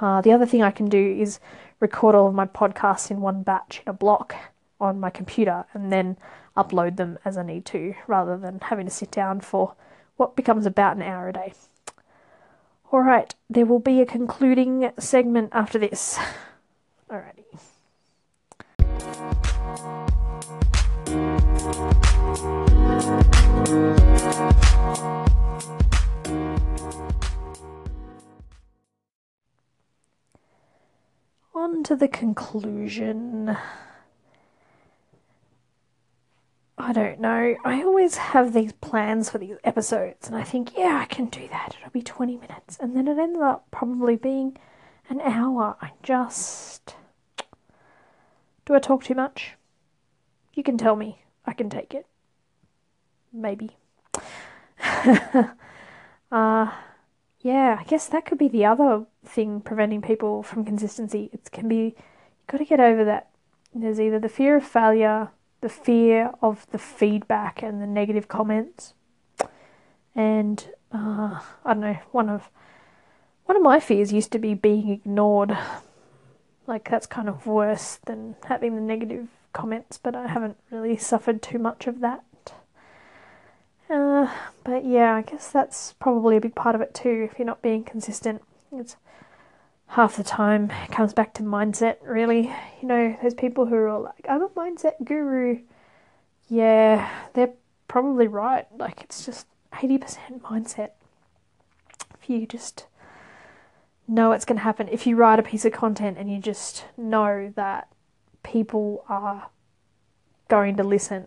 Uh, 0.00 0.20
the 0.20 0.32
other 0.32 0.46
thing 0.46 0.62
I 0.62 0.70
can 0.70 0.88
do 0.88 1.16
is 1.18 1.38
record 1.78 2.14
all 2.14 2.28
of 2.28 2.34
my 2.34 2.46
podcasts 2.46 3.10
in 3.10 3.20
one 3.20 3.42
batch 3.42 3.82
in 3.84 3.90
a 3.90 3.92
block 3.92 4.34
on 4.80 4.98
my 4.98 5.10
computer 5.10 5.66
and 5.72 5.92
then 5.92 6.16
upload 6.56 6.96
them 6.96 7.18
as 7.24 7.36
I 7.36 7.42
need 7.42 7.64
to 7.66 7.94
rather 8.06 8.36
than 8.36 8.60
having 8.60 8.86
to 8.86 8.92
sit 8.92 9.10
down 9.10 9.40
for 9.40 9.74
what 10.16 10.36
becomes 10.36 10.66
about 10.66 10.96
an 10.96 11.02
hour 11.02 11.28
a 11.28 11.32
day. 11.32 11.52
Alright, 12.92 13.34
there 13.50 13.66
will 13.66 13.80
be 13.80 14.00
a 14.00 14.06
concluding 14.06 14.90
segment 14.98 15.50
after 15.52 15.78
this. 15.78 16.18
Alrighty. 17.10 17.44
On 21.76 21.90
to 31.82 31.96
the 31.96 32.06
conclusion. 32.06 33.56
I 36.78 36.92
don't 36.92 37.18
know. 37.18 37.56
I 37.64 37.82
always 37.82 38.18
have 38.18 38.52
these 38.52 38.72
plans 38.74 39.30
for 39.30 39.38
these 39.38 39.56
episodes, 39.64 40.28
and 40.28 40.36
I 40.36 40.44
think, 40.44 40.76
yeah, 40.76 41.00
I 41.02 41.06
can 41.06 41.26
do 41.26 41.48
that. 41.48 41.74
It'll 41.80 41.90
be 41.90 42.02
20 42.02 42.36
minutes. 42.36 42.76
And 42.78 42.96
then 42.96 43.08
it 43.08 43.18
ends 43.18 43.40
up 43.40 43.66
probably 43.72 44.14
being 44.14 44.56
an 45.08 45.20
hour. 45.20 45.76
I 45.80 45.90
just. 46.04 46.94
Do 48.64 48.74
I 48.74 48.78
talk 48.78 49.02
too 49.02 49.16
much? 49.16 49.54
You 50.52 50.62
can 50.62 50.78
tell 50.78 50.94
me. 50.94 51.23
I 51.46 51.52
can 51.52 51.70
take 51.70 51.94
it. 51.94 52.06
Maybe. 53.32 53.76
uh, 54.80 56.70
yeah, 57.40 57.76
I 57.80 57.84
guess 57.86 58.06
that 58.08 58.24
could 58.26 58.38
be 58.38 58.48
the 58.48 58.64
other 58.64 59.04
thing 59.24 59.60
preventing 59.60 60.02
people 60.02 60.42
from 60.42 60.64
consistency. 60.64 61.30
It 61.32 61.50
can 61.52 61.68
be, 61.68 61.76
you've 61.76 62.46
got 62.46 62.58
to 62.58 62.64
get 62.64 62.80
over 62.80 63.04
that. 63.04 63.30
There's 63.74 64.00
either 64.00 64.18
the 64.20 64.28
fear 64.28 64.56
of 64.56 64.64
failure 64.64 65.30
the 65.64 65.68
fear 65.70 66.30
of 66.42 66.66
the 66.72 66.78
feedback 66.78 67.62
and 67.62 67.80
the 67.80 67.86
negative 67.86 68.28
comments. 68.28 68.92
And 70.14 70.62
uh, 70.92 71.40
I 71.64 71.72
don't 71.72 71.80
know, 71.80 71.98
one 72.12 72.28
of 72.28 72.50
one 73.46 73.56
of 73.56 73.62
my 73.62 73.80
fears 73.80 74.12
used 74.12 74.30
to 74.32 74.38
be 74.38 74.52
being 74.52 74.90
ignored. 74.90 75.56
Like 76.66 76.90
that's 76.90 77.06
kind 77.06 77.30
of 77.30 77.46
worse 77.46 77.98
than 78.04 78.36
having 78.46 78.74
the 78.74 78.82
negative 78.82 79.28
comments, 79.54 79.96
but 79.96 80.14
I 80.14 80.26
haven't 80.26 80.58
really 80.70 80.98
suffered 80.98 81.40
too 81.40 81.58
much 81.58 81.86
of 81.86 82.00
that. 82.00 82.24
Uh, 83.88 84.30
but 84.64 84.84
yeah, 84.84 85.14
I 85.14 85.22
guess 85.22 85.50
that's 85.50 85.94
probably 85.94 86.36
a 86.36 86.40
big 86.40 86.54
part 86.54 86.74
of 86.74 86.80
it 86.80 86.94
too. 86.94 87.28
If 87.30 87.38
you're 87.38 87.46
not 87.46 87.62
being 87.62 87.84
consistent, 87.84 88.42
it's 88.72 88.96
half 89.88 90.16
the 90.16 90.24
time 90.24 90.70
it 90.84 90.90
comes 90.90 91.12
back 91.12 91.34
to 91.34 91.42
mindset, 91.42 91.96
really. 92.02 92.52
You 92.82 92.88
know, 92.88 93.16
those 93.22 93.34
people 93.34 93.66
who 93.66 93.76
are 93.76 94.00
like, 94.00 94.26
I'm 94.28 94.42
a 94.42 94.48
mindset 94.48 95.04
guru. 95.04 95.60
Yeah, 96.48 97.08
they're 97.34 97.54
probably 97.88 98.26
right. 98.26 98.66
Like, 98.76 99.02
it's 99.02 99.24
just 99.24 99.46
80% 99.72 100.40
mindset. 100.40 100.90
If 102.20 102.28
you 102.28 102.46
just 102.46 102.86
know 104.08 104.32
it's 104.32 104.44
going 104.44 104.58
to 104.58 104.64
happen, 104.64 104.88
if 104.88 105.06
you 105.06 105.16
write 105.16 105.38
a 105.38 105.42
piece 105.42 105.64
of 105.64 105.72
content 105.72 106.18
and 106.18 106.30
you 106.30 106.38
just 106.38 106.86
know 106.96 107.52
that 107.56 107.88
people 108.44 109.04
are 109.08 109.50
going 110.48 110.76
to 110.76 110.84
listen, 110.84 111.26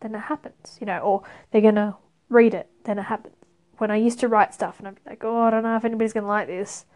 then 0.00 0.16
it 0.16 0.20
happens, 0.20 0.76
you 0.80 0.86
know, 0.86 0.98
or 0.98 1.22
they're 1.50 1.60
going 1.60 1.76
to 1.76 1.94
read 2.28 2.54
it, 2.54 2.68
then 2.84 2.98
it 2.98 3.04
happens. 3.04 3.34
When 3.78 3.92
I 3.92 3.96
used 3.96 4.18
to 4.20 4.28
write 4.28 4.54
stuff 4.54 4.78
and 4.80 4.88
I'd 4.88 4.96
be 4.96 5.02
like, 5.06 5.22
oh, 5.22 5.42
I 5.42 5.50
don't 5.50 5.62
know 5.62 5.76
if 5.76 5.84
anybody's 5.84 6.12
going 6.12 6.24
to 6.24 6.28
like 6.28 6.48
this 6.48 6.86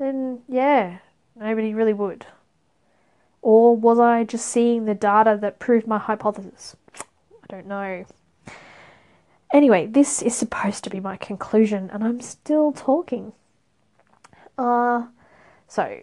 then 0.00 0.40
yeah, 0.48 0.98
nobody 1.36 1.74
really 1.74 1.92
would. 1.92 2.26
Or 3.42 3.76
was 3.76 4.00
I 4.00 4.24
just 4.24 4.46
seeing 4.46 4.86
the 4.86 4.94
data 4.94 5.38
that 5.40 5.60
proved 5.60 5.86
my 5.86 5.98
hypothesis? 5.98 6.74
I 6.96 7.46
don't 7.48 7.66
know. 7.66 8.04
Anyway, 9.52 9.86
this 9.86 10.22
is 10.22 10.34
supposed 10.34 10.84
to 10.84 10.90
be 10.90 11.00
my 11.00 11.16
conclusion, 11.16 11.90
and 11.92 12.02
I'm 12.02 12.20
still 12.20 12.72
talking. 12.72 13.32
Uh, 14.56 15.06
so, 15.68 16.00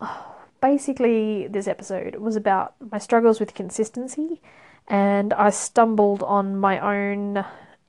basically, 0.60 1.46
this 1.48 1.68
episode 1.68 2.16
was 2.16 2.36
about 2.36 2.74
my 2.90 2.98
struggles 2.98 3.40
with 3.40 3.54
consistency, 3.54 4.40
and 4.88 5.32
I 5.34 5.50
stumbled 5.50 6.22
on 6.22 6.56
my 6.56 6.78
own 6.78 7.44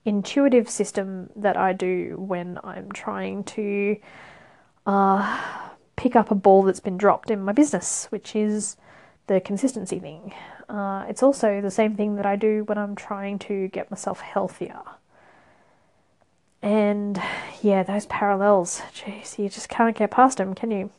intuitive 0.05 0.69
system 0.69 1.29
that 1.35 1.57
I 1.57 1.73
do 1.73 2.15
when 2.17 2.59
I'm 2.63 2.91
trying 2.91 3.43
to 3.43 3.97
uh, 4.85 5.41
pick 5.95 6.15
up 6.15 6.31
a 6.31 6.35
ball 6.35 6.63
that's 6.63 6.79
been 6.79 6.97
dropped 6.97 7.29
in 7.29 7.43
my 7.43 7.51
business, 7.51 8.07
which 8.09 8.35
is 8.35 8.77
the 9.27 9.41
consistency 9.41 9.99
thing. 9.99 10.33
Uh, 10.69 11.05
it's 11.09 11.23
also 11.23 11.61
the 11.61 11.71
same 11.71 11.95
thing 11.95 12.15
that 12.15 12.25
I 12.25 12.35
do 12.35 12.63
when 12.63 12.77
I'm 12.77 12.95
trying 12.95 13.39
to 13.39 13.67
get 13.69 13.91
myself 13.91 14.21
healthier. 14.21 14.81
And 16.61 17.21
yeah, 17.61 17.83
those 17.83 18.05
parallels, 18.07 18.81
jeez, 18.93 19.37
you 19.37 19.49
just 19.49 19.69
can't 19.69 19.95
get 19.95 20.11
past 20.11 20.37
them, 20.37 20.55
can 20.55 20.71
you? 20.71 20.89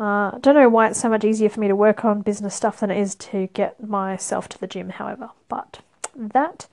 Uh, 0.00 0.30
I 0.34 0.38
don't 0.40 0.54
know 0.54 0.68
why 0.68 0.88
it's 0.88 1.00
so 1.00 1.10
much 1.10 1.24
easier 1.24 1.50
for 1.50 1.60
me 1.60 1.68
to 1.68 1.76
work 1.76 2.04
on 2.04 2.22
business 2.22 2.54
stuff 2.54 2.80
than 2.80 2.90
it 2.90 2.98
is 2.98 3.14
to 3.16 3.48
get 3.48 3.86
myself 3.86 4.48
to 4.48 4.58
the 4.58 4.66
gym, 4.66 4.88
however, 4.88 5.30
but 5.48 5.80
that 6.16 6.66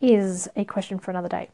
is 0.00 0.48
a 0.54 0.64
question 0.64 1.00
for 1.00 1.10
another 1.10 1.28
day 1.28 1.48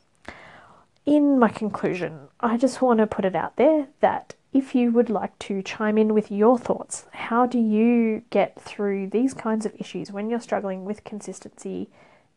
in 1.07 1.39
my 1.39 1.49
conclusion, 1.49 2.29
I 2.41 2.57
just 2.57 2.81
want 2.81 2.99
to 2.99 3.07
put 3.07 3.25
it 3.25 3.37
out 3.37 3.57
there 3.57 3.89
that 4.01 4.35
if 4.53 4.75
you 4.75 4.91
would 4.93 5.11
like 5.11 5.39
to 5.41 5.63
chime 5.63 5.99
in 5.99 6.15
with 6.15 6.31
your 6.31 6.59
thoughts, 6.59 7.07
how 7.13 7.45
do 7.45 7.59
you 7.59 8.23
get 8.31 8.61
through 8.61 9.09
these 9.09 9.35
kinds 9.35 9.67
of 9.67 9.75
issues 9.79 10.13
when 10.13 10.31
you're 10.31 10.41
struggling 10.41 10.85
with 10.85 11.05
consistency 11.05 11.89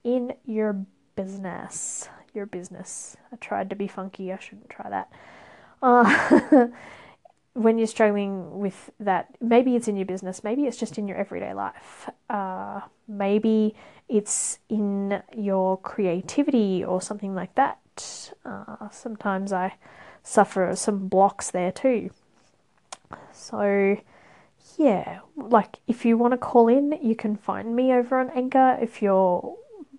in 0.03 0.33
your 0.45 0.85
business? 1.15 2.09
Your 2.33 2.45
business. 2.45 3.15
I 3.31 3.37
tried 3.37 3.69
to 3.69 3.75
be 3.75 3.87
funky, 3.87 4.33
I 4.33 4.39
shouldn't 4.39 4.69
try 4.69 4.89
that. 4.89 5.09
Uh, 5.81 6.67
when 7.61 7.77
you're 7.77 7.87
struggling 7.87 8.59
with 8.59 8.91
that, 8.99 9.35
maybe 9.41 9.75
it's 9.75 9.87
in 9.87 9.95
your 9.97 10.05
business, 10.05 10.43
maybe 10.43 10.65
it's 10.65 10.77
just 10.77 10.97
in 10.97 11.07
your 11.07 11.17
everyday 11.17 11.53
life, 11.53 12.09
uh, 12.29 12.81
maybe 13.07 13.75
it's 14.07 14.59
in 14.69 15.21
your 15.35 15.77
creativity 15.77 16.83
or 16.83 17.01
something 17.01 17.35
like 17.35 17.55
that 17.55 17.79
uh, 18.45 18.89
sometimes 18.91 19.51
I 19.51 19.75
suffer 20.23 20.75
some 20.75 21.07
blocks 21.07 21.51
there 21.51 21.71
too. 21.71 22.11
So, 23.31 23.97
yeah, 24.77 25.19
like 25.35 25.77
if 25.87 26.05
you 26.05 26.17
want 26.17 26.33
to 26.33 26.37
call 26.37 26.67
in, 26.67 26.97
you 27.01 27.15
can 27.15 27.35
find 27.35 27.75
me 27.75 27.91
over 27.93 28.19
on 28.19 28.29
Anchor. 28.31 28.77
If 28.81 29.01
you're 29.01 29.55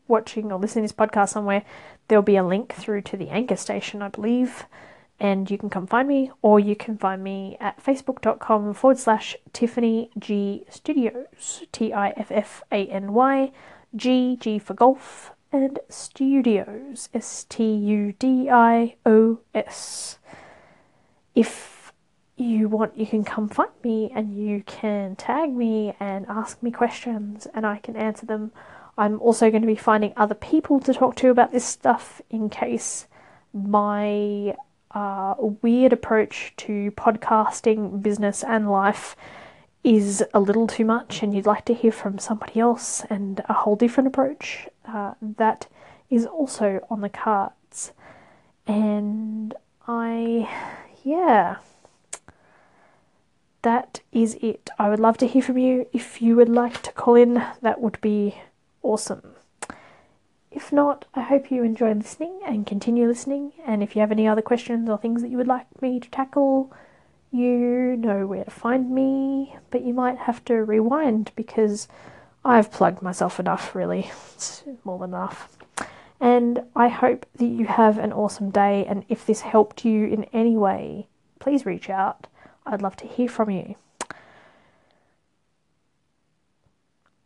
watching 0.06 0.52
or 0.52 0.58
listening 0.58 0.86
to 0.86 0.94
this 0.94 1.06
podcast 1.06 1.30
somewhere, 1.30 1.64
there'll 2.08 2.22
be 2.22 2.36
a 2.36 2.44
link 2.44 2.74
through 2.74 3.02
to 3.02 3.16
the 3.16 3.30
Anchor 3.30 3.56
station, 3.56 4.02
I 4.02 4.08
believe, 4.08 4.66
and 5.20 5.50
you 5.50 5.58
can 5.58 5.70
come 5.70 5.86
find 5.86 6.06
me, 6.06 6.30
or 6.42 6.60
you 6.60 6.76
can 6.76 6.96
find 6.96 7.22
me 7.22 7.56
at 7.60 7.82
facebook.com 7.82 8.74
forward 8.74 8.98
slash 8.98 9.36
Tiffany 9.52 10.10
G 10.18 10.64
Studios, 10.70 11.64
T 11.72 11.92
I 11.92 12.10
F 12.10 12.30
F 12.30 12.62
A 12.70 12.86
N 12.86 13.12
Y, 13.12 13.52
G, 13.96 14.36
G 14.40 14.58
for 14.58 14.74
golf, 14.74 15.32
and 15.50 15.78
Studios, 15.88 17.08
S 17.12 17.44
T 17.48 17.64
U 17.74 18.12
D 18.18 18.48
I 18.48 18.96
O 19.04 19.40
S. 19.54 20.18
If 21.34 21.92
you 22.36 22.68
want, 22.68 22.96
you 22.96 23.06
can 23.06 23.24
come 23.24 23.48
find 23.48 23.70
me 23.82 24.12
and 24.14 24.36
you 24.36 24.62
can 24.66 25.16
tag 25.16 25.52
me 25.52 25.94
and 25.98 26.26
ask 26.28 26.62
me 26.62 26.70
questions, 26.70 27.48
and 27.52 27.66
I 27.66 27.78
can 27.78 27.96
answer 27.96 28.26
them. 28.26 28.52
I'm 28.96 29.20
also 29.20 29.50
going 29.50 29.62
to 29.62 29.66
be 29.68 29.76
finding 29.76 30.12
other 30.16 30.34
people 30.34 30.80
to 30.80 30.92
talk 30.92 31.16
to 31.16 31.30
about 31.30 31.52
this 31.52 31.64
stuff 31.64 32.20
in 32.30 32.50
case 32.50 33.06
my 33.52 34.54
uh, 34.92 35.34
weird 35.38 35.92
approach 35.92 36.52
to 36.58 36.90
podcasting, 36.92 38.02
business, 38.02 38.42
and 38.42 38.70
life 38.70 39.16
is 39.84 40.24
a 40.34 40.40
little 40.40 40.66
too 40.66 40.84
much 40.84 41.22
and 41.22 41.34
you'd 41.34 41.46
like 41.46 41.64
to 41.64 41.74
hear 41.74 41.92
from 41.92 42.18
somebody 42.18 42.60
else 42.60 43.04
and 43.08 43.40
a 43.48 43.52
whole 43.52 43.76
different 43.76 44.06
approach, 44.06 44.68
uh, 44.86 45.14
that 45.20 45.66
is 46.10 46.26
also 46.26 46.84
on 46.90 47.00
the 47.00 47.08
cards. 47.08 47.92
And 48.66 49.54
I, 49.86 50.48
yeah, 51.04 51.56
that 53.62 54.00
is 54.12 54.36
it. 54.40 54.70
I 54.78 54.88
would 54.88 55.00
love 55.00 55.18
to 55.18 55.26
hear 55.26 55.42
from 55.42 55.58
you. 55.58 55.86
If 55.92 56.20
you 56.20 56.36
would 56.36 56.48
like 56.48 56.82
to 56.82 56.92
call 56.92 57.14
in, 57.14 57.42
that 57.62 57.80
would 57.80 58.00
be 58.00 58.36
awesome. 58.82 59.34
If 60.50 60.72
not, 60.72 61.04
I 61.14 61.22
hope 61.22 61.50
you 61.50 61.62
enjoy 61.62 61.92
listening 61.92 62.40
and 62.46 62.66
continue 62.66 63.06
listening. 63.06 63.52
And 63.66 63.82
if 63.82 63.94
you 63.94 64.00
have 64.00 64.12
any 64.12 64.26
other 64.26 64.42
questions 64.42 64.88
or 64.88 64.98
things 64.98 65.22
that 65.22 65.28
you 65.28 65.36
would 65.36 65.46
like 65.46 65.82
me 65.82 66.00
to 66.00 66.10
tackle, 66.10 66.72
you 67.30 67.96
know 67.96 68.26
where 68.26 68.44
to 68.44 68.50
find 68.50 68.90
me, 68.90 69.56
but 69.70 69.82
you 69.82 69.92
might 69.92 70.18
have 70.18 70.44
to 70.46 70.54
rewind 70.54 71.32
because 71.36 71.86
I've 72.44 72.72
plugged 72.72 73.02
myself 73.02 73.38
enough, 73.38 73.74
really. 73.74 74.10
It's 74.34 74.64
more 74.84 74.98
than 74.98 75.10
enough. 75.10 75.56
And 76.20 76.62
I 76.74 76.88
hope 76.88 77.26
that 77.36 77.46
you 77.46 77.66
have 77.66 77.98
an 77.98 78.12
awesome 78.12 78.50
day. 78.50 78.86
And 78.86 79.04
if 79.08 79.26
this 79.26 79.42
helped 79.42 79.84
you 79.84 80.06
in 80.06 80.24
any 80.32 80.56
way, 80.56 81.08
please 81.38 81.66
reach 81.66 81.90
out. 81.90 82.26
I'd 82.64 82.82
love 82.82 82.96
to 82.96 83.06
hear 83.06 83.28
from 83.28 83.50
you. 83.50 83.76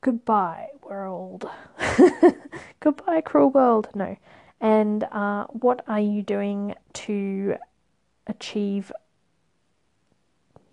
Goodbye, 0.02 0.70
world. 0.82 1.48
Goodbye, 2.80 3.20
cruel 3.20 3.50
world. 3.50 3.88
No. 3.94 4.16
And 4.60 5.04
uh, 5.04 5.44
what 5.46 5.84
are 5.86 6.00
you 6.00 6.22
doing 6.22 6.74
to 6.94 7.56
achieve 8.26 8.90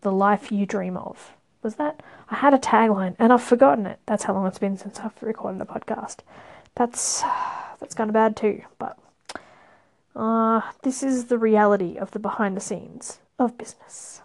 the 0.01 0.11
life 0.11 0.51
you 0.51 0.65
dream 0.65 0.97
of? 0.97 1.33
Was 1.61 1.75
that? 1.75 2.01
I 2.31 2.37
had 2.37 2.55
a 2.55 2.57
tagline 2.57 3.15
and 3.19 3.31
I've 3.31 3.43
forgotten 3.43 3.85
it. 3.85 3.99
That's 4.07 4.23
how 4.23 4.33
long 4.33 4.47
it's 4.47 4.57
been 4.57 4.77
since 4.77 4.99
I've 4.99 5.21
recorded 5.21 5.61
a 5.61 5.65
podcast. 5.65 6.17
That's 6.73 7.21
that's 7.79 7.93
kind 7.93 8.09
of 8.09 8.15
bad 8.15 8.35
too. 8.35 8.63
But 8.79 8.97
uh, 10.15 10.61
this 10.81 11.03
is 11.03 11.25
the 11.25 11.37
reality 11.37 11.97
of 11.97 12.11
the 12.11 12.19
behind 12.19 12.57
the 12.57 12.61
scenes 12.61 13.19
of 13.37 13.59
business. 13.59 14.21